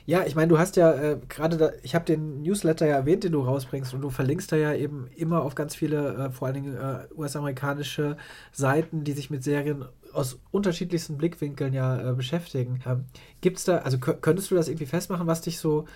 Ja, 0.07 0.25
ich 0.25 0.37
meine, 0.37 0.49
du 0.49 0.59
hast 0.59 0.77
ja 0.77 0.93
äh, 0.93 1.19
gerade, 1.29 1.79
ich 1.83 1.95
habe 1.95 2.05
den 2.05 2.43
Newsletter 2.43 2.87
ja 2.87 2.95
erwähnt, 2.95 3.25
den 3.25 3.33
du 3.33 3.41
rausbringst 3.41 3.93
und 3.93 4.03
du 4.03 4.11
verlinkst 4.11 4.53
da 4.53 4.57
ja 4.57 4.73
eben 4.73 5.09
immer 5.17 5.43
auf 5.43 5.55
ganz 5.55 5.75
viele, 5.75 6.15
äh, 6.15 6.31
vor 6.31 6.47
allen 6.47 6.55
Dingen 6.55 6.77
äh, 6.77 7.07
US-amerikanische 7.17 8.17
Seiten, 8.53 9.03
die 9.03 9.13
sich 9.13 9.31
mit 9.31 9.43
Serien 9.43 9.85
aus 10.13 10.39
unterschiedlichsten 10.53 11.19
Blickwinkeln 11.19 11.75
ja 11.75 12.11
äh, 12.11 12.15
beschäftigen. 12.15 12.81
Ähm, 12.87 13.07
Gibt 13.41 13.59
es 13.59 13.65
da, 13.65 13.79
also 13.79 13.99
könntest 13.99 14.51
du 14.51 14.55
das 14.55 14.69
irgendwie 14.69 14.87
festmachen, 14.87 15.27
was 15.27 15.41
dich 15.41 15.59
so 15.59 15.87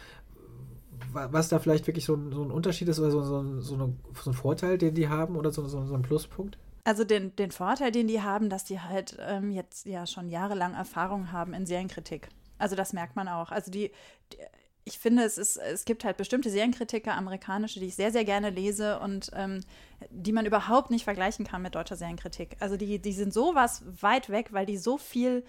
was 1.13 1.49
da 1.49 1.59
vielleicht 1.59 1.87
wirklich 1.87 2.05
so 2.05 2.15
ein, 2.15 2.33
so 2.33 2.43
ein 2.43 2.51
Unterschied 2.51 2.89
ist 2.89 2.99
oder 2.99 3.11
so, 3.11 3.23
so, 3.23 3.61
so, 3.61 3.75
eine, 3.75 3.95
so, 4.23 4.31
ein 4.31 4.35
Vorteil, 4.35 4.79
den 4.79 4.95
die 4.95 5.09
haben 5.09 5.37
oder 5.37 5.51
so, 5.51 5.67
so, 5.67 5.79
ein 5.79 6.03
Pluspunkt? 6.03 6.59
Also 6.85 7.05
den, 7.05 7.37
den 7.37 7.51
Vorteil, 7.51 7.93
den 7.93 8.09
die 8.09 8.23
haben, 8.23 8.49
dass 8.49 8.65
die 8.65 8.81
halt 8.81 9.17
ähm, 9.21 9.51
jetzt 9.51 9.87
ja 9.87 10.07
schon 10.07 10.29
jahrelang 10.29 10.75
Erfahrung 10.75 11.33
haben 11.33 11.55
in 11.55 11.67
Serienkritik. 11.67 12.29
Also 12.59 12.77
das 12.77 12.93
merkt 12.93 13.17
man 13.17 13.29
auch. 13.29 13.51
Also 13.51 13.71
die, 13.71 13.91
die 14.33 14.39
ich 14.85 14.99
finde, 14.99 15.23
es, 15.23 15.39
ist, 15.39 15.57
es 15.57 15.85
gibt 15.85 16.05
halt 16.05 16.17
bestimmte 16.17 16.51
Serienkritiker, 16.51 17.15
amerikanische, 17.15 17.81
die 17.81 17.87
ich 17.87 17.95
sehr, 17.95 18.13
sehr 18.13 18.25
gerne 18.25 18.51
lese 18.51 18.99
und 18.99 19.31
ähm, 19.35 19.61
die 20.11 20.33
man 20.33 20.47
überhaupt 20.47 20.91
nicht 20.91 21.05
vergleichen 21.05 21.47
kann 21.47 21.63
mit 21.63 21.75
deutscher 21.75 21.97
Serienkritik. 21.97 22.57
Also 22.61 22.77
die, 22.77 22.99
die 22.99 23.13
sind 23.13 23.33
sowas 23.33 23.83
weit 24.01 24.31
weg, 24.31 24.49
weil 24.53 24.67
die 24.67 24.79
so 24.79 24.99
viel 24.99 25.45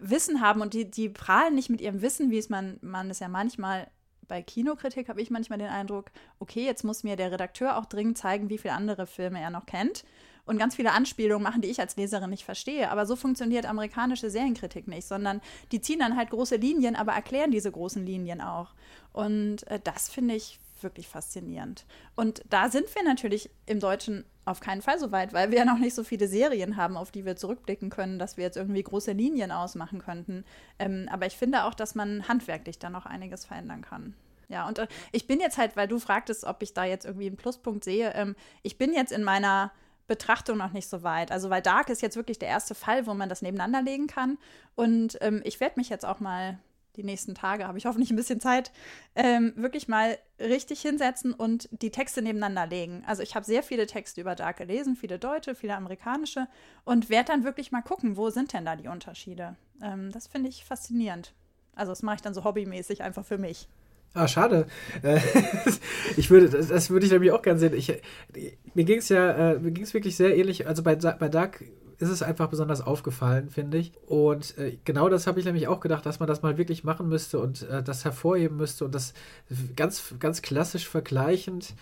Wissen 0.00 0.40
haben 0.40 0.60
und 0.60 0.74
die, 0.74 0.90
die 0.90 1.08
prahlen 1.08 1.54
nicht 1.54 1.70
mit 1.70 1.80
ihrem 1.80 2.02
Wissen, 2.02 2.30
wie 2.30 2.38
es 2.38 2.48
man, 2.48 2.78
man 2.80 3.10
es 3.10 3.18
ja 3.18 3.28
manchmal 3.28 3.88
bei 4.28 4.42
Kinokritik 4.42 5.08
habe 5.08 5.20
ich 5.20 5.30
manchmal 5.30 5.58
den 5.58 5.68
Eindruck, 5.68 6.10
okay, 6.38 6.64
jetzt 6.64 6.84
muss 6.84 7.02
mir 7.02 7.16
der 7.16 7.32
Redakteur 7.32 7.76
auch 7.76 7.86
dringend 7.86 8.18
zeigen, 8.18 8.50
wie 8.50 8.58
viele 8.58 8.74
andere 8.74 9.06
Filme 9.06 9.40
er 9.40 9.50
noch 9.50 9.66
kennt 9.66 10.04
und 10.48 10.58
ganz 10.58 10.74
viele 10.74 10.92
Anspielungen 10.92 11.42
machen, 11.42 11.60
die 11.60 11.68
ich 11.68 11.80
als 11.80 11.96
Leserin 11.96 12.30
nicht 12.30 12.44
verstehe. 12.44 12.90
Aber 12.90 13.04
so 13.04 13.16
funktioniert 13.16 13.66
amerikanische 13.66 14.30
Serienkritik 14.30 14.88
nicht, 14.88 15.06
sondern 15.06 15.42
die 15.72 15.80
ziehen 15.80 15.98
dann 15.98 16.16
halt 16.16 16.30
große 16.30 16.56
Linien, 16.56 16.96
aber 16.96 17.12
erklären 17.12 17.50
diese 17.50 17.70
großen 17.70 18.04
Linien 18.04 18.40
auch. 18.40 18.74
Und 19.12 19.66
äh, 19.66 19.78
das 19.82 20.08
finde 20.08 20.34
ich 20.34 20.58
wirklich 20.80 21.08
faszinierend. 21.08 21.84
Und 22.14 22.42
da 22.48 22.70
sind 22.70 22.94
wir 22.94 23.02
natürlich 23.02 23.50
im 23.66 23.80
Deutschen 23.80 24.24
auf 24.48 24.60
keinen 24.60 24.82
Fall 24.82 24.98
so 24.98 25.12
weit, 25.12 25.32
weil 25.32 25.50
wir 25.50 25.58
ja 25.58 25.64
noch 25.64 25.78
nicht 25.78 25.94
so 25.94 26.04
viele 26.04 26.28
Serien 26.28 26.76
haben, 26.76 26.96
auf 26.96 27.10
die 27.10 27.24
wir 27.24 27.36
zurückblicken 27.36 27.90
können, 27.90 28.18
dass 28.18 28.36
wir 28.36 28.44
jetzt 28.44 28.56
irgendwie 28.56 28.82
große 28.82 29.12
Linien 29.12 29.52
ausmachen 29.52 30.00
könnten. 30.00 30.44
Ähm, 30.78 31.08
aber 31.10 31.26
ich 31.26 31.36
finde 31.36 31.64
auch, 31.64 31.74
dass 31.74 31.94
man 31.94 32.26
handwerklich 32.28 32.78
da 32.78 32.90
noch 32.90 33.06
einiges 33.06 33.44
verändern 33.44 33.82
kann. 33.82 34.14
Ja, 34.48 34.66
und 34.66 34.78
äh, 34.78 34.88
ich 35.12 35.26
bin 35.26 35.40
jetzt 35.40 35.58
halt, 35.58 35.76
weil 35.76 35.88
du 35.88 35.98
fragtest, 35.98 36.44
ob 36.44 36.62
ich 36.62 36.74
da 36.74 36.84
jetzt 36.84 37.04
irgendwie 37.04 37.26
einen 37.26 37.36
Pluspunkt 37.36 37.84
sehe, 37.84 38.12
ähm, 38.14 38.34
ich 38.62 38.78
bin 38.78 38.92
jetzt 38.92 39.12
in 39.12 39.22
meiner 39.22 39.72
Betrachtung 40.06 40.56
noch 40.56 40.72
nicht 40.72 40.88
so 40.88 41.02
weit. 41.02 41.30
Also, 41.30 41.50
weil 41.50 41.62
Dark 41.62 41.90
ist 41.90 42.00
jetzt 42.00 42.16
wirklich 42.16 42.38
der 42.38 42.48
erste 42.48 42.74
Fall, 42.74 43.06
wo 43.06 43.14
man 43.14 43.28
das 43.28 43.42
nebeneinander 43.42 43.82
legen 43.82 44.06
kann. 44.06 44.38
Und 44.74 45.18
ähm, 45.20 45.42
ich 45.44 45.60
werde 45.60 45.74
mich 45.76 45.90
jetzt 45.90 46.06
auch 46.06 46.18
mal 46.18 46.58
die 46.98 47.04
nächsten 47.04 47.34
Tage, 47.34 47.66
habe 47.66 47.78
ich 47.78 47.86
hoffentlich 47.86 48.10
ein 48.10 48.16
bisschen 48.16 48.40
Zeit, 48.40 48.72
ähm, 49.14 49.54
wirklich 49.56 49.88
mal 49.88 50.18
richtig 50.38 50.82
hinsetzen 50.82 51.32
und 51.32 51.68
die 51.70 51.90
Texte 51.90 52.20
nebeneinander 52.20 52.66
legen. 52.66 53.02
Also 53.06 53.22
ich 53.22 53.34
habe 53.34 53.46
sehr 53.46 53.62
viele 53.62 53.86
Texte 53.86 54.20
über 54.20 54.34
Dark 54.34 54.58
gelesen, 54.58 54.96
viele 54.96 55.18
deutsche, 55.18 55.54
viele 55.54 55.74
amerikanische 55.74 56.48
und 56.84 57.08
werde 57.08 57.32
dann 57.32 57.44
wirklich 57.44 57.72
mal 57.72 57.82
gucken, 57.82 58.16
wo 58.16 58.30
sind 58.30 58.52
denn 58.52 58.64
da 58.64 58.76
die 58.76 58.88
Unterschiede. 58.88 59.56
Ähm, 59.82 60.10
das 60.12 60.26
finde 60.26 60.48
ich 60.48 60.64
faszinierend. 60.64 61.32
Also 61.74 61.92
das 61.92 62.02
mache 62.02 62.16
ich 62.16 62.22
dann 62.22 62.34
so 62.34 62.44
hobbymäßig 62.44 63.02
einfach 63.02 63.24
für 63.24 63.38
mich. 63.38 63.68
Ah, 64.14 64.26
schade. 64.26 64.66
Äh, 65.02 65.20
ich 66.16 66.30
würde, 66.30 66.48
das, 66.48 66.68
das, 66.68 66.90
würde 66.90 67.06
ich 67.06 67.12
nämlich 67.12 67.30
auch 67.30 67.42
gerne 67.42 67.60
sehen. 67.60 67.74
Ich, 67.74 67.92
mir 68.74 68.84
ging 68.84 68.98
es 68.98 69.08
ja, 69.08 69.52
äh, 69.52 69.58
mir 69.58 69.70
ging 69.70 69.84
es 69.84 69.94
wirklich 69.94 70.16
sehr 70.16 70.36
ähnlich. 70.36 70.66
Also 70.66 70.82
bei, 70.82 70.96
bei 70.96 71.28
Dark 71.28 71.64
ist 71.98 72.10
es 72.10 72.22
einfach 72.22 72.48
besonders 72.48 72.80
aufgefallen, 72.80 73.50
finde 73.50 73.78
ich. 73.78 73.92
Und 74.06 74.56
äh, 74.58 74.78
genau 74.84 75.08
das 75.08 75.26
habe 75.26 75.40
ich 75.40 75.46
nämlich 75.46 75.66
auch 75.68 75.80
gedacht, 75.80 76.06
dass 76.06 76.20
man 76.20 76.28
das 76.28 76.42
mal 76.42 76.56
wirklich 76.56 76.84
machen 76.84 77.08
müsste 77.08 77.40
und 77.40 77.62
äh, 77.62 77.82
das 77.82 78.04
hervorheben 78.04 78.56
müsste 78.56 78.84
und 78.84 78.94
das 78.94 79.14
ganz, 79.74 80.14
ganz 80.18 80.42
klassisch 80.42 80.88
vergleichend 80.88 81.74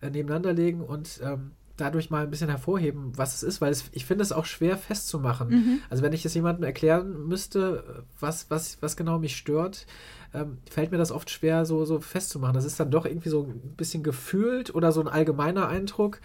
äh, 0.00 0.10
nebeneinander 0.10 0.52
legen 0.52 0.80
und 0.80 1.20
ähm, 1.24 1.52
dadurch 1.76 2.08
mal 2.08 2.22
ein 2.22 2.30
bisschen 2.30 2.48
hervorheben, 2.48 3.12
was 3.16 3.34
es 3.34 3.42
ist, 3.42 3.60
weil 3.60 3.72
es, 3.72 3.86
ich 3.92 4.04
finde 4.04 4.22
es 4.22 4.30
auch 4.30 4.44
schwer 4.44 4.78
festzumachen. 4.78 5.48
Mhm. 5.48 5.80
Also 5.90 6.02
wenn 6.02 6.12
ich 6.12 6.24
es 6.24 6.34
jemandem 6.34 6.64
erklären 6.64 7.26
müsste, 7.26 8.04
was, 8.20 8.48
was, 8.50 8.78
was 8.80 8.96
genau 8.96 9.18
mich 9.18 9.36
stört, 9.36 9.86
ähm, 10.32 10.58
fällt 10.70 10.92
mir 10.92 10.98
das 10.98 11.10
oft 11.10 11.30
schwer, 11.30 11.64
so, 11.64 11.84
so 11.84 12.00
festzumachen. 12.00 12.54
Das 12.54 12.64
ist 12.64 12.78
dann 12.78 12.90
doch 12.90 13.06
irgendwie 13.06 13.28
so 13.28 13.44
ein 13.44 13.74
bisschen 13.76 14.02
gefühlt 14.02 14.74
oder 14.74 14.92
so 14.92 15.00
ein 15.00 15.08
allgemeiner 15.08 15.68
Eindruck, 15.68 16.20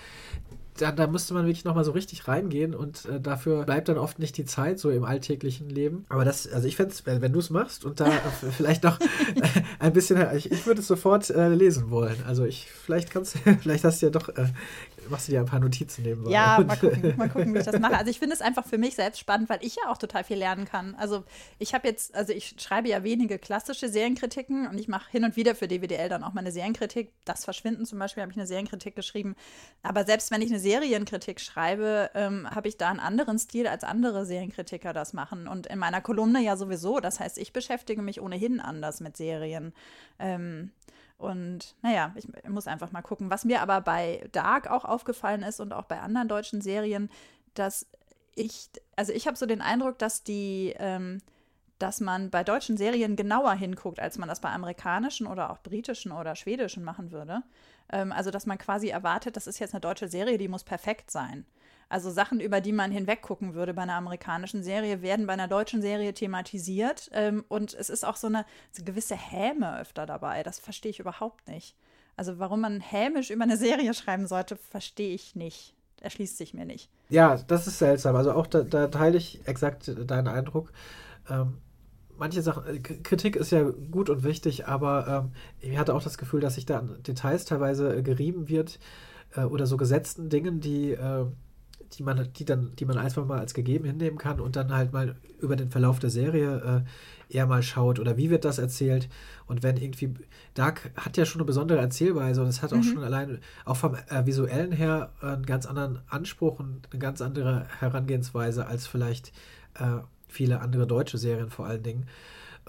da, 0.82 0.92
da 0.92 1.08
müsste 1.08 1.34
man 1.34 1.46
wirklich 1.46 1.65
nochmal 1.65 1.84
so 1.84 1.92
richtig 1.92 2.28
reingehen 2.28 2.74
und 2.74 3.06
äh, 3.06 3.20
dafür 3.20 3.63
bleibt 3.65 3.89
dann 3.89 3.98
oft 3.98 4.20
nicht 4.20 4.38
die 4.38 4.46
Zeit 4.46 4.80
so 4.80 4.89
im 4.89 5.04
alltäglichen 5.04 5.70
Leben. 5.70 6.06
Aber 6.10 6.26
das, 6.26 6.52
also 6.52 6.68
ich 6.68 6.76
fände 6.76 6.94
es, 6.94 7.06
wenn, 7.06 7.22
wenn 7.22 7.34
du 7.34 7.39
es 7.39 7.50
machst 7.50 7.86
und 7.86 8.00
da 8.00 8.10
vielleicht 8.58 8.84
noch 8.84 9.00
ein 9.80 9.94
bisschen, 9.94 10.26
ich, 10.36 10.52
ich 10.52 10.65
würde 10.65 10.82
es 10.82 10.88
sofort 10.88 11.30
äh, 11.30 11.50
lesen 11.50 11.89
wollen. 11.89 12.18
Also 12.26 12.46
ich, 12.46 12.68
vielleicht 12.72 13.12
kannst 13.12 13.36
du, 13.36 13.39
vielleicht 13.62 13.84
hast 13.84 14.02
du 14.02 14.08
ja 14.08 14.10
doch 14.12 14.30
äh, 14.30 14.48
machst 15.10 15.28
du 15.28 15.32
dir 15.32 15.39
ein 15.39 15.45
paar 15.45 15.60
Notizen 15.60 16.04
nebenbei. 16.04 16.32
Ja, 16.32 16.60
mal 16.65 16.78
gucken, 16.80 17.13
mal 17.17 17.30
gucken, 17.30 17.54
wie 17.54 17.60
ich 17.60 17.65
das 17.65 17.80
mache. 17.80 17.98
Also 17.98 18.10
ich 18.10 18.19
finde 18.19 18.36
es 18.36 18.41
einfach 18.41 18.65
für 18.65 18.78
mich 18.78 18.95
selbst 18.95 19.19
spannend, 19.19 19.50
weil 19.50 19.60
ich 19.62 19.76
ja 19.76 19.89
auch 19.89 19.98
total 19.98 20.24
viel 20.24 20.38
lernen 20.38 20.65
kann. 20.65 20.95
Also 20.95 21.24
ich 21.58 21.74
habe 21.74 21.88
jetzt, 21.88 22.15
also 22.15 22.34
ich 22.34 22.56
schreibe 22.60 22.89
ja 22.89 23.04
wenige 23.04 23.39
klassische 23.39 23.89
Serienkritiken 23.89 24.67
und 24.67 24.78
ich 24.78 24.88
mache 24.88 25.10
hin 25.12 25.24
und 25.24 25.36
wieder 25.36 25.56
für 25.56 25.67
DWDL 25.67 26.10
dann 26.10 26.24
auch 26.24 26.34
mal 26.34 26.41
eine 26.41 26.52
Serienkritik. 26.52 27.12
Das 27.26 27.45
Verschwinden 27.45 27.86
zum 27.86 28.00
Beispiel 28.00 28.22
habe 28.22 28.32
ich 28.32 28.38
eine 28.38 28.48
Serienkritik 28.48 28.95
geschrieben. 28.95 29.36
Aber 29.84 30.06
selbst 30.06 30.32
wenn 30.32 30.41
ich 30.41 30.50
eine 30.50 30.60
Serienkritik 30.60 31.39
schreibe, 31.39 32.10
ähm, 32.13 32.50
habe 32.50 32.67
ich 32.67 32.78
da 32.78 32.89
einen 32.89 33.00
anderen 33.00 33.39
Stil, 33.39 33.67
als 33.67 33.84
andere 33.84 34.26
Serienkritiker 34.26 34.93
das 34.93 35.13
machen. 35.13 35.48
Und 35.48 35.67
in 35.67 35.80
meiner 35.80 36.02
Kolumne 36.02 36.41
ja 36.41 36.58
sowieso. 36.58 37.00
Das 37.00 37.19
heißt, 37.19 37.38
ich 37.38 37.54
beschäftige 37.54 38.02
mich 38.02 38.22
ohnehin 38.22 38.60
anders 38.60 39.00
mit 39.00 39.17
Serien. 39.17 39.74
Ähm, 40.19 40.72
und 41.19 41.75
naja, 41.82 42.13
ich 42.15 42.27
muss 42.47 42.65
einfach 42.65 42.93
mal 42.93 43.01
gucken. 43.01 43.29
Was 43.29 43.43
mir 43.43 43.62
aber 43.62 43.82
bei 43.82 44.27
Dark 44.32 44.71
auch 44.71 44.86
aufgefallen 44.86 45.43
ist 45.43 45.60
und 45.60 45.73
auch 45.73 45.84
bei 45.84 45.99
anderen 45.99 46.29
deutschen 46.29 46.62
Serien, 46.62 47.10
dass 47.53 47.86
ich, 48.36 48.69
also 48.95 49.12
ich 49.12 49.27
habe 49.27 49.36
so 49.36 49.45
den 49.45 49.62
Eindruck, 49.62 49.99
dass 49.99 50.23
die, 50.23 50.73
ähm, 50.79 51.19
dass 51.77 51.99
man 51.99 52.29
bei 52.29 52.45
deutschen 52.45 52.77
Serien 52.77 53.17
genauer 53.17 53.53
hinguckt, 53.53 53.99
als 53.99 54.17
man 54.17 54.29
das 54.29 54.39
bei 54.39 54.49
amerikanischen 54.49 55.27
oder 55.27 55.51
auch 55.51 55.60
britischen 55.60 56.13
oder 56.13 56.38
schwedischen 56.38 56.86
machen 56.86 57.12
würde. 57.12 57.43
Ähm, 57.91 58.13
also 58.13 58.32
dass 58.32 58.45
man 58.45 58.58
quasi 58.58 58.88
erwartet, 58.88 59.36
das 59.36 59.45
ist 59.45 59.60
jetzt 59.60 59.73
eine 59.73 59.82
deutsche 59.82 60.08
Serie, 60.08 60.38
die 60.38 60.47
muss 60.47 60.63
perfekt 60.63 61.12
sein. 61.12 61.45
Also 61.89 62.12
Sachen, 62.12 62.39
über 62.39 62.62
die 62.62 62.71
man 62.71 62.91
hinweggucken 62.91 63.56
würde 63.56 63.73
bei 63.73 63.82
einer 63.82 63.95
amerikanischen 63.95 64.63
Serie, 64.63 65.02
werden 65.02 65.25
bei 65.25 65.34
einer 65.34 65.47
deutschen 65.47 65.82
Serie 65.82 66.13
thematisiert. 66.13 67.10
Ähm, 67.13 67.43
und 67.47 67.73
es 67.73 67.89
ist 67.89 68.06
auch 68.06 68.15
so 68.15 68.28
eine, 68.28 68.45
so 68.71 68.82
eine 68.82 68.86
gewisse 68.86 69.15
Häme 69.15 69.80
öfter 69.80 70.06
dabei. 70.06 70.43
Das 70.43 70.60
verstehe 70.60 70.91
ich 70.91 70.99
überhaupt 70.99 71.47
nicht. 71.47 71.75
Also 72.15 72.38
warum 72.38 72.62
man 72.62 72.80
hämisch 72.80 73.32
über 73.32 73.43
eine 73.43 73.58
Serie 73.58 73.93
schreiben 73.93 74.28
sollte, 74.28 74.56
verstehe 74.56 75.15
ich 75.15 75.36
nicht. 75.36 75.73
Erschließt 76.02 76.38
sich 76.38 76.54
mir 76.54 76.65
nicht. 76.65 76.89
Ja, 77.10 77.38
das 77.47 77.65
ist 77.65 77.80
seltsam. 77.80 78.15
Also 78.15 78.34
auch 78.34 78.45
da, 78.45 78.62
da 78.62 78.88
teile 78.88 79.17
ich 79.17 79.41
exakt 79.47 79.91
deinen 80.10 80.28
Eindruck. 80.28 80.71
Ähm, 81.30 81.58
manche 82.17 82.41
Sachen, 82.41 82.65
äh, 82.67 82.80
Kritik 82.80 83.36
ist 83.36 83.52
ja 83.52 83.63
gut 83.63 84.10
und 84.10 84.23
wichtig, 84.23 84.67
aber 84.67 85.25
ähm, 85.25 85.32
ich 85.60 85.78
hatte 85.78 85.95
auch 85.95 86.04
das 86.04 86.17
Gefühl, 86.17 86.41
dass 86.41 86.56
sich 86.56 86.65
da 86.65 86.80
an 86.80 87.02
Details 87.02 87.45
teilweise 87.45 87.95
äh, 87.95 88.04
gerieben 88.04 88.47
wird 88.47 88.80
äh, 89.36 89.41
oder 89.41 89.65
so 89.65 89.78
gesetzten 89.78 90.30
Dingen, 90.30 90.60
die 90.60 90.91
äh, 90.91 91.25
die 91.93 92.04
man, 92.04 92.32
die 92.34 92.45
dann, 92.45 92.75
die 92.78 92.86
man 92.86 92.97
einfach 92.97 93.25
mal 93.25 93.39
als 93.39 93.54
gegeben 93.54 93.86
hinnehmen 93.86 94.17
kann 94.17 94.39
und 94.39 94.56
dann 94.56 94.73
halt 94.73 94.93
mal 94.93 95.15
über 95.39 95.56
den 95.56 95.69
Verlauf 95.69 95.99
der 95.99 96.10
Serie 96.10 96.86
äh, 97.30 97.36
eher 97.36 97.47
mal 97.47 97.63
schaut 97.63 97.99
oder 97.99 98.17
wie 98.17 98.30
wird 98.30 98.45
das 98.45 98.58
erzählt 98.58 99.10
und 99.47 99.63
wenn 99.63 99.78
irgendwie 99.78 100.13
Dark 100.54 100.91
hat 100.95 101.17
ja 101.17 101.25
schon 101.25 101.41
eine 101.41 101.45
besondere 101.45 101.80
Erzählweise 101.80 102.41
und 102.41 102.47
es 102.47 102.62
hat 102.62 102.73
auch 102.73 102.78
mhm. 102.78 102.84
schon 102.84 103.04
allein 103.04 103.39
auch 103.65 103.78
vom 103.78 103.95
äh, 103.95 104.25
visuellen 104.25 104.71
her 104.71 105.12
einen 105.21 105.45
ganz 105.45 105.65
anderen 105.65 105.99
Anspruch 106.08 106.60
und 106.60 106.88
eine 106.91 106.99
ganz 106.99 107.21
andere 107.21 107.65
Herangehensweise 107.80 108.67
als 108.67 108.88
vielleicht 108.88 109.32
äh, 109.75 109.99
viele 110.28 110.62
andere 110.62 110.88
deutsche 110.88 111.17
Serien 111.17 111.49
vor 111.49 111.65
allen 111.65 111.84
Dingen 111.84 112.06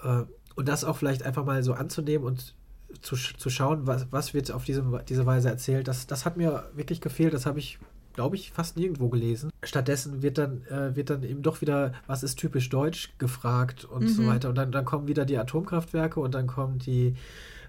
äh, 0.03 0.23
und 0.55 0.67
das 0.67 0.83
auch 0.83 0.97
vielleicht 0.97 1.23
einfach 1.23 1.45
mal 1.45 1.63
so 1.63 1.73
anzunehmen 1.73 2.25
und 2.25 2.55
zu, 3.01 3.15
zu 3.15 3.49
schauen, 3.49 3.87
was, 3.87 4.07
was 4.11 4.33
wird 4.33 4.51
auf 4.51 4.65
diese, 4.65 4.83
diese 5.07 5.25
Weise 5.25 5.49
erzählt, 5.49 5.87
das, 5.87 6.07
das 6.07 6.25
hat 6.25 6.37
mir 6.37 6.69
wirklich 6.73 7.01
gefehlt. 7.01 7.33
Das 7.33 7.45
habe 7.45 7.59
ich 7.59 7.79
glaube 8.13 8.35
ich, 8.35 8.51
fast 8.51 8.77
nirgendwo 8.77 9.09
gelesen. 9.09 9.51
Stattdessen 9.63 10.21
wird 10.21 10.37
dann, 10.37 10.65
äh, 10.65 10.95
wird 10.95 11.09
dann 11.09 11.23
eben 11.23 11.41
doch 11.41 11.61
wieder, 11.61 11.93
was 12.07 12.23
ist 12.23 12.37
typisch 12.37 12.69
deutsch, 12.69 13.13
gefragt 13.17 13.85
und 13.85 14.03
mhm. 14.03 14.07
so 14.07 14.27
weiter. 14.27 14.49
Und 14.49 14.55
dann, 14.55 14.71
dann 14.71 14.85
kommen 14.85 15.07
wieder 15.07 15.25
die 15.25 15.37
Atomkraftwerke 15.37 16.19
und 16.19 16.33
dann 16.33 16.47
kommen 16.47 16.79
die, 16.79 17.15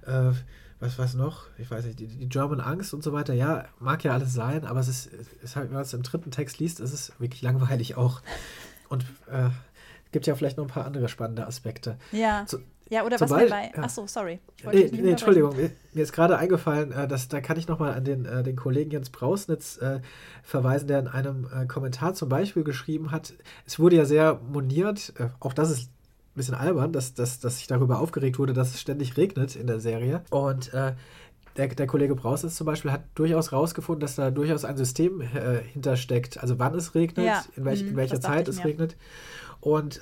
äh, 0.07 0.33
was, 0.81 0.99
was 0.99 1.15
noch? 1.15 1.45
Ich 1.59 1.71
weiß 1.71 1.85
nicht, 1.87 2.01
die, 2.01 2.09
die, 2.09 2.29
German 2.29 2.61
Angst 2.61 2.93
und 2.93 3.03
so 3.03 3.13
weiter. 3.13 3.35
Ja, 3.35 3.67
mag 3.79 4.03
ja 4.03 4.13
alles 4.13 4.35
sein, 4.35 4.65
aber 4.65 4.81
es 4.81 4.89
ist, 4.89 5.13
es 5.13 5.33
ist 5.43 5.57
halt, 5.57 5.69
wenn 5.69 5.75
man 5.75 5.83
es 5.83 5.95
im 5.95 6.03
dritten 6.03 6.31
Text 6.31 6.59
liest, 6.59 6.81
ist 6.81 6.93
es 6.93 7.13
wirklich 7.19 7.43
langweilig 7.43 7.97
auch. 7.97 8.21
Und 8.89 9.05
äh, 9.31 9.51
gibt 10.11 10.27
ja 10.27 10.35
vielleicht 10.35 10.59
noch 10.59 10.65
ein 10.65 10.71
paar 10.71 10.85
andere 10.85 11.09
spannende 11.09 11.47
Aspekte. 11.47 11.99
Ja. 12.13 12.45
Zu, 12.47 12.59
ja, 12.93 13.07
oder 13.07 13.19
was 13.19 13.31
Beispiel, 13.31 13.49
bei. 13.49 13.73
Ja. 13.75 13.85
Achso, 13.85 14.07
sorry. 14.07 14.39
Nee, 14.71 14.91
nee 14.93 15.11
Entschuldigung, 15.11 15.57
mir, 15.57 15.71
mir, 15.95 16.03
ist 16.03 16.13
gerade 16.13 16.37
eingefallen, 16.37 16.93
äh, 16.93 17.09
dass, 17.09 17.27
da 17.27 17.41
kann 17.41 17.59
ich 17.59 17.67
nochmal 17.67 17.95
an 17.95 18.05
den, 18.05 18.27
äh, 18.27 18.43
den 18.43 18.55
Kollegen 18.55 18.91
Jens 18.91 19.09
Brausnitz 19.09 19.79
äh, 19.79 20.01
verweisen, 20.43 20.89
der 20.89 20.99
in 20.99 21.09
einem 21.09 21.47
äh, 21.47 21.65
Kommentar 21.65 22.13
zum 22.13 22.29
Beispiel 22.29 22.65
geschrieben 22.65 23.11
hat, 23.11 23.33
es 23.65 23.79
wurde 23.79 23.97
ja 23.97 24.05
sehr 24.05 24.43
moniert, 24.47 25.15
äh, 25.19 25.29
auch 25.41 25.55
das 25.55 25.71
ist 25.71 25.89
ein 25.89 26.35
bisschen 26.35 26.55
albern, 26.55 26.93
dass, 26.93 27.15
dass, 27.15 27.41
dass 27.41 27.59
sich 27.59 27.67
darüber 27.67 27.99
aufgeregt 27.99 28.39
wurde, 28.39 28.53
dass 28.53 28.75
es 28.75 28.81
ständig 28.83 29.17
regnet 29.17 29.57
in 29.57 29.67
der 29.67 29.81
Serie. 29.81 30.23
Und 30.29 30.75
äh, 30.75 30.93
der, 31.57 31.69
der 31.69 31.87
Kollege 31.87 32.15
Brausnitz 32.15 32.57
zum 32.57 32.67
Beispiel 32.67 32.93
hat 32.93 33.05
durchaus 33.15 33.53
rausgefunden, 33.53 34.01
dass 34.01 34.17
da 34.17 34.31
durchaus 34.31 34.67
ein 34.67 34.77
System 34.77 35.21
hintersteckt, 35.21 36.43
also 36.43 36.59
wann 36.59 36.75
es 36.75 36.95
regnet, 36.95 37.27
ja. 37.27 37.45
in, 37.57 37.65
welch, 37.65 37.81
in 37.81 37.93
mhm, 37.93 37.97
welcher 37.97 38.21
Zeit 38.21 38.49
es 38.49 38.65
regnet. 38.65 38.97
Und 39.61 40.01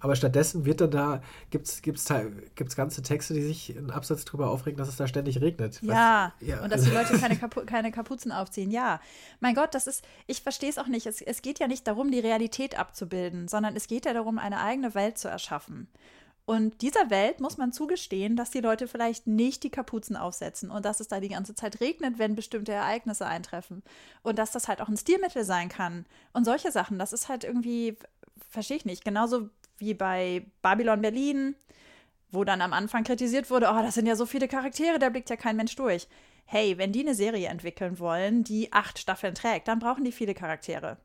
aber 0.00 0.16
stattdessen 0.16 0.64
wird 0.64 0.80
dann 0.80 0.90
da, 0.90 1.22
gibt 1.50 1.66
es 1.66 1.82
gibt's, 1.82 2.12
gibt's 2.54 2.74
ganze 2.74 3.02
Texte, 3.02 3.34
die 3.34 3.42
sich 3.42 3.76
einen 3.76 3.90
Absatz 3.90 4.24
darüber 4.24 4.50
aufregen, 4.50 4.78
dass 4.78 4.88
es 4.88 4.96
da 4.96 5.06
ständig 5.06 5.40
regnet. 5.40 5.80
Ja, 5.82 6.32
Was, 6.40 6.48
ja. 6.48 6.62
und 6.62 6.72
dass 6.72 6.82
die 6.82 6.90
Leute 6.90 7.18
keine, 7.18 7.36
Kapu 7.38 7.64
keine 7.66 7.92
Kapuzen 7.92 8.32
aufziehen. 8.32 8.70
Ja, 8.70 9.00
mein 9.40 9.54
Gott, 9.54 9.74
das 9.74 9.86
ist, 9.86 10.04
ich 10.26 10.42
verstehe 10.42 10.70
es 10.70 10.78
auch 10.78 10.86
nicht. 10.86 11.06
Es, 11.06 11.20
es 11.20 11.42
geht 11.42 11.58
ja 11.58 11.68
nicht 11.68 11.86
darum, 11.86 12.10
die 12.10 12.20
Realität 12.20 12.78
abzubilden, 12.78 13.46
sondern 13.48 13.76
es 13.76 13.86
geht 13.86 14.06
ja 14.06 14.14
darum, 14.14 14.38
eine 14.38 14.60
eigene 14.60 14.94
Welt 14.94 15.18
zu 15.18 15.28
erschaffen. 15.28 15.88
Und 16.50 16.82
dieser 16.82 17.10
Welt 17.10 17.38
muss 17.38 17.58
man 17.58 17.72
zugestehen, 17.72 18.34
dass 18.34 18.50
die 18.50 18.60
Leute 18.60 18.88
vielleicht 18.88 19.28
nicht 19.28 19.62
die 19.62 19.70
Kapuzen 19.70 20.16
aufsetzen 20.16 20.70
und 20.70 20.84
dass 20.84 20.98
es 20.98 21.06
da 21.06 21.20
die 21.20 21.28
ganze 21.28 21.54
Zeit 21.54 21.80
regnet, 21.80 22.18
wenn 22.18 22.34
bestimmte 22.34 22.72
Ereignisse 22.72 23.24
eintreffen. 23.24 23.84
Und 24.22 24.36
dass 24.36 24.50
das 24.50 24.66
halt 24.66 24.80
auch 24.80 24.88
ein 24.88 24.96
Stilmittel 24.96 25.44
sein 25.44 25.68
kann. 25.68 26.06
Und 26.32 26.44
solche 26.44 26.72
Sachen, 26.72 26.98
das 26.98 27.12
ist 27.12 27.28
halt 27.28 27.44
irgendwie, 27.44 27.96
verstehe 28.48 28.78
ich 28.78 28.84
nicht. 28.84 29.04
Genauso 29.04 29.48
wie 29.80 29.94
bei 29.94 30.46
Babylon 30.62 31.00
Berlin, 31.00 31.56
wo 32.30 32.44
dann 32.44 32.62
am 32.62 32.72
Anfang 32.72 33.04
kritisiert 33.04 33.50
wurde, 33.50 33.68
oh, 33.70 33.82
das 33.82 33.94
sind 33.94 34.06
ja 34.06 34.16
so 34.16 34.26
viele 34.26 34.48
Charaktere, 34.48 34.98
da 34.98 35.08
blickt 35.08 35.30
ja 35.30 35.36
kein 35.36 35.56
Mensch 35.56 35.74
durch. 35.76 36.06
Hey, 36.44 36.78
wenn 36.78 36.92
die 36.92 37.00
eine 37.00 37.14
Serie 37.14 37.48
entwickeln 37.48 37.98
wollen, 37.98 38.44
die 38.44 38.72
acht 38.72 38.98
Staffeln 38.98 39.34
trägt, 39.34 39.68
dann 39.68 39.78
brauchen 39.78 40.04
die 40.04 40.12
viele 40.12 40.34
Charaktere. 40.34 40.96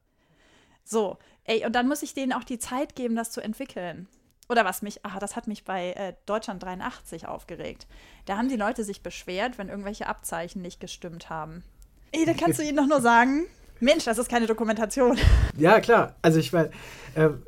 So, 0.83 1.17
ey, 1.45 1.65
und 1.65 1.73
dann 1.73 1.87
muss 1.87 2.03
ich 2.03 2.13
denen 2.13 2.33
auch 2.33 2.43
die 2.43 2.59
Zeit 2.59 2.95
geben, 2.95 3.15
das 3.15 3.31
zu 3.31 3.41
entwickeln. 3.41 4.07
Oder 4.49 4.65
was 4.65 4.81
mich, 4.81 4.99
ach, 5.03 5.17
das 5.17 5.35
hat 5.35 5.47
mich 5.47 5.63
bei 5.63 5.93
äh, 5.93 6.13
Deutschland 6.25 6.61
83 6.61 7.27
aufgeregt. 7.27 7.87
Da 8.25 8.37
haben 8.37 8.49
die 8.49 8.55
Leute 8.55 8.83
sich 8.83 9.01
beschwert, 9.01 9.57
wenn 9.57 9.69
irgendwelche 9.69 10.07
Abzeichen 10.07 10.61
nicht 10.61 10.79
gestimmt 10.79 11.29
haben. 11.29 11.63
Ey, 12.11 12.25
da 12.25 12.33
kannst 12.33 12.59
du 12.59 12.63
ihnen 12.63 12.77
doch 12.77 12.87
nur 12.87 13.01
sagen, 13.01 13.47
Mensch, 13.79 14.05
das 14.05 14.17
ist 14.17 14.29
keine 14.29 14.45
Dokumentation. 14.45 15.17
Ja, 15.57 15.79
klar. 15.79 16.15
Also 16.21 16.39
ich 16.39 16.53
meine, 16.53 16.69
ähm, 17.15 17.43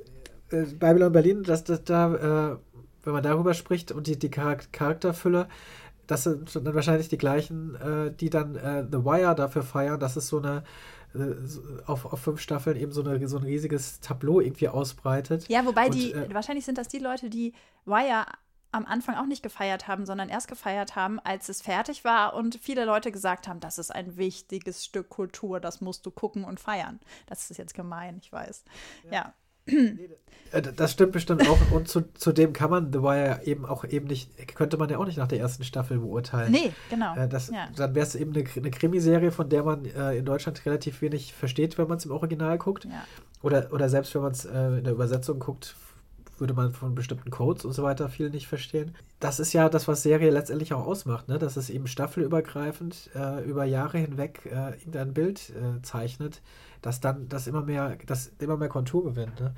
äh, 0.51 0.63
Babylon 0.63 1.11
Berlin, 1.11 1.43
dass 1.43 1.63
das 1.63 1.83
da, 1.83 2.53
äh, 2.53 2.57
wenn 3.03 3.13
man 3.13 3.23
darüber 3.23 3.53
spricht 3.53 3.91
und 3.91 4.07
die, 4.07 4.17
die 4.17 4.29
Charakterfülle, 4.29 5.47
das 6.07 6.23
sind 6.23 6.55
dann 6.55 6.73
wahrscheinlich 6.73 7.09
die 7.09 7.17
gleichen, 7.17 7.75
äh, 7.75 8.11
die 8.11 8.29
dann 8.29 8.55
äh, 8.55 8.85
The 8.89 9.03
Wire 9.03 9.35
dafür 9.35 9.63
feiern, 9.63 9.99
dass 9.99 10.15
es 10.15 10.27
so 10.29 10.37
eine 10.39 10.63
äh, 11.13 11.35
auf, 11.85 12.05
auf 12.05 12.19
fünf 12.19 12.39
Staffeln 12.39 12.77
eben 12.77 12.91
so, 12.91 13.03
eine, 13.03 13.27
so 13.27 13.37
ein 13.37 13.43
riesiges 13.43 13.99
Tableau 13.99 14.39
irgendwie 14.39 14.69
ausbreitet. 14.69 15.47
Ja, 15.49 15.65
wobei 15.65 15.87
und, 15.87 15.95
die, 15.95 16.13
äh, 16.13 16.33
wahrscheinlich 16.33 16.65
sind 16.65 16.77
das 16.77 16.87
die 16.87 16.99
Leute, 16.99 17.29
die 17.29 17.53
Wire 17.85 18.25
am 18.71 18.85
Anfang 18.85 19.15
auch 19.15 19.25
nicht 19.25 19.43
gefeiert 19.43 19.87
haben, 19.87 20.05
sondern 20.05 20.29
erst 20.29 20.47
gefeiert 20.47 20.95
haben, 20.95 21.19
als 21.19 21.49
es 21.49 21.61
fertig 21.61 22.03
war 22.03 22.35
und 22.35 22.59
viele 22.61 22.85
Leute 22.85 23.11
gesagt 23.11 23.47
haben, 23.47 23.59
das 23.59 23.77
ist 23.77 23.93
ein 23.93 24.17
wichtiges 24.17 24.83
Stück 24.83 25.09
Kultur, 25.09 25.59
das 25.59 25.79
musst 25.79 26.05
du 26.05 26.11
gucken 26.11 26.43
und 26.43 26.59
feiern. 26.59 26.99
Das 27.25 27.49
ist 27.49 27.57
jetzt 27.57 27.73
gemein, 27.73 28.17
ich 28.21 28.31
weiß. 28.31 28.63
ja. 29.05 29.11
ja. 29.11 29.33
Äh, 30.51 30.61
das 30.61 30.91
stimmt 30.91 31.11
bestimmt 31.11 31.47
auch. 31.47 31.59
Und 31.71 31.87
zu, 31.87 32.01
zudem 32.13 32.53
kann 32.53 32.69
man 32.69 32.91
The 32.91 33.01
Wire 33.01 33.41
eben 33.45 33.65
auch 33.65 33.83
eben 33.85 34.07
nicht, 34.07 34.55
könnte 34.55 34.77
man 34.77 34.89
ja 34.89 34.97
auch 34.97 35.05
nicht 35.05 35.17
nach 35.17 35.27
der 35.27 35.39
ersten 35.39 35.63
Staffel 35.63 35.99
beurteilen. 35.99 36.51
Nee, 36.51 36.73
genau. 36.89 37.15
Äh, 37.15 37.27
das, 37.27 37.49
ja. 37.49 37.67
Dann 37.75 37.95
wäre 37.95 38.05
es 38.05 38.15
eben 38.15 38.33
eine, 38.33 38.45
eine 38.55 38.71
Krimiserie, 38.71 39.31
von 39.31 39.49
der 39.49 39.63
man 39.63 39.85
äh, 39.85 40.15
in 40.15 40.25
Deutschland 40.25 40.65
relativ 40.65 41.01
wenig 41.01 41.33
versteht, 41.33 41.77
wenn 41.77 41.87
man 41.87 41.97
es 41.97 42.05
im 42.05 42.11
Original 42.11 42.57
guckt. 42.57 42.85
Ja. 42.85 43.03
Oder, 43.41 43.71
oder 43.71 43.89
selbst 43.89 44.13
wenn 44.15 44.21
man 44.21 44.31
es 44.31 44.45
äh, 44.45 44.77
in 44.77 44.83
der 44.83 44.93
Übersetzung 44.93 45.39
guckt, 45.39 45.75
würde 46.39 46.53
man 46.53 46.71
von 46.71 46.93
bestimmten 46.93 47.31
Codes 47.31 47.65
und 47.65 47.73
so 47.73 47.81
weiter 47.81 48.09
viel 48.09 48.29
nicht 48.29 48.47
verstehen. 48.47 48.95
Das 49.19 49.39
ist 49.39 49.53
ja 49.53 49.69
das, 49.69 49.87
was 49.87 50.03
Serie 50.03 50.29
letztendlich 50.29 50.71
auch 50.73 50.85
ausmacht, 50.85 51.27
ne? 51.27 51.39
dass 51.39 51.57
es 51.57 51.71
eben 51.71 51.87
staffelübergreifend 51.87 53.09
äh, 53.15 53.43
über 53.43 53.65
Jahre 53.65 53.97
hinweg 53.97 54.41
äh, 54.45 54.77
irgendein 54.77 55.13
Bild 55.13 55.51
zeichnet, 55.81 56.41
das 56.81 56.99
dann 56.99 57.29
das 57.29 57.47
immer 57.47 57.61
mehr, 57.61 57.97
das 58.05 58.31
immer 58.39 58.57
mehr 58.57 58.69
Kontur 58.69 59.03
gewinnt. 59.03 59.39
Ne? 59.39 59.53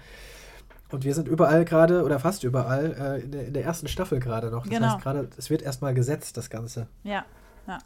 Und 0.91 1.03
wir 1.03 1.13
sind 1.13 1.28
überall 1.28 1.65
gerade, 1.65 2.03
oder 2.03 2.20
fast 2.20 2.43
überall, 2.43 2.95
äh, 2.99 3.24
in, 3.24 3.32
der, 3.32 3.47
in 3.47 3.53
der 3.53 3.63
ersten 3.63 3.88
Staffel 3.88 4.20
gerade 4.20 4.49
noch. 4.49 4.63
Das 4.63 4.70
genau. 4.70 4.93
heißt 4.93 5.03
gerade, 5.03 5.30
es 5.38 5.49
wird 5.49 5.61
erstmal 5.61 5.93
gesetzt, 5.93 6.36
das 6.38 6.49
Ganze. 6.49 6.88
Ja, 7.03 7.26
ja. 7.67 7.78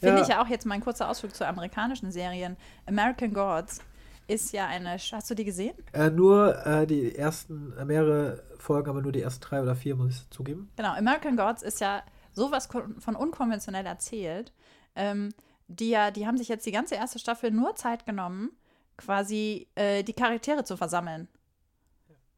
Finde 0.00 0.22
ich 0.22 0.28
ja 0.28 0.42
auch 0.42 0.48
jetzt 0.48 0.64
mal 0.64 0.76
ein 0.76 0.80
kurzer 0.80 1.08
Ausflug 1.08 1.34
zu 1.34 1.46
amerikanischen 1.46 2.12
Serien. 2.12 2.56
American 2.86 3.32
Gods 3.32 3.80
ist 4.28 4.52
ja 4.52 4.66
eine. 4.66 4.90
Hast 4.90 5.30
du 5.30 5.34
die 5.34 5.44
gesehen? 5.44 5.74
Äh, 5.92 6.10
nur 6.10 6.64
äh, 6.66 6.86
die 6.86 7.16
ersten, 7.16 7.72
äh, 7.78 7.84
mehrere 7.84 8.42
Folgen, 8.58 8.90
aber 8.90 9.02
nur 9.02 9.12
die 9.12 9.22
ersten 9.22 9.42
drei 9.42 9.60
oder 9.62 9.74
vier, 9.74 9.96
muss 9.96 10.10
ich 10.10 10.30
zugeben. 10.30 10.70
Genau, 10.76 10.92
American 10.92 11.36
Gods 11.36 11.62
ist 11.62 11.80
ja 11.80 12.02
sowas 12.32 12.68
von 12.98 13.16
unkonventionell 13.16 13.86
erzählt. 13.86 14.52
Ähm, 14.94 15.30
die 15.68 15.90
ja, 15.90 16.10
die 16.10 16.26
haben 16.26 16.38
sich 16.38 16.48
jetzt 16.48 16.66
die 16.66 16.72
ganze 16.72 16.96
erste 16.96 17.18
Staffel 17.18 17.50
nur 17.50 17.76
Zeit 17.76 18.06
genommen, 18.06 18.50
quasi 18.96 19.68
äh, 19.74 20.02
die 20.02 20.14
Charaktere 20.14 20.64
zu 20.64 20.76
versammeln. 20.76 21.28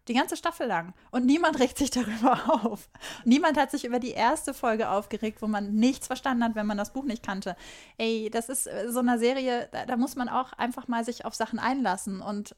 Die 0.09 0.15
ganze 0.15 0.37
Staffel 0.37 0.67
lang. 0.67 0.93
Und 1.13 1.25
niemand 1.25 1.59
regt 1.61 1.79
sich 1.79 1.91
darüber 1.91 2.65
auf. 2.65 2.89
Niemand 3.25 3.57
hat 3.57 3.71
sich 3.71 3.85
über 3.85 4.01
die 4.01 4.11
erste 4.11 4.53
Folge 4.53 4.91
aufgeregt, 4.91 5.41
wo 5.43 5.47
man 5.47 5.75
nichts 5.75 6.09
verstanden 6.09 6.45
hat, 6.45 6.55
wenn 6.57 6.67
man 6.67 6.77
das 6.77 6.93
Buch 6.93 7.05
nicht 7.05 7.23
kannte. 7.23 7.57
Ey, 7.97 8.29
das 8.31 8.49
ist 8.49 8.67
äh, 8.67 8.91
so 8.91 8.99
eine 8.99 9.19
Serie, 9.19 9.69
da, 9.71 9.87
da 9.87 9.97
muss 9.97 10.17
man 10.17 10.29
auch 10.29 10.53
einfach 10.55 10.89
mal 10.89 11.05
sich 11.05 11.25
auf 11.25 11.35
Sachen 11.35 11.61
einlassen. 11.61 12.21
Und, 12.21 12.57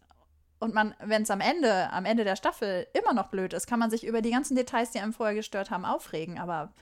und 0.58 0.74
wenn 1.00 1.22
es 1.22 1.30
am 1.30 1.40
Ende, 1.40 1.90
am 1.90 2.06
Ende 2.06 2.24
der 2.24 2.36
Staffel 2.36 2.86
immer 2.94 3.12
noch 3.12 3.28
blöd 3.28 3.52
ist, 3.52 3.66
kann 3.66 3.78
man 3.78 3.90
sich 3.90 4.06
über 4.06 4.22
die 4.22 4.30
ganzen 4.30 4.56
Details, 4.56 4.92
die 4.92 5.00
einem 5.00 5.12
vorher 5.12 5.34
gestört 5.34 5.70
haben, 5.70 5.84
aufregen. 5.84 6.38
Aber 6.38 6.72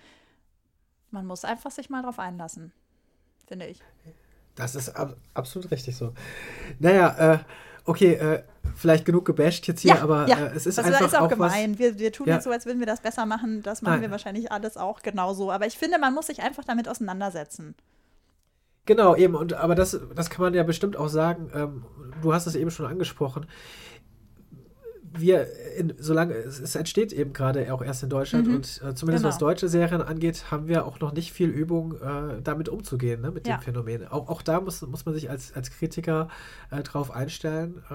man 1.10 1.26
muss 1.26 1.44
einfach 1.44 1.72
sich 1.72 1.90
mal 1.90 2.02
drauf 2.02 2.20
einlassen, 2.20 2.72
finde 3.50 3.66
ich. 3.66 3.80
Das 4.54 4.76
ist 4.76 4.90
ab 4.90 5.16
absolut 5.34 5.70
richtig 5.70 5.96
so. 5.96 6.12
Naja, 6.78 7.34
äh, 7.34 7.38
okay, 7.84 8.14
äh, 8.14 8.42
vielleicht 8.76 9.04
genug 9.04 9.24
gebasht 9.24 9.66
jetzt 9.66 9.80
hier, 9.80 9.96
ja, 9.96 10.02
aber 10.02 10.28
ja. 10.28 10.36
Äh, 10.36 10.52
es 10.54 10.66
ist 10.66 10.78
das 10.78 10.86
einfach 10.86 11.00
ist 11.00 11.16
auch, 11.16 11.22
auch 11.22 11.28
gemein. 11.28 11.78
Wir, 11.78 11.98
wir 11.98 12.12
tun 12.12 12.28
ja. 12.28 12.34
jetzt 12.34 12.44
so, 12.44 12.50
als 12.50 12.64
würden 12.64 12.78
wir 12.78 12.86
das 12.86 13.00
besser 13.00 13.26
machen. 13.26 13.62
Das 13.62 13.82
machen 13.82 13.94
Nein. 13.94 14.02
wir 14.02 14.10
wahrscheinlich 14.12 14.52
alles 14.52 14.76
auch 14.76 15.02
genauso. 15.02 15.50
Aber 15.50 15.66
ich 15.66 15.76
finde, 15.76 15.98
man 15.98 16.14
muss 16.14 16.28
sich 16.28 16.42
einfach 16.42 16.64
damit 16.64 16.88
auseinandersetzen. 16.88 17.74
Genau, 18.86 19.16
eben. 19.16 19.34
Und 19.34 19.54
aber 19.54 19.74
das, 19.74 19.98
das 20.14 20.30
kann 20.30 20.42
man 20.42 20.54
ja 20.54 20.62
bestimmt 20.62 20.96
auch 20.96 21.08
sagen. 21.08 21.50
Ähm, 21.52 21.84
du 22.22 22.32
hast 22.32 22.46
es 22.46 22.54
eben 22.54 22.70
schon 22.70 22.86
angesprochen 22.86 23.46
wir, 25.12 25.48
in, 25.76 25.94
solange 25.98 26.34
es, 26.34 26.60
es, 26.60 26.76
entsteht 26.76 27.12
eben 27.12 27.32
gerade 27.32 27.72
auch 27.74 27.82
erst 27.82 28.02
in 28.02 28.10
Deutschland 28.10 28.46
mhm. 28.46 28.56
und 28.56 28.66
äh, 28.84 28.94
zumindest 28.94 29.22
genau. 29.22 29.28
was 29.28 29.38
deutsche 29.38 29.68
Serien 29.68 30.02
angeht, 30.02 30.50
haben 30.50 30.68
wir 30.68 30.86
auch 30.86 31.00
noch 31.00 31.12
nicht 31.12 31.32
viel 31.32 31.48
Übung, 31.48 31.94
äh, 32.00 32.40
damit 32.42 32.68
umzugehen, 32.68 33.20
ne, 33.20 33.30
mit 33.30 33.46
ja. 33.46 33.56
dem 33.56 33.62
Phänomen. 33.62 34.06
Auch, 34.06 34.28
auch 34.28 34.42
da 34.42 34.60
muss, 34.60 34.82
muss 34.82 35.06
man 35.06 35.14
sich 35.14 35.28
als, 35.28 35.52
als 35.54 35.70
Kritiker 35.70 36.28
äh, 36.70 36.82
drauf 36.82 37.10
einstellen 37.10 37.82
äh, 37.90 37.94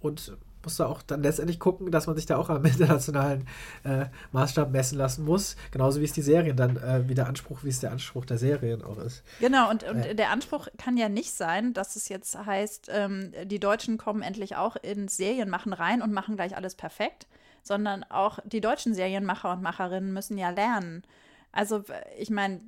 und 0.00 0.36
muss 0.62 0.76
da 0.76 0.86
auch 0.86 1.02
dann 1.02 1.22
letztendlich 1.22 1.58
gucken, 1.58 1.90
dass 1.90 2.06
man 2.06 2.16
sich 2.16 2.26
da 2.26 2.36
auch 2.36 2.50
am 2.50 2.64
internationalen 2.64 3.46
äh, 3.84 4.06
Maßstab 4.32 4.70
messen 4.70 4.98
lassen 4.98 5.24
muss. 5.24 5.56
Genauso 5.70 6.00
wie 6.00 6.04
es 6.04 6.12
die 6.12 6.22
Serien 6.22 6.56
dann 6.56 6.76
äh, 6.76 7.08
wie 7.08 7.14
der 7.14 7.26
Anspruch, 7.26 7.64
wie 7.64 7.68
es 7.68 7.80
der 7.80 7.92
Anspruch 7.92 8.24
der 8.24 8.38
Serien 8.38 8.82
auch 8.82 8.98
ist. 8.98 9.22
Genau, 9.40 9.70
und, 9.70 9.84
und 9.84 9.98
äh. 9.98 10.14
der 10.14 10.30
Anspruch 10.30 10.68
kann 10.76 10.96
ja 10.96 11.08
nicht 11.08 11.32
sein, 11.32 11.72
dass 11.74 11.96
es 11.96 12.08
jetzt 12.08 12.36
heißt, 12.38 12.90
ähm, 12.92 13.32
die 13.44 13.60
Deutschen 13.60 13.98
kommen 13.98 14.22
endlich 14.22 14.56
auch 14.56 14.76
ins 14.76 15.16
Serienmachen 15.16 15.72
rein 15.72 16.02
und 16.02 16.12
machen 16.12 16.36
gleich 16.36 16.56
alles 16.56 16.74
perfekt, 16.74 17.26
sondern 17.62 18.04
auch 18.04 18.38
die 18.44 18.60
deutschen 18.60 18.94
Serienmacher 18.94 19.52
und 19.52 19.62
Macherinnen 19.62 20.12
müssen 20.12 20.38
ja 20.38 20.50
lernen. 20.50 21.02
Also, 21.52 21.82
ich 22.18 22.30
meine, 22.30 22.60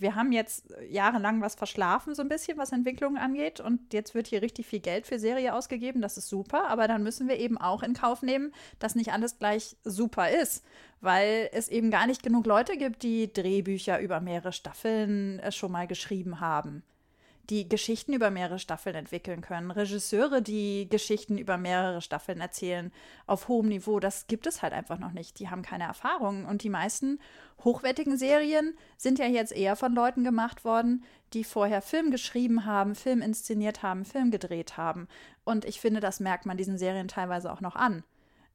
wir 0.00 0.14
haben 0.14 0.32
jetzt 0.32 0.72
jahrelang 0.88 1.40
was 1.40 1.54
verschlafen, 1.54 2.14
so 2.14 2.22
ein 2.22 2.28
bisschen, 2.28 2.58
was 2.58 2.72
Entwicklungen 2.72 3.18
angeht. 3.18 3.60
Und 3.60 3.92
jetzt 3.92 4.14
wird 4.14 4.26
hier 4.26 4.42
richtig 4.42 4.66
viel 4.66 4.80
Geld 4.80 5.06
für 5.06 5.18
Serie 5.18 5.54
ausgegeben. 5.54 6.00
Das 6.00 6.16
ist 6.16 6.28
super. 6.28 6.68
Aber 6.68 6.88
dann 6.88 7.02
müssen 7.02 7.28
wir 7.28 7.38
eben 7.38 7.58
auch 7.58 7.82
in 7.82 7.94
Kauf 7.94 8.22
nehmen, 8.22 8.52
dass 8.78 8.94
nicht 8.94 9.12
alles 9.12 9.38
gleich 9.38 9.76
super 9.84 10.30
ist. 10.30 10.64
Weil 11.00 11.48
es 11.52 11.68
eben 11.68 11.90
gar 11.90 12.06
nicht 12.06 12.22
genug 12.22 12.46
Leute 12.46 12.76
gibt, 12.76 13.02
die 13.02 13.32
Drehbücher 13.32 14.00
über 14.00 14.20
mehrere 14.20 14.52
Staffeln 14.52 15.38
äh, 15.40 15.52
schon 15.52 15.72
mal 15.72 15.86
geschrieben 15.86 16.40
haben 16.40 16.82
die 17.50 17.68
Geschichten 17.68 18.12
über 18.12 18.30
mehrere 18.30 18.58
Staffeln 18.58 18.94
entwickeln 18.94 19.40
können. 19.40 19.70
Regisseure, 19.70 20.42
die 20.42 20.86
Geschichten 20.88 21.38
über 21.38 21.56
mehrere 21.56 22.02
Staffeln 22.02 22.40
erzählen 22.40 22.92
auf 23.26 23.48
hohem 23.48 23.68
Niveau, 23.68 24.00
das 24.00 24.26
gibt 24.26 24.46
es 24.46 24.62
halt 24.62 24.74
einfach 24.74 24.98
noch 24.98 25.12
nicht. 25.12 25.38
Die 25.38 25.48
haben 25.48 25.62
keine 25.62 25.84
Erfahrung. 25.84 26.44
Und 26.44 26.62
die 26.62 26.68
meisten 26.68 27.18
hochwertigen 27.64 28.18
Serien 28.18 28.76
sind 28.98 29.18
ja 29.18 29.26
jetzt 29.26 29.52
eher 29.52 29.76
von 29.76 29.94
Leuten 29.94 30.24
gemacht 30.24 30.64
worden, 30.64 31.04
die 31.32 31.42
vorher 31.42 31.80
Film 31.80 32.10
geschrieben 32.10 32.66
haben, 32.66 32.94
Film 32.94 33.22
inszeniert 33.22 33.82
haben, 33.82 34.04
Film 34.04 34.30
gedreht 34.30 34.76
haben. 34.76 35.08
Und 35.44 35.64
ich 35.64 35.80
finde, 35.80 36.00
das 36.00 36.20
merkt 36.20 36.44
man 36.44 36.58
diesen 36.58 36.76
Serien 36.76 37.08
teilweise 37.08 37.50
auch 37.50 37.62
noch 37.62 37.76
an. 37.76 38.04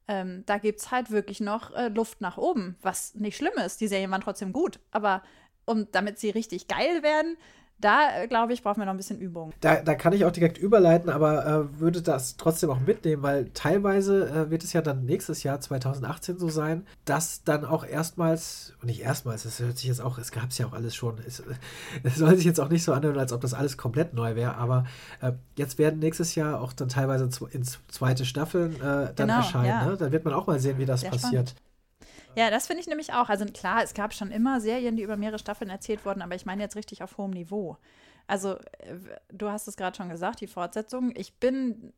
Ähm, 0.06 0.44
da 0.46 0.58
gibt 0.58 0.80
es 0.80 0.90
halt 0.90 1.10
wirklich 1.10 1.40
noch 1.40 1.74
äh, 1.74 1.88
Luft 1.88 2.20
nach 2.20 2.36
oben, 2.36 2.76
was 2.82 3.14
nicht 3.14 3.36
schlimm 3.36 3.54
ist. 3.64 3.80
Die 3.80 3.88
Serien 3.88 4.10
waren 4.10 4.20
trotzdem 4.20 4.52
gut. 4.52 4.78
Aber 4.92 5.22
um, 5.64 5.90
damit 5.92 6.18
sie 6.18 6.30
richtig 6.30 6.68
geil 6.68 7.02
werden, 7.02 7.36
da, 7.84 8.22
äh, 8.22 8.28
glaube 8.28 8.54
ich, 8.54 8.62
brauchen 8.62 8.80
wir 8.80 8.86
noch 8.86 8.94
ein 8.94 8.96
bisschen 8.96 9.20
Übung. 9.20 9.52
Da, 9.60 9.82
da 9.82 9.94
kann 9.94 10.14
ich 10.14 10.24
auch 10.24 10.30
direkt 10.30 10.56
überleiten, 10.56 11.10
aber 11.10 11.46
äh, 11.46 11.80
würde 11.80 12.00
das 12.00 12.36
trotzdem 12.36 12.70
auch 12.70 12.80
mitnehmen, 12.80 13.22
weil 13.22 13.50
teilweise 13.50 14.28
äh, 14.30 14.50
wird 14.50 14.64
es 14.64 14.72
ja 14.72 14.80
dann 14.80 15.04
nächstes 15.04 15.42
Jahr, 15.42 15.60
2018, 15.60 16.38
so 16.38 16.48
sein, 16.48 16.86
dass 17.04 17.44
dann 17.44 17.64
auch 17.64 17.84
erstmals, 17.84 18.72
und 18.80 18.86
nicht 18.86 19.02
erstmals, 19.02 19.44
es 19.44 19.60
hört 19.60 19.76
sich 19.76 19.88
jetzt 19.88 20.00
auch, 20.00 20.16
es 20.16 20.32
gab 20.32 20.48
es 20.50 20.58
ja 20.58 20.66
auch 20.66 20.72
alles 20.72 20.94
schon, 20.94 21.18
es, 21.26 21.42
es, 22.02 22.16
soll 22.16 22.34
sich 22.36 22.46
jetzt 22.46 22.60
auch 22.60 22.70
nicht 22.70 22.84
so 22.84 22.94
anhören, 22.94 23.18
als 23.18 23.32
ob 23.32 23.42
das 23.42 23.52
alles 23.52 23.76
komplett 23.76 24.14
neu 24.14 24.34
wäre, 24.34 24.56
aber 24.56 24.84
äh, 25.20 25.32
jetzt 25.56 25.78
werden 25.78 25.98
nächstes 25.98 26.34
Jahr 26.34 26.60
auch 26.60 26.72
dann 26.72 26.88
teilweise 26.88 27.28
ins 27.50 27.80
zweite 27.88 28.24
Staffeln 28.24 28.76
äh, 28.76 28.78
dann 28.80 29.14
genau, 29.14 29.36
erscheinen. 29.36 29.66
Ja. 29.66 29.86
Ne? 29.86 29.96
Dann 29.98 30.10
wird 30.10 30.24
man 30.24 30.32
auch 30.32 30.46
mal 30.46 30.58
sehen, 30.58 30.78
wie 30.78 30.86
das 30.86 31.02
Sehr 31.02 31.10
passiert. 31.10 31.50
Spannend. 31.50 31.63
Ja, 32.36 32.50
das 32.50 32.66
finde 32.66 32.80
ich 32.80 32.88
nämlich 32.88 33.12
auch. 33.12 33.28
Also 33.28 33.44
klar, 33.46 33.82
es 33.82 33.94
gab 33.94 34.12
schon 34.12 34.30
immer 34.30 34.60
Serien, 34.60 34.96
die 34.96 35.02
über 35.02 35.16
mehrere 35.16 35.38
Staffeln 35.38 35.70
erzählt 35.70 36.04
wurden, 36.04 36.22
aber 36.22 36.34
ich 36.34 36.46
meine 36.46 36.62
jetzt 36.62 36.76
richtig 36.76 37.02
auf 37.02 37.16
hohem 37.18 37.30
Niveau. 37.30 37.78
Also, 38.26 38.56
äh, 38.78 38.96
du 39.32 39.48
hast 39.50 39.68
es 39.68 39.76
gerade 39.76 39.96
schon 39.96 40.08
gesagt, 40.08 40.40
die 40.40 40.46
Fortsetzung. 40.46 41.12
Ich 41.14 41.38
bin 41.38 41.92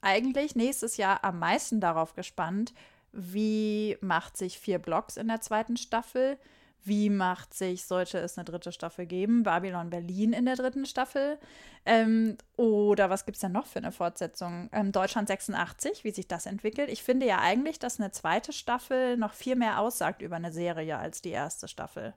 eigentlich 0.00 0.56
nächstes 0.56 0.96
Jahr 0.96 1.24
am 1.24 1.38
meisten 1.38 1.80
darauf 1.80 2.14
gespannt, 2.14 2.74
wie 3.12 3.96
macht 4.00 4.36
sich 4.36 4.58
vier 4.58 4.78
Blocks 4.78 5.16
in 5.16 5.28
der 5.28 5.40
zweiten 5.40 5.76
Staffel 5.76 6.38
wie 6.84 7.10
macht 7.10 7.54
sich, 7.54 7.84
sollte 7.84 8.18
es 8.18 8.38
eine 8.38 8.44
dritte 8.44 8.72
Staffel 8.72 9.06
geben, 9.06 9.42
Babylon 9.42 9.90
Berlin 9.90 10.32
in 10.32 10.46
der 10.46 10.56
dritten 10.56 10.86
Staffel? 10.86 11.38
Ähm, 11.84 12.36
oder 12.56 13.10
was 13.10 13.24
gibt 13.24 13.36
es 13.36 13.40
denn 13.40 13.52
noch 13.52 13.66
für 13.66 13.78
eine 13.78 13.92
Fortsetzung? 13.92 14.68
Ähm, 14.72 14.92
Deutschland 14.92 15.28
86, 15.28 16.04
wie 16.04 16.10
sich 16.10 16.28
das 16.28 16.46
entwickelt. 16.46 16.90
Ich 16.90 17.02
finde 17.02 17.26
ja 17.26 17.40
eigentlich, 17.40 17.78
dass 17.78 18.00
eine 18.00 18.10
zweite 18.10 18.52
Staffel 18.52 19.16
noch 19.16 19.34
viel 19.34 19.56
mehr 19.56 19.80
aussagt 19.80 20.22
über 20.22 20.36
eine 20.36 20.52
Serie 20.52 20.98
als 20.98 21.20
die 21.20 21.30
erste 21.30 21.68
Staffel. 21.68 22.14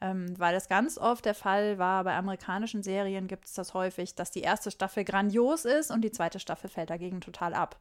Ähm, 0.00 0.38
weil 0.38 0.54
es 0.54 0.68
ganz 0.68 0.98
oft 0.98 1.24
der 1.24 1.34
Fall 1.34 1.78
war, 1.78 2.04
bei 2.04 2.14
amerikanischen 2.14 2.82
Serien 2.82 3.28
gibt 3.28 3.46
es 3.46 3.54
das 3.54 3.74
häufig, 3.74 4.14
dass 4.14 4.30
die 4.30 4.42
erste 4.42 4.70
Staffel 4.70 5.04
grandios 5.04 5.64
ist 5.64 5.90
und 5.90 6.02
die 6.02 6.12
zweite 6.12 6.38
Staffel 6.38 6.68
fällt 6.68 6.90
dagegen 6.90 7.20
total 7.20 7.54
ab. 7.54 7.78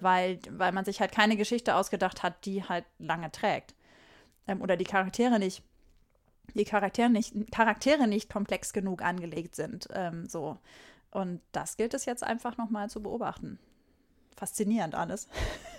Weil, 0.00 0.38
weil 0.50 0.72
man 0.72 0.86
sich 0.86 1.00
halt 1.00 1.12
keine 1.12 1.36
Geschichte 1.36 1.74
ausgedacht 1.74 2.22
hat, 2.22 2.46
die 2.46 2.64
halt 2.64 2.86
lange 2.98 3.30
trägt 3.30 3.74
ähm, 4.50 4.60
oder 4.60 4.76
die 4.76 4.84
Charaktere 4.84 5.38
nicht, 5.38 5.62
die 6.54 6.64
Charaktere 6.64 7.10
nicht, 7.10 7.34
Charaktere 7.52 8.06
nicht 8.06 8.30
komplex 8.30 8.72
genug 8.72 9.02
angelegt 9.02 9.54
sind. 9.54 9.88
Ähm, 9.92 10.26
so. 10.28 10.58
Und 11.10 11.40
das 11.52 11.76
gilt 11.76 11.94
es 11.94 12.04
jetzt 12.04 12.22
einfach 12.22 12.56
nochmal 12.56 12.90
zu 12.90 13.02
beobachten 13.02 13.58
faszinierend 14.40 14.94
alles. 14.94 15.28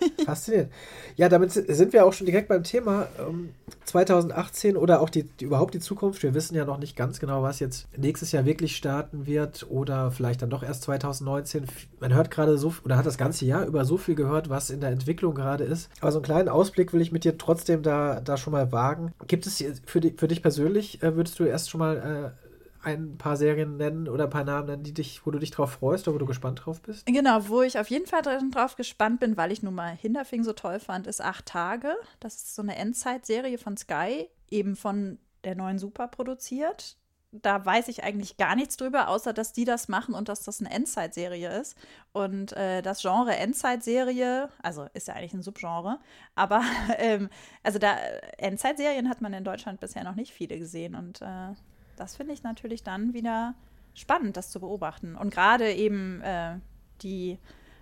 faszinierend. 0.24 0.70
Ja, 1.16 1.28
damit 1.28 1.52
sind 1.52 1.92
wir 1.92 2.04
auch 2.06 2.12
schon 2.12 2.26
direkt 2.26 2.48
beim 2.48 2.64
Thema 2.64 3.08
ähm, 3.18 3.50
2018 3.84 4.76
oder 4.76 5.00
auch 5.00 5.10
die, 5.10 5.24
die, 5.24 5.44
überhaupt 5.44 5.74
die 5.74 5.80
Zukunft. 5.80 6.22
Wir 6.22 6.34
wissen 6.34 6.54
ja 6.54 6.64
noch 6.64 6.78
nicht 6.78 6.96
ganz 6.96 7.20
genau, 7.20 7.42
was 7.42 7.60
jetzt 7.60 7.86
nächstes 7.96 8.32
Jahr 8.32 8.44
wirklich 8.44 8.76
starten 8.76 9.26
wird 9.26 9.66
oder 9.68 10.10
vielleicht 10.10 10.42
dann 10.42 10.50
doch 10.50 10.62
erst 10.62 10.82
2019. 10.82 11.66
Man 12.00 12.14
hört 12.14 12.30
gerade 12.30 12.58
so 12.58 12.74
oder 12.84 12.96
hat 12.96 13.06
das 13.06 13.18
ganze 13.18 13.44
Jahr 13.44 13.66
über 13.66 13.84
so 13.84 13.98
viel 13.98 14.14
gehört, 14.14 14.48
was 14.48 14.70
in 14.70 14.80
der 14.80 14.90
Entwicklung 14.90 15.34
gerade 15.34 15.64
ist. 15.64 15.90
Aber 16.00 16.12
so 16.12 16.18
einen 16.18 16.24
kleinen 16.24 16.48
Ausblick 16.48 16.92
will 16.92 17.00
ich 17.00 17.12
mit 17.12 17.24
dir 17.24 17.38
trotzdem 17.38 17.82
da, 17.82 18.20
da 18.20 18.36
schon 18.36 18.52
mal 18.52 18.72
wagen. 18.72 19.12
Gibt 19.26 19.46
es 19.46 19.64
für, 19.86 20.00
die, 20.00 20.14
für 20.16 20.28
dich 20.28 20.42
persönlich, 20.42 21.02
äh, 21.02 21.16
würdest 21.16 21.38
du 21.38 21.44
erst 21.44 21.70
schon 21.70 21.80
mal 21.80 22.32
äh, 22.36 22.51
ein 22.82 23.16
paar 23.16 23.36
Serien 23.36 23.76
nennen 23.76 24.08
oder 24.08 24.24
ein 24.24 24.30
paar 24.30 24.44
Namen 24.44 24.66
nennen, 24.66 24.82
die 24.82 24.94
dich, 24.94 25.24
wo 25.24 25.30
du 25.30 25.38
dich 25.38 25.50
drauf 25.50 25.72
freust 25.72 26.06
oder 26.08 26.16
wo 26.16 26.18
du 26.18 26.26
gespannt 26.26 26.62
drauf 26.64 26.82
bist? 26.82 27.06
Genau, 27.06 27.48
wo 27.48 27.62
ich 27.62 27.78
auf 27.78 27.88
jeden 27.88 28.06
Fall 28.06 28.22
drauf 28.22 28.76
gespannt 28.76 29.20
bin, 29.20 29.36
weil 29.36 29.52
ich 29.52 29.62
nun 29.62 29.74
mal 29.74 29.94
Hinterfing 29.94 30.42
so 30.44 30.52
toll 30.52 30.80
fand, 30.80 31.06
ist 31.06 31.22
Acht 31.22 31.46
Tage. 31.46 31.94
Das 32.20 32.34
ist 32.34 32.54
so 32.54 32.62
eine 32.62 32.76
Endzeitserie 32.76 33.58
von 33.58 33.76
Sky, 33.76 34.28
eben 34.50 34.76
von 34.76 35.18
der 35.44 35.54
neuen 35.54 35.78
Super 35.78 36.08
produziert. 36.08 36.96
Da 37.30 37.64
weiß 37.64 37.88
ich 37.88 38.04
eigentlich 38.04 38.36
gar 38.36 38.56
nichts 38.56 38.76
drüber, 38.76 39.08
außer 39.08 39.32
dass 39.32 39.54
die 39.54 39.64
das 39.64 39.88
machen 39.88 40.14
und 40.14 40.28
dass 40.28 40.42
das 40.42 40.60
eine 40.60 40.70
Endzeitserie 40.70 41.60
ist. 41.60 41.78
Und 42.12 42.52
äh, 42.52 42.82
das 42.82 43.00
Genre 43.00 43.34
Endzeitserie, 43.34 44.50
also 44.62 44.86
ist 44.92 45.08
ja 45.08 45.14
eigentlich 45.14 45.32
ein 45.32 45.42
Subgenre, 45.42 45.98
aber 46.34 46.62
ähm, 46.98 47.30
also 47.62 47.78
da 47.78 47.96
Endzeitserien 48.36 49.08
hat 49.08 49.22
man 49.22 49.32
in 49.32 49.44
Deutschland 49.44 49.80
bisher 49.80 50.04
noch 50.04 50.14
nicht 50.14 50.32
viele 50.32 50.58
gesehen 50.58 50.94
und 50.94 51.22
äh, 51.22 51.54
das 51.96 52.16
finde 52.16 52.32
ich 52.32 52.42
natürlich 52.42 52.82
dann 52.82 53.14
wieder 53.14 53.54
spannend, 53.94 54.36
das 54.36 54.50
zu 54.50 54.60
beobachten. 54.60 55.16
Und 55.16 55.32
gerade 55.32 55.72
eben 55.72 56.20
äh, 56.22 56.58
die 57.02 57.38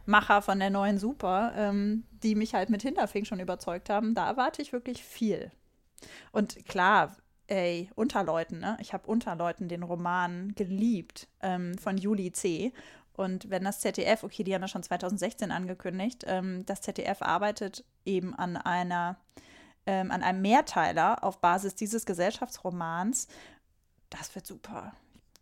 Macher 0.06 0.42
von 0.42 0.58
der 0.58 0.70
neuen 0.70 0.98
Super, 0.98 1.52
ähm, 1.56 2.04
die 2.22 2.34
mich 2.34 2.54
halt 2.54 2.70
mit 2.70 2.82
Hinterfing 2.82 3.24
schon 3.24 3.40
überzeugt 3.40 3.90
haben, 3.90 4.14
da 4.14 4.26
erwarte 4.26 4.62
ich 4.62 4.72
wirklich 4.72 5.04
viel. 5.04 5.50
Und 6.32 6.66
klar, 6.66 7.16
ey, 7.46 7.90
Unterleuten, 7.94 8.60
ne? 8.60 8.76
Ich 8.80 8.92
habe 8.92 9.06
Unterleuten 9.06 9.68
den 9.68 9.82
Roman 9.82 10.54
geliebt 10.54 11.28
ähm, 11.42 11.76
von 11.78 11.98
Juli 11.98 12.32
C. 12.32 12.72
Und 13.12 13.50
wenn 13.50 13.64
das 13.64 13.80
ZDF, 13.80 14.22
okay, 14.22 14.44
die 14.44 14.54
haben 14.54 14.62
das 14.62 14.70
schon 14.70 14.82
2016 14.82 15.50
angekündigt, 15.50 16.24
ähm, 16.26 16.64
das 16.66 16.80
ZDF 16.80 17.22
arbeitet 17.22 17.84
eben 18.04 18.34
an 18.34 18.56
einer, 18.56 19.16
ähm, 19.86 20.10
an 20.10 20.22
einem 20.22 20.40
Mehrteiler 20.40 21.22
auf 21.22 21.40
Basis 21.40 21.74
dieses 21.74 22.06
Gesellschaftsromans, 22.06 23.28
das 24.10 24.34
wird 24.34 24.46
super. 24.46 24.92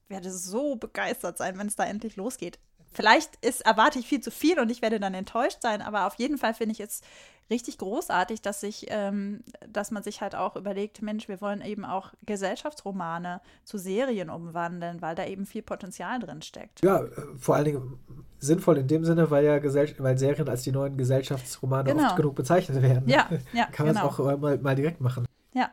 Ich 0.04 0.10
werde 0.10 0.30
so 0.30 0.76
begeistert 0.76 1.36
sein, 1.38 1.58
wenn 1.58 1.66
es 1.66 1.76
da 1.76 1.84
endlich 1.84 2.16
losgeht. 2.16 2.58
Vielleicht 2.90 3.36
ist, 3.44 3.60
erwarte 3.66 3.98
ich 3.98 4.06
viel 4.06 4.20
zu 4.20 4.30
viel 4.30 4.58
und 4.58 4.70
ich 4.70 4.80
werde 4.80 4.98
dann 4.98 5.12
enttäuscht 5.12 5.58
sein, 5.60 5.82
aber 5.82 6.06
auf 6.06 6.14
jeden 6.14 6.38
Fall 6.38 6.54
finde 6.54 6.72
ich 6.72 6.80
es 6.80 7.02
richtig 7.50 7.78
großartig, 7.78 8.40
dass 8.40 8.60
sich, 8.60 8.86
ähm, 8.88 9.42
dass 9.68 9.90
man 9.90 10.02
sich 10.02 10.20
halt 10.20 10.34
auch 10.34 10.56
überlegt, 10.56 11.02
Mensch, 11.02 11.28
wir 11.28 11.40
wollen 11.40 11.60
eben 11.60 11.84
auch 11.84 12.12
Gesellschaftsromane 12.24 13.40
zu 13.64 13.78
Serien 13.78 14.30
umwandeln, 14.30 15.02
weil 15.02 15.14
da 15.14 15.26
eben 15.26 15.46
viel 15.46 15.62
Potenzial 15.62 16.18
drin 16.18 16.42
steckt. 16.42 16.82
Ja, 16.82 17.02
äh, 17.04 17.10
vor 17.38 17.56
allen 17.56 17.64
Dingen 17.66 17.98
sinnvoll 18.38 18.78
in 18.78 18.88
dem 18.88 19.04
Sinne, 19.04 19.30
weil 19.30 19.44
ja 19.44 19.58
Gesell 19.58 19.94
weil 19.98 20.18
Serien 20.18 20.48
als 20.48 20.62
die 20.62 20.72
neuen 20.72 20.96
Gesellschaftsromane 20.96 21.92
Genau. 21.92 22.06
oft 22.06 22.16
genug 22.16 22.34
bezeichnet 22.36 22.82
werden. 22.82 23.08
Ja, 23.08 23.28
ja, 23.52 23.66
Kann 23.66 23.86
man 23.86 23.96
es 23.96 24.02
genau. 24.02 24.34
auch 24.34 24.38
mal, 24.38 24.58
mal 24.58 24.74
direkt 24.74 25.00
machen. 25.00 25.26
Ja. 25.52 25.70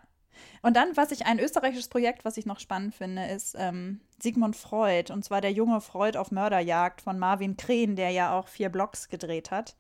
Und 0.66 0.76
dann, 0.76 0.98
was 0.98 1.12
ich, 1.12 1.28
ein 1.28 1.38
österreichisches 1.38 1.90
Projekt, 1.90 2.26
was 2.26 2.38
ich 2.38 2.48
noch 2.48 2.60
spannend 2.60 2.96
finde, 2.96 3.24
ist 3.28 3.56
ähm, 3.56 4.02
Sigmund 4.20 4.56
Freud. 4.56 5.14
Und 5.14 5.24
zwar 5.24 5.40
der 5.40 5.52
junge 5.52 5.80
Freud 5.80 6.18
auf 6.18 6.32
Mörderjagd 6.32 7.04
von 7.04 7.20
Marvin 7.20 7.56
Krehn, 7.56 7.96
der 7.96 8.10
ja 8.10 8.36
auch 8.36 8.48
vier 8.48 8.70
Blocks 8.70 9.08
gedreht 9.08 9.52
hat. 9.52 9.76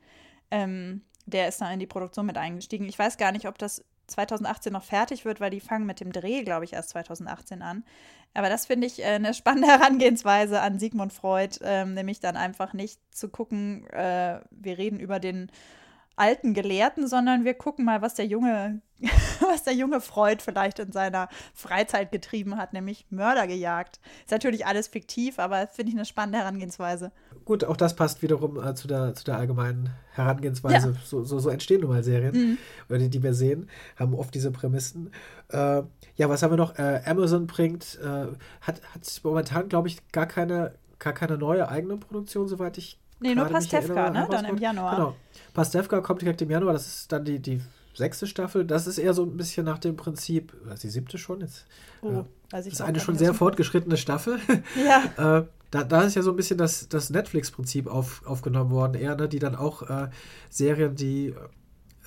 Ähm, 0.51 1.01
der 1.25 1.47
ist 1.47 1.59
da 1.59 1.71
in 1.71 1.79
die 1.79 1.87
Produktion 1.87 2.27
mit 2.27 2.37
eingestiegen. 2.37 2.87
Ich 2.87 2.99
weiß 2.99 3.17
gar 3.17 3.31
nicht, 3.31 3.47
ob 3.47 3.57
das 3.57 3.83
2018 4.05 4.71
noch 4.71 4.83
fertig 4.83 5.25
wird, 5.25 5.39
weil 5.39 5.49
die 5.49 5.59
fangen 5.59 5.87
mit 5.87 6.01
dem 6.01 6.11
Dreh, 6.11 6.43
glaube 6.43 6.65
ich, 6.65 6.73
erst 6.73 6.89
2018 6.89 7.63
an. 7.63 7.83
Aber 8.35 8.49
das 8.49 8.67
finde 8.67 8.85
ich 8.85 8.99
äh, 8.99 9.05
eine 9.05 9.33
spannende 9.33 9.67
Herangehensweise 9.79 10.61
an 10.61 10.77
Sigmund 10.77 11.13
Freud, 11.13 11.57
ähm, 11.63 11.95
nämlich 11.95 12.19
dann 12.19 12.37
einfach 12.37 12.73
nicht 12.73 12.99
zu 13.09 13.29
gucken, 13.29 13.87
äh, 13.87 14.39
wir 14.51 14.77
reden 14.77 14.99
über 14.99 15.19
den 15.19 15.49
alten 16.15 16.53
Gelehrten, 16.53 17.07
sondern 17.07 17.43
wir 17.45 17.53
gucken 17.53 17.85
mal, 17.85 18.01
was 18.01 18.13
der 18.15 18.25
junge, 18.25 18.81
was 19.41 19.63
der 19.63 19.73
junge 19.73 19.99
Freud 20.01 20.41
vielleicht 20.43 20.79
in 20.79 20.91
seiner 20.91 21.27
Freizeit 21.53 22.11
getrieben 22.11 22.57
hat, 22.57 22.73
nämlich 22.73 23.05
Mörder 23.09 23.47
gejagt. 23.47 23.99
Ist 24.23 24.31
natürlich 24.31 24.65
alles 24.65 24.87
fiktiv, 24.87 25.39
aber 25.39 25.67
finde 25.67 25.91
ich 25.91 25.95
eine 25.97 26.05
spannende 26.05 26.39
Herangehensweise. 26.39 27.11
Gut, 27.43 27.63
auch 27.63 27.77
das 27.77 27.95
passt 27.95 28.21
wiederum 28.21 28.61
äh, 28.63 28.73
zu, 28.75 28.87
der, 28.87 29.13
zu 29.13 29.23
der 29.25 29.37
allgemeinen 29.37 29.89
Herangehensweise. 30.13 30.89
Ja. 30.91 30.95
So, 31.03 31.23
so, 31.23 31.39
so 31.39 31.49
entstehen 31.49 31.81
nun 31.81 31.89
mal 31.91 32.03
Serien, 32.03 32.33
Mhm. 32.35 32.57
oder 32.89 32.97
die, 32.99 33.09
die 33.09 33.21
wir 33.23 33.33
sehen, 33.33 33.69
haben 33.97 34.13
oft 34.15 34.33
diese 34.33 34.51
Prämissen. 34.51 35.11
Äh, 35.49 35.83
ja, 36.15 36.29
was 36.29 36.41
haben 36.43 36.51
wir 36.53 36.57
noch? 36.57 36.79
Äh, 36.79 37.01
Amazon 37.05 37.45
bringt, 37.47 37.99
äh, 38.01 38.27
hat, 38.61 38.81
hat 38.93 39.21
momentan, 39.23 39.69
glaube 39.69 39.89
ich, 39.89 40.07
gar 40.11 40.25
keine, 40.25 40.73
gar 40.97 41.13
keine 41.13 41.37
neue 41.37 41.67
eigene 41.67 41.97
Produktion, 41.97 42.47
soweit 42.47 42.77
ich 42.77 42.99
Nee, 43.19 43.35
nur 43.35 43.45
Pastewka, 43.45 44.09
ne? 44.09 44.27
Dann 44.29 44.45
im. 44.45 44.57
Januar. 44.57 44.95
Genau. 44.95 45.15
Pastewka 45.53 46.01
kommt 46.01 46.21
direkt 46.21 46.41
im 46.41 46.49
Januar, 46.49 46.73
das 46.73 46.85
ist 46.87 47.11
dann 47.11 47.23
die, 47.23 47.39
die 47.39 47.61
sechste 47.93 48.27
Staffel. 48.27 48.65
Das 48.65 48.87
ist 48.87 48.97
eher 48.97 49.13
so 49.13 49.23
ein 49.23 49.37
bisschen 49.37 49.65
nach 49.65 49.79
dem 49.79 49.95
Prinzip, 49.95 50.53
was 50.65 50.81
die 50.81 50.89
siebte 50.89 51.17
schon 51.17 51.41
jetzt? 51.41 51.65
Oh, 52.01 52.19
ich 52.19 52.49
Das 52.49 52.67
ist 52.67 52.81
eine 52.81 52.99
schon 52.99 53.17
sehr 53.17 53.33
fortgeschrittene 53.33 53.97
Staffel. 53.97 54.39
Ja, 54.75 55.03
Äh, 55.39 55.45
da, 55.71 55.83
da 55.83 56.03
ist 56.03 56.15
ja 56.15 56.21
so 56.21 56.29
ein 56.31 56.35
bisschen 56.35 56.57
das, 56.57 56.87
das 56.87 57.09
Netflix-Prinzip 57.09 57.87
auf, 57.87 58.25
aufgenommen 58.25 58.71
worden, 58.71 58.93
eher, 58.93 59.15
ne, 59.15 59.27
die 59.27 59.39
dann 59.39 59.55
auch 59.55 59.81
äh, 59.89 60.09
Serien, 60.49 60.95
die 60.95 61.33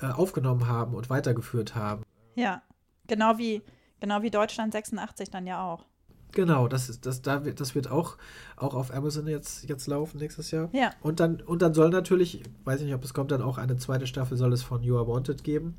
äh, 0.01 0.05
aufgenommen 0.05 0.67
haben 0.67 0.95
und 0.95 1.09
weitergeführt 1.09 1.75
haben. 1.75 2.03
ja. 2.35 2.61
Genau 3.07 3.39
wie, 3.39 3.63
genau 3.99 4.21
wie 4.21 4.29
Deutschland 4.29 4.71
86 4.71 5.31
dann 5.31 5.47
ja 5.47 5.63
auch. 5.65 5.85
Genau, 6.31 6.67
das, 6.67 6.89
ist, 6.89 7.05
das, 7.05 7.21
da 7.21 7.43
wird, 7.43 7.59
das 7.59 7.73
wird 7.73 7.89
auch, 7.89 8.17
auch 8.55 8.75
auf 8.75 8.93
Amazon 8.93 9.27
jetzt, 9.27 9.67
jetzt 9.67 9.87
laufen 9.87 10.19
nächstes 10.19 10.51
Jahr. 10.51 10.69
Ja. 10.73 10.91
Und 11.01 11.19
dann, 11.19 11.41
und 11.41 11.61
dann 11.61 11.73
soll 11.73 11.89
natürlich, 11.89 12.43
weiß 12.65 12.79
ich 12.81 12.85
nicht, 12.85 12.95
ob 12.95 13.03
es 13.03 13.13
kommt, 13.13 13.31
dann 13.31 13.41
auch 13.41 13.57
eine 13.57 13.77
zweite 13.77 14.05
Staffel 14.05 14.37
soll 14.37 14.53
es 14.53 14.61
von 14.61 14.83
You 14.83 14.97
Are 14.97 15.07
Wanted 15.07 15.43
geben. 15.43 15.75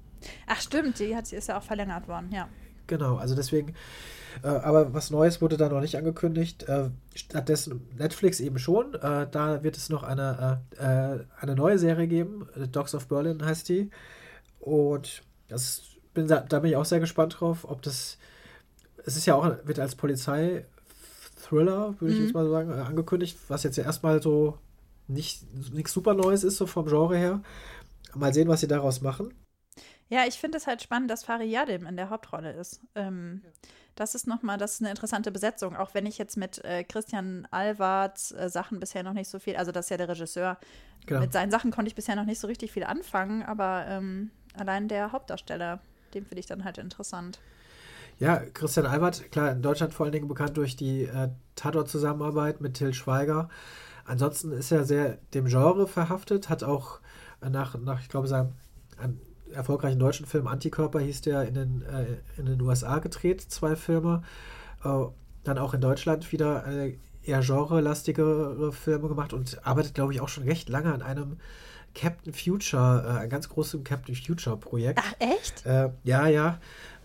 Ach 0.46 0.60
stimmt, 0.60 0.98
die 0.98 1.14
hat, 1.14 1.32
ist 1.32 1.48
ja 1.48 1.58
auch 1.58 1.62
verlängert 1.62 2.08
worden, 2.08 2.30
ja. 2.32 2.48
Genau, 2.88 3.16
also 3.16 3.36
deswegen, 3.36 3.74
äh, 4.42 4.48
aber 4.48 4.92
was 4.92 5.10
Neues 5.10 5.40
wurde 5.40 5.56
da 5.56 5.68
noch 5.68 5.80
nicht 5.80 5.96
angekündigt. 5.96 6.64
Äh, 6.64 6.90
stattdessen 7.14 7.86
Netflix 7.96 8.40
eben 8.40 8.58
schon. 8.58 8.94
Äh, 8.94 9.28
da 9.30 9.62
wird 9.62 9.76
es 9.76 9.88
noch 9.88 10.02
eine, 10.02 10.60
äh, 10.76 11.14
äh, 11.14 11.24
eine 11.40 11.54
neue 11.54 11.78
Serie 11.78 12.08
geben. 12.08 12.48
Dogs 12.72 12.96
of 12.96 13.06
Berlin 13.06 13.44
heißt 13.44 13.68
die. 13.68 13.90
Und 14.58 15.22
das 15.46 15.82
bin 16.12 16.26
da, 16.26 16.40
da 16.40 16.58
bin 16.58 16.70
ich 16.70 16.76
auch 16.76 16.84
sehr 16.84 17.00
gespannt 17.00 17.36
drauf, 17.38 17.64
ob 17.68 17.82
das. 17.82 18.18
Es 19.06 19.16
ist 19.16 19.26
ja 19.26 19.34
auch, 19.34 19.44
wird 19.64 19.78
als 19.78 19.94
Polizei-Thriller, 19.96 20.66
würde 22.00 22.12
ich 22.12 22.18
Mhm. 22.18 22.18
jetzt 22.18 22.34
mal 22.34 22.48
sagen, 22.48 22.70
äh, 22.72 22.74
angekündigt, 22.82 23.38
was 23.48 23.62
jetzt 23.62 23.76
ja 23.76 23.84
erstmal 23.84 24.22
so 24.22 24.58
nicht 25.08 25.42
nichts 25.74 25.92
super 25.92 26.14
Neues 26.14 26.44
ist, 26.44 26.56
so 26.58 26.66
vom 26.66 26.86
Genre 26.86 27.16
her. 27.18 27.42
Mal 28.14 28.34
sehen, 28.34 28.48
was 28.48 28.60
sie 28.60 28.68
daraus 28.68 29.02
machen. 29.02 29.34
Ja, 30.08 30.24
ich 30.26 30.34
finde 30.38 30.58
es 30.58 30.66
halt 30.66 30.82
spannend, 30.82 31.10
dass 31.10 31.24
Fari 31.24 31.44
Yadim 31.46 31.86
in 31.86 31.96
der 31.96 32.10
Hauptrolle 32.10 32.52
ist. 32.52 32.80
Ähm, 32.94 33.42
Das 33.96 34.14
ist 34.16 34.26
nochmal, 34.26 34.58
das 34.58 34.74
ist 34.74 34.82
eine 34.82 34.90
interessante 34.90 35.32
Besetzung, 35.32 35.76
auch 35.76 35.94
wenn 35.94 36.06
ich 36.06 36.18
jetzt 36.18 36.36
mit 36.38 36.64
äh, 36.64 36.84
Christian 36.84 37.46
Alwards 37.52 38.32
äh, 38.32 38.48
Sachen 38.50 38.80
bisher 38.80 39.04
noch 39.04 39.12
nicht 39.14 39.28
so 39.30 39.38
viel, 39.40 39.56
also 39.56 39.72
das 39.72 39.86
ist 39.86 39.90
ja 39.90 39.98
der 39.98 40.08
Regisseur, 40.08 40.58
Genau. 41.06 41.26
mit 41.26 41.32
seinen 41.34 41.50
Sachen 41.52 41.72
konnte 41.72 41.88
ich 41.90 41.96
bisher 41.96 42.16
noch 42.16 42.26
nicht 42.26 42.40
so 42.40 42.48
richtig 42.48 42.72
viel 42.72 42.84
anfangen, 42.84 43.42
aber 43.44 43.86
ähm, 43.88 44.32
allein 44.54 44.88
der 44.88 45.12
Hauptdarsteller, 45.12 45.80
den 46.14 46.26
finde 46.26 46.40
ich 46.40 46.46
dann 46.46 46.64
halt 46.64 46.78
interessant. 46.78 47.42
Ja, 48.20 48.36
Christian 48.52 48.84
Albert, 48.84 49.32
klar, 49.32 49.50
in 49.50 49.62
Deutschland 49.62 49.94
vor 49.94 50.04
allen 50.04 50.12
Dingen 50.12 50.28
bekannt 50.28 50.56
durch 50.58 50.76
die 50.76 51.04
äh, 51.04 51.30
Tatort-Zusammenarbeit 51.56 52.60
mit 52.60 52.74
Till 52.74 52.92
Schweiger. 52.92 53.48
Ansonsten 54.04 54.52
ist 54.52 54.70
er 54.70 54.84
sehr 54.84 55.16
dem 55.32 55.46
Genre 55.46 55.86
verhaftet, 55.86 56.50
hat 56.50 56.62
auch 56.62 57.00
äh, 57.40 57.48
nach, 57.48 57.78
nach 57.78 58.00
ich 58.00 58.10
glaube, 58.10 58.28
seinem 58.28 58.52
einem 58.98 59.18
erfolgreichen 59.52 59.98
deutschen 59.98 60.26
Film 60.26 60.46
Antikörper 60.46 61.00
hieß 61.00 61.22
der 61.22 61.48
in 61.48 61.54
den, 61.54 61.82
äh, 61.82 62.18
in 62.38 62.44
den 62.44 62.60
USA 62.60 62.98
gedreht, 62.98 63.40
zwei 63.40 63.74
Filme. 63.74 64.22
Äh, 64.84 65.06
dann 65.42 65.56
auch 65.56 65.72
in 65.72 65.80
Deutschland 65.80 66.30
wieder 66.30 66.66
äh, 66.66 66.98
eher 67.24 67.40
genrelastigere 67.40 68.70
Filme 68.72 69.08
gemacht 69.08 69.32
und 69.32 69.66
arbeitet, 69.66 69.94
glaube 69.94 70.12
ich, 70.12 70.20
auch 70.20 70.28
schon 70.28 70.44
recht 70.44 70.68
lange 70.68 70.92
an 70.92 71.00
einem 71.00 71.38
Captain 71.94 72.32
Future, 72.32 73.04
äh, 73.06 73.20
ein 73.22 73.30
ganz 73.30 73.48
großes 73.48 73.82
Captain 73.84 74.14
Future-Projekt. 74.14 75.00
Ach, 75.02 75.14
echt? 75.18 75.64
Äh, 75.66 75.90
ja, 76.04 76.26
ja. 76.26 76.58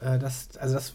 Äh, 0.05 0.19
das, 0.19 0.49
also 0.59 0.75
das 0.75 0.93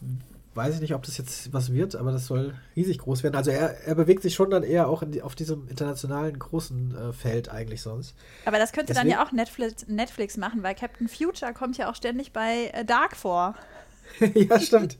weiß 0.54 0.74
ich 0.74 0.80
nicht, 0.80 0.94
ob 0.94 1.02
das 1.04 1.16
jetzt 1.16 1.52
was 1.52 1.72
wird, 1.72 1.94
aber 1.94 2.10
das 2.12 2.26
soll 2.26 2.54
riesig 2.74 2.98
groß 2.98 3.22
werden. 3.22 3.36
Also 3.36 3.50
er, 3.52 3.86
er 3.86 3.94
bewegt 3.94 4.22
sich 4.22 4.34
schon 4.34 4.50
dann 4.50 4.62
eher 4.64 4.88
auch 4.88 5.02
die, 5.06 5.22
auf 5.22 5.34
diesem 5.36 5.68
internationalen 5.68 6.38
großen 6.38 6.96
äh, 6.96 7.12
Feld 7.12 7.48
eigentlich 7.50 7.82
sonst. 7.82 8.14
Aber 8.44 8.58
das 8.58 8.72
könnte 8.72 8.92
Deswegen- 8.92 9.10
dann 9.10 9.18
ja 9.18 9.24
auch 9.24 9.32
Netflix, 9.32 9.86
Netflix 9.86 10.36
machen, 10.36 10.62
weil 10.62 10.74
Captain 10.74 11.08
Future 11.08 11.52
kommt 11.54 11.78
ja 11.78 11.88
auch 11.90 11.94
ständig 11.94 12.32
bei 12.32 12.70
äh, 12.72 12.84
Dark 12.84 13.16
vor. 13.16 13.54
ja, 14.34 14.58
stimmt. 14.58 14.96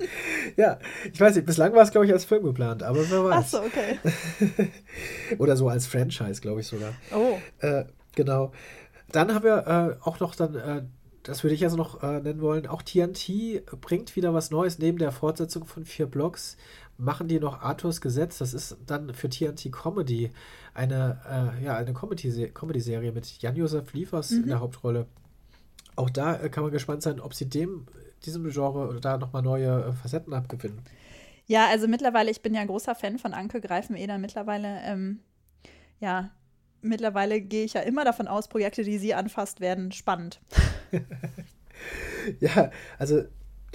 ja, 0.57 0.79
ich 1.13 1.21
weiß 1.21 1.35
nicht, 1.35 1.45
bislang 1.47 1.73
war 1.75 1.83
es, 1.83 1.91
glaube 1.91 2.07
ich, 2.07 2.13
als 2.13 2.25
Film 2.25 2.45
geplant, 2.45 2.85
aber 2.85 3.11
wer 3.11 3.25
weiß. 3.25 3.35
Ach 3.45 3.49
so, 3.49 3.61
okay. 3.63 3.99
Oder 5.39 5.57
so 5.57 5.69
als 5.69 5.89
Franchise, 5.89 6.41
glaube 6.41 6.61
ich 6.61 6.69
sogar. 6.69 6.93
Oh, 7.13 7.39
Äh, 7.59 7.87
genau. 8.15 8.53
Dann 9.11 9.35
haben 9.35 9.43
wir 9.43 9.67
äh, 10.01 10.05
auch 10.07 10.21
noch 10.21 10.37
dann, 10.37 10.55
äh, 10.55 10.83
das 11.23 11.45
würde 11.45 11.55
ich 11.55 11.61
jetzt 11.61 11.77
noch 11.77 12.03
äh, 12.03 12.21
nennen 12.21 12.41
wollen, 12.41 12.67
auch 12.67 12.83
TNT 12.83 13.65
bringt 13.81 14.17
wieder 14.17 14.33
was 14.33 14.51
Neues 14.51 14.79
neben 14.79 14.99
der 14.99 15.13
Fortsetzung 15.13 15.67
von 15.67 15.85
vier 15.85 16.07
Blocks. 16.07 16.57
Machen 16.97 17.29
die 17.29 17.41
noch 17.41 17.63
Arthurs 17.63 18.01
Gesetz? 18.01 18.39
Das 18.39 18.53
ist 18.55 18.77
dann 18.87 19.15
für 19.15 19.29
TNT 19.29 19.71
Comedy 19.73 20.31
eine, 20.75 21.21
äh, 21.61 21.65
ja, 21.65 21.77
eine 21.77 21.93
Comedy- 21.93 22.51
Comedy-Serie 22.53 23.13
mit 23.13 23.41
Jan-Josef 23.41 23.93
Liefers 23.93 24.33
in 24.33 24.47
der 24.47 24.61
Hauptrolle. 24.61 25.07
Auch 25.97 26.11
da 26.11 26.37
äh, 26.37 26.49
kann 26.49 26.63
man 26.63 26.73
gespannt 26.73 27.03
sein, 27.03 27.21
ob 27.21 27.35
sie 27.35 27.49
dem, 27.49 27.87
diesem 28.25 28.49
Genre 28.51 28.89
oder 28.89 29.01
da 29.01 29.19
nochmal 29.19 29.43
neue 29.43 29.85
äh, 29.85 29.93
Facetten 29.93 30.33
abgewinnen. 30.33 30.81
Ja, 31.47 31.67
also 31.69 31.89
mittlerweile, 31.89 32.31
ich 32.31 32.43
bin 32.43 32.55
ja 32.55 32.61
ein 32.61 32.69
großer 32.69 32.95
Fan 32.95 33.19
von 33.19 33.35
Anke 33.35 33.61
Greifeneder. 33.61 34.19
Mittlerweile, 34.19 34.81
ähm, 34.85 35.21
ja, 35.99 36.31
mittlerweile 36.81 37.41
gehe 37.41 37.65
ich 37.65 37.75
ja 37.75 37.81
immer 37.81 38.05
davon 38.05 38.29
aus, 38.29 38.49
Projekte, 38.49 38.85
die 38.85 38.99
sie 38.99 39.15
anfasst, 39.15 39.61
werden 39.61 39.93
spannend. 39.93 40.41
Ja, 42.41 42.71
also 42.99 43.23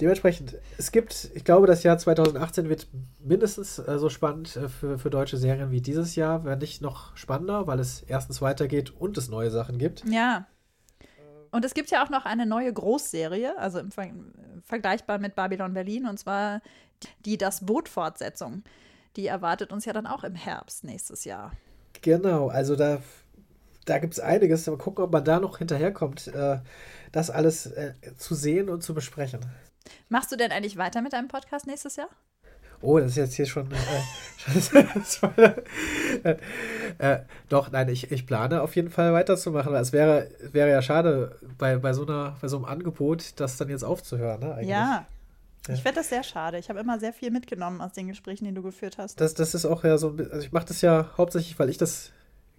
dementsprechend, 0.00 0.56
es 0.78 0.92
gibt, 0.92 1.30
ich 1.34 1.44
glaube, 1.44 1.66
das 1.66 1.82
Jahr 1.82 1.98
2018 1.98 2.68
wird 2.68 2.86
mindestens 3.20 3.78
äh, 3.78 3.98
so 3.98 4.08
spannend 4.08 4.56
äh, 4.56 4.68
für, 4.68 4.98
für 4.98 5.10
deutsche 5.10 5.36
Serien 5.36 5.70
wie 5.70 5.80
dieses 5.80 6.16
Jahr, 6.16 6.44
wenn 6.44 6.58
nicht 6.58 6.82
noch 6.82 7.16
spannender, 7.16 7.66
weil 7.66 7.80
es 7.80 8.02
erstens 8.02 8.42
weitergeht 8.42 8.90
und 8.90 9.16
es 9.18 9.28
neue 9.28 9.50
Sachen 9.50 9.78
gibt. 9.78 10.04
Ja. 10.08 10.46
Und 11.50 11.64
es 11.64 11.74
gibt 11.74 11.90
ja 11.90 12.04
auch 12.04 12.10
noch 12.10 12.24
eine 12.24 12.44
neue 12.44 12.72
Großserie, 12.72 13.58
also 13.58 13.78
im 13.78 13.90
Ver 13.90 14.10
vergleichbar 14.64 15.18
mit 15.18 15.36
Babylon 15.36 15.74
Berlin, 15.74 16.06
und 16.06 16.18
zwar 16.18 16.60
die 17.24 17.38
Das 17.38 17.64
Boot-Fortsetzung. 17.64 18.64
Die 19.14 19.28
erwartet 19.28 19.72
uns 19.72 19.84
ja 19.84 19.92
dann 19.92 20.06
auch 20.06 20.24
im 20.24 20.34
Herbst 20.34 20.82
nächstes 20.82 21.24
Jahr. 21.24 21.52
Genau, 22.02 22.48
also 22.48 22.74
da, 22.74 23.00
da 23.86 23.98
gibt 23.98 24.14
es 24.14 24.20
einiges. 24.20 24.66
Mal 24.66 24.76
gucken, 24.76 25.04
ob 25.04 25.12
man 25.12 25.24
da 25.24 25.40
noch 25.40 25.58
hinterherkommt, 25.58 26.28
äh, 26.28 26.58
das 27.12 27.30
alles 27.30 27.66
äh, 27.66 27.94
zu 28.16 28.34
sehen 28.34 28.68
und 28.68 28.82
zu 28.82 28.94
besprechen. 28.94 29.40
Machst 30.08 30.30
du 30.30 30.36
denn 30.36 30.52
eigentlich 30.52 30.76
weiter 30.76 31.00
mit 31.00 31.12
deinem 31.12 31.28
Podcast 31.28 31.66
nächstes 31.66 31.96
Jahr? 31.96 32.08
Oh, 32.82 32.98
das 32.98 33.12
ist 33.12 33.16
jetzt 33.16 33.34
hier 33.34 33.46
schon. 33.46 33.68
Äh, 33.72 33.76
äh, 36.28 36.36
äh, 36.98 37.18
doch, 37.48 37.70
nein, 37.70 37.88
ich, 37.88 38.12
ich 38.12 38.26
plane 38.26 38.60
auf 38.60 38.76
jeden 38.76 38.90
Fall 38.90 39.12
weiterzumachen. 39.12 39.74
Es 39.74 39.92
wäre, 39.92 40.28
wäre 40.52 40.70
ja 40.70 40.82
schade 40.82 41.38
bei, 41.56 41.78
bei, 41.78 41.94
so 41.94 42.06
einer, 42.06 42.36
bei 42.40 42.48
so 42.48 42.56
einem 42.56 42.66
Angebot, 42.66 43.40
das 43.40 43.56
dann 43.56 43.70
jetzt 43.70 43.82
aufzuhören. 43.82 44.40
Ne, 44.40 44.54
eigentlich. 44.54 44.68
Ja. 44.68 45.06
Ja. 45.68 45.74
Ich 45.74 45.82
finde 45.82 45.96
das 45.96 46.10
sehr 46.10 46.22
schade. 46.22 46.58
Ich 46.58 46.68
habe 46.68 46.78
immer 46.78 47.00
sehr 47.00 47.12
viel 47.12 47.30
mitgenommen 47.30 47.80
aus 47.80 47.92
den 47.92 48.06
Gesprächen, 48.08 48.44
die 48.44 48.54
du 48.54 48.62
geführt 48.62 48.98
hast. 48.98 49.20
Das, 49.20 49.34
das 49.34 49.54
ist 49.54 49.64
auch 49.64 49.82
ja 49.82 49.98
so, 49.98 50.10
also 50.10 50.38
ich 50.38 50.52
mache 50.52 50.66
das 50.66 50.80
ja 50.80 51.10
hauptsächlich, 51.16 51.58
weil 51.58 51.70
ich 51.70 51.78
das 51.78 52.12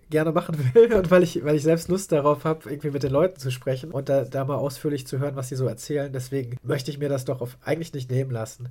gerne 0.10 0.32
machen 0.32 0.58
will 0.74 0.94
und 0.96 1.12
weil 1.12 1.24
ich, 1.24 1.44
weil 1.44 1.56
ich 1.56 1.64
selbst 1.64 1.90
Lust 1.90 2.12
darauf 2.12 2.44
habe, 2.44 2.70
irgendwie 2.70 2.92
mit 2.92 3.04
den 3.04 3.12
Leuten 3.12 3.40
zu 3.40 3.52
sprechen 3.52 3.92
und 3.92 4.10
da, 4.10 4.24
da 4.24 4.46
mal 4.46 4.56
ausführlich 4.56 5.08
zu 5.08 5.20
hören, 5.20 5.36
was 5.36 5.50
sie 5.50 5.56
so 5.56 5.68
erzählen. 5.68 6.12
Deswegen 6.12 6.58
möchte 6.64 6.92
ich 6.92 7.00
mir 7.00 7.10
das 7.10 7.26
doch 7.26 7.42
auf, 7.42 7.58
eigentlich 7.64 7.94
nicht 7.94 8.10
nehmen 8.10 8.32
lassen. 8.32 8.70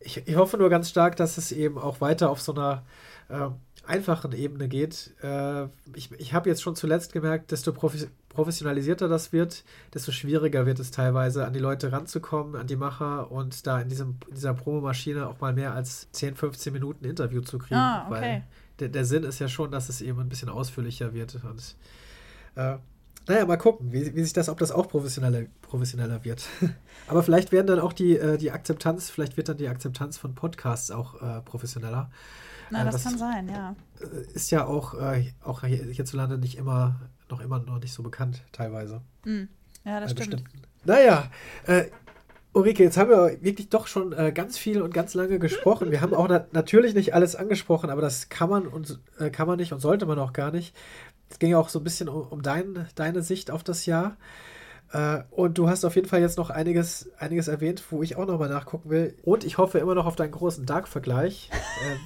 Ich, 0.00 0.26
ich 0.26 0.36
hoffe 0.36 0.58
nur 0.58 0.70
ganz 0.70 0.88
stark, 0.88 1.16
dass 1.16 1.38
es 1.38 1.50
eben 1.50 1.78
auch 1.78 2.00
weiter 2.00 2.30
auf 2.30 2.40
so 2.40 2.54
einer 2.54 2.84
äh, 3.28 3.48
einfachen 3.84 4.32
Ebene 4.32 4.68
geht. 4.68 5.14
Äh, 5.22 5.64
ich 5.94 6.12
ich 6.18 6.34
habe 6.34 6.48
jetzt 6.48 6.62
schon 6.62 6.76
zuletzt 6.76 7.12
gemerkt, 7.12 7.50
desto 7.50 7.72
professionalisierter 7.72 9.08
das 9.08 9.32
wird, 9.32 9.64
desto 9.94 10.12
schwieriger 10.12 10.66
wird 10.66 10.78
es 10.78 10.92
teilweise, 10.92 11.44
an 11.44 11.52
die 11.52 11.58
Leute 11.58 11.90
ranzukommen, 11.90 12.54
an 12.54 12.68
die 12.68 12.76
Macher 12.76 13.32
und 13.32 13.66
da 13.66 13.80
in, 13.80 13.88
diesem, 13.88 14.18
in 14.28 14.34
dieser 14.36 14.54
Promomaschine 14.54 15.26
auch 15.26 15.40
mal 15.40 15.52
mehr 15.52 15.74
als 15.74 16.08
10, 16.12 16.36
15 16.36 16.72
Minuten 16.72 17.04
Interview 17.04 17.40
zu 17.40 17.58
kriegen. 17.58 17.80
Ah, 17.80 18.06
okay. 18.06 18.20
Weil 18.20 18.44
der, 18.80 18.88
der 18.88 19.04
Sinn 19.04 19.24
ist 19.24 19.38
ja 19.38 19.48
schon, 19.48 19.70
dass 19.70 19.88
es 19.88 20.00
eben 20.00 20.20
ein 20.20 20.28
bisschen 20.28 20.48
ausführlicher 20.48 21.12
wird. 21.12 21.38
Und 21.44 21.76
äh, 22.54 22.76
naja, 23.26 23.44
mal 23.44 23.58
gucken, 23.58 23.92
wie, 23.92 24.14
wie 24.14 24.22
sich 24.22 24.32
das, 24.32 24.48
ob 24.48 24.58
das 24.58 24.72
auch 24.72 24.88
professioneller, 24.88 25.46
professioneller 25.62 26.24
wird. 26.24 26.46
Aber 27.08 27.22
vielleicht 27.22 27.52
werden 27.52 27.66
dann 27.66 27.80
auch 27.80 27.92
die, 27.92 28.16
äh, 28.16 28.38
die 28.38 28.50
Akzeptanz, 28.50 29.10
vielleicht 29.10 29.36
wird 29.36 29.48
dann 29.48 29.58
die 29.58 29.68
Akzeptanz 29.68 30.16
von 30.16 30.34
Podcasts 30.34 30.90
auch 30.90 31.20
äh, 31.20 31.40
professioneller. 31.42 32.10
Na, 32.70 32.82
äh, 32.82 32.84
das, 32.84 32.94
das, 32.94 33.04
kann 33.04 33.18
sein, 33.18 33.48
ja. 33.48 33.76
Äh, 34.00 34.32
ist 34.34 34.50
ja 34.50 34.66
auch, 34.66 34.94
äh, 34.94 35.32
auch 35.42 35.62
hierzulande 35.62 36.38
nicht 36.38 36.56
immer, 36.56 37.00
noch 37.28 37.40
immer 37.40 37.58
noch 37.58 37.80
nicht 37.80 37.92
so 37.92 38.02
bekannt, 38.02 38.42
teilweise. 38.52 39.02
Mm. 39.24 39.44
Ja, 39.84 40.00
das 40.00 40.12
stimmt. 40.12 40.44
Naja, 40.84 41.30
äh, 41.66 41.84
Ulrike, 42.58 42.82
jetzt 42.82 42.96
haben 42.96 43.10
wir 43.10 43.40
wirklich 43.40 43.68
doch 43.68 43.86
schon 43.86 44.12
äh, 44.12 44.32
ganz 44.32 44.58
viel 44.58 44.82
und 44.82 44.92
ganz 44.92 45.14
lange 45.14 45.38
gesprochen. 45.38 45.92
Wir 45.92 46.00
haben 46.00 46.12
auch 46.12 46.26
na 46.28 46.44
natürlich 46.50 46.92
nicht 46.92 47.14
alles 47.14 47.36
angesprochen, 47.36 47.88
aber 47.88 48.02
das 48.02 48.30
kann 48.30 48.50
man 48.50 48.66
und 48.66 48.98
äh, 49.20 49.30
kann 49.30 49.46
man 49.46 49.58
nicht 49.58 49.72
und 49.72 49.78
sollte 49.78 50.06
man 50.06 50.18
auch 50.18 50.32
gar 50.32 50.50
nicht. 50.50 50.74
Es 51.30 51.38
ging 51.38 51.50
ja 51.50 51.58
auch 51.58 51.68
so 51.68 51.78
ein 51.78 51.84
bisschen 51.84 52.08
um, 52.08 52.22
um 52.22 52.42
dein, 52.42 52.88
deine 52.96 53.22
Sicht 53.22 53.52
auf 53.52 53.62
das 53.62 53.86
Jahr. 53.86 54.16
Äh, 54.92 55.20
und 55.30 55.56
du 55.56 55.68
hast 55.68 55.84
auf 55.84 55.94
jeden 55.94 56.08
Fall 56.08 56.20
jetzt 56.20 56.36
noch 56.36 56.50
einiges, 56.50 57.08
einiges 57.18 57.46
erwähnt, 57.46 57.84
wo 57.90 58.02
ich 58.02 58.16
auch 58.16 58.26
nochmal 58.26 58.48
nachgucken 58.48 58.90
will. 58.90 59.14
Und 59.22 59.44
ich 59.44 59.56
hoffe 59.56 59.78
immer 59.78 59.94
noch 59.94 60.06
auf 60.06 60.16
deinen 60.16 60.32
großen 60.32 60.66
Dark-Vergleich. 60.66 61.50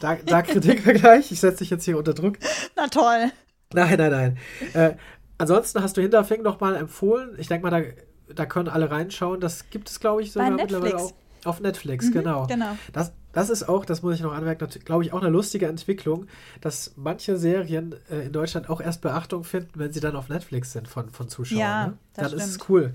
Äh, 0.02 0.16
Dark-Kritik-Vergleich. 0.26 1.32
ich 1.32 1.40
setze 1.40 1.60
dich 1.60 1.70
jetzt 1.70 1.86
hier 1.86 1.96
unter 1.96 2.12
Druck. 2.12 2.36
Na 2.76 2.88
toll. 2.88 3.30
Nein, 3.72 3.96
nein, 3.96 4.10
nein. 4.10 4.38
Äh, 4.74 4.96
ansonsten 5.38 5.82
hast 5.82 5.96
du 5.96 6.02
Hinterfing 6.02 6.42
nochmal 6.42 6.76
empfohlen. 6.76 7.36
Ich 7.38 7.48
denke 7.48 7.70
mal, 7.70 7.70
da 7.70 7.88
da 8.34 8.46
können 8.46 8.68
alle 8.68 8.90
reinschauen. 8.90 9.40
Das 9.40 9.70
gibt 9.70 9.90
es, 9.90 10.00
glaube 10.00 10.22
ich, 10.22 10.32
sogar 10.32 10.50
mittlerweile 10.50 10.96
auch. 10.96 11.12
Auf 11.44 11.60
Netflix, 11.60 12.06
mhm, 12.06 12.12
genau. 12.12 12.46
genau. 12.46 12.76
Das, 12.92 13.12
das 13.32 13.50
ist 13.50 13.68
auch, 13.68 13.84
das 13.84 14.02
muss 14.02 14.14
ich 14.14 14.20
noch 14.20 14.32
anmerken, 14.32 14.68
glaube 14.84 15.02
ich, 15.02 15.12
auch 15.12 15.20
eine 15.20 15.28
lustige 15.28 15.66
Entwicklung, 15.66 16.26
dass 16.60 16.92
manche 16.94 17.36
Serien 17.36 17.96
äh, 18.10 18.26
in 18.26 18.32
Deutschland 18.32 18.70
auch 18.70 18.80
erst 18.80 19.00
Beachtung 19.00 19.42
finden, 19.42 19.72
wenn 19.74 19.92
sie 19.92 19.98
dann 19.98 20.14
auf 20.14 20.28
Netflix 20.28 20.72
sind 20.72 20.86
von, 20.86 21.10
von 21.10 21.28
Zuschauern. 21.28 21.58
Ja, 21.58 21.86
ne? 21.88 21.98
das 22.14 22.22
dann 22.22 22.26
stimmt. 22.26 22.42
ist 22.42 22.48
es 22.48 22.68
cool. 22.68 22.92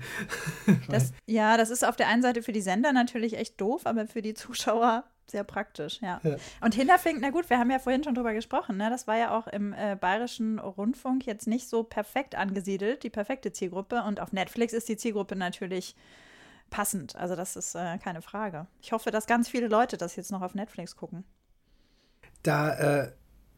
Das, 0.88 1.12
ja, 1.26 1.58
das 1.58 1.68
ist 1.68 1.86
auf 1.86 1.96
der 1.96 2.08
einen 2.08 2.22
Seite 2.22 2.42
für 2.42 2.52
die 2.52 2.62
Sender 2.62 2.94
natürlich 2.94 3.36
echt 3.36 3.60
doof, 3.60 3.82
aber 3.84 4.06
für 4.06 4.22
die 4.22 4.32
Zuschauer 4.32 5.04
sehr 5.30 5.44
praktisch, 5.44 6.00
ja. 6.00 6.20
ja. 6.22 6.36
Und 6.60 6.74
Hinterfink, 6.74 7.18
na 7.20 7.30
gut, 7.30 7.48
wir 7.50 7.58
haben 7.58 7.70
ja 7.70 7.78
vorhin 7.78 8.04
schon 8.04 8.14
drüber 8.14 8.32
gesprochen, 8.32 8.76
ne? 8.76 8.90
Das 8.90 9.06
war 9.06 9.16
ja 9.16 9.36
auch 9.36 9.46
im 9.46 9.72
äh, 9.72 9.96
bayerischen 10.00 10.58
Rundfunk 10.58 11.26
jetzt 11.26 11.46
nicht 11.46 11.68
so 11.68 11.82
perfekt 11.82 12.34
angesiedelt, 12.34 13.02
die 13.02 13.10
perfekte 13.10 13.52
Zielgruppe. 13.52 14.02
Und 14.02 14.20
auf 14.20 14.32
Netflix 14.32 14.72
ist 14.72 14.88
die 14.88 14.96
Zielgruppe 14.96 15.36
natürlich 15.36 15.94
passend. 16.70 17.16
Also 17.16 17.36
das 17.36 17.56
ist 17.56 17.74
äh, 17.74 17.98
keine 17.98 18.22
Frage. 18.22 18.66
Ich 18.80 18.92
hoffe, 18.92 19.10
dass 19.10 19.26
ganz 19.26 19.48
viele 19.48 19.68
Leute 19.68 19.96
das 19.96 20.16
jetzt 20.16 20.30
noch 20.30 20.42
auf 20.42 20.54
Netflix 20.54 20.96
gucken. 20.96 21.24
Da, 22.42 22.74
äh, 22.74 23.12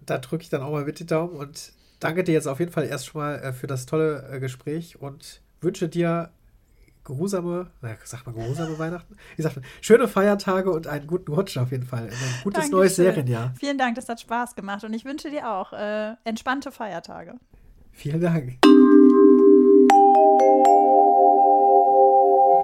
da 0.04 0.18
drücke 0.18 0.42
ich 0.42 0.48
dann 0.48 0.62
auch 0.62 0.72
mal 0.72 0.84
mit 0.84 0.98
die 0.98 1.06
Daumen 1.06 1.36
und 1.36 1.72
danke 1.98 2.24
dir 2.24 2.32
jetzt 2.32 2.46
auf 2.46 2.60
jeden 2.60 2.72
Fall 2.72 2.86
erst 2.86 3.06
schon 3.06 3.20
mal 3.20 3.36
äh, 3.36 3.52
für 3.52 3.66
das 3.66 3.86
tolle 3.86 4.28
äh, 4.30 4.40
Gespräch 4.40 5.00
und 5.00 5.42
wünsche 5.60 5.88
dir 5.88 6.30
geruhsame, 7.04 7.70
na, 7.82 7.96
sag 8.04 8.26
mal 8.26 8.32
geruhsame 8.32 8.78
Weihnachten. 8.78 9.16
Wie 9.36 9.42
sagt 9.42 9.56
man, 9.56 9.64
schöne 9.80 10.08
Feiertage 10.08 10.70
und 10.70 10.86
einen 10.86 11.06
guten 11.06 11.32
Rutsch 11.32 11.56
auf 11.56 11.70
jeden 11.70 11.84
Fall. 11.84 12.04
Ein 12.04 12.42
gutes 12.44 12.60
Dankeschön. 12.60 12.70
neues 12.70 12.96
Serienjahr. 12.96 13.54
Vielen 13.58 13.78
Dank, 13.78 13.96
das 13.96 14.08
hat 14.08 14.20
Spaß 14.20 14.54
gemacht 14.54 14.84
und 14.84 14.92
ich 14.92 15.04
wünsche 15.04 15.30
dir 15.30 15.50
auch 15.50 15.72
äh, 15.72 16.14
entspannte 16.24 16.72
Feiertage. 16.72 17.34
Vielen 17.92 18.20
Dank. 18.20 18.58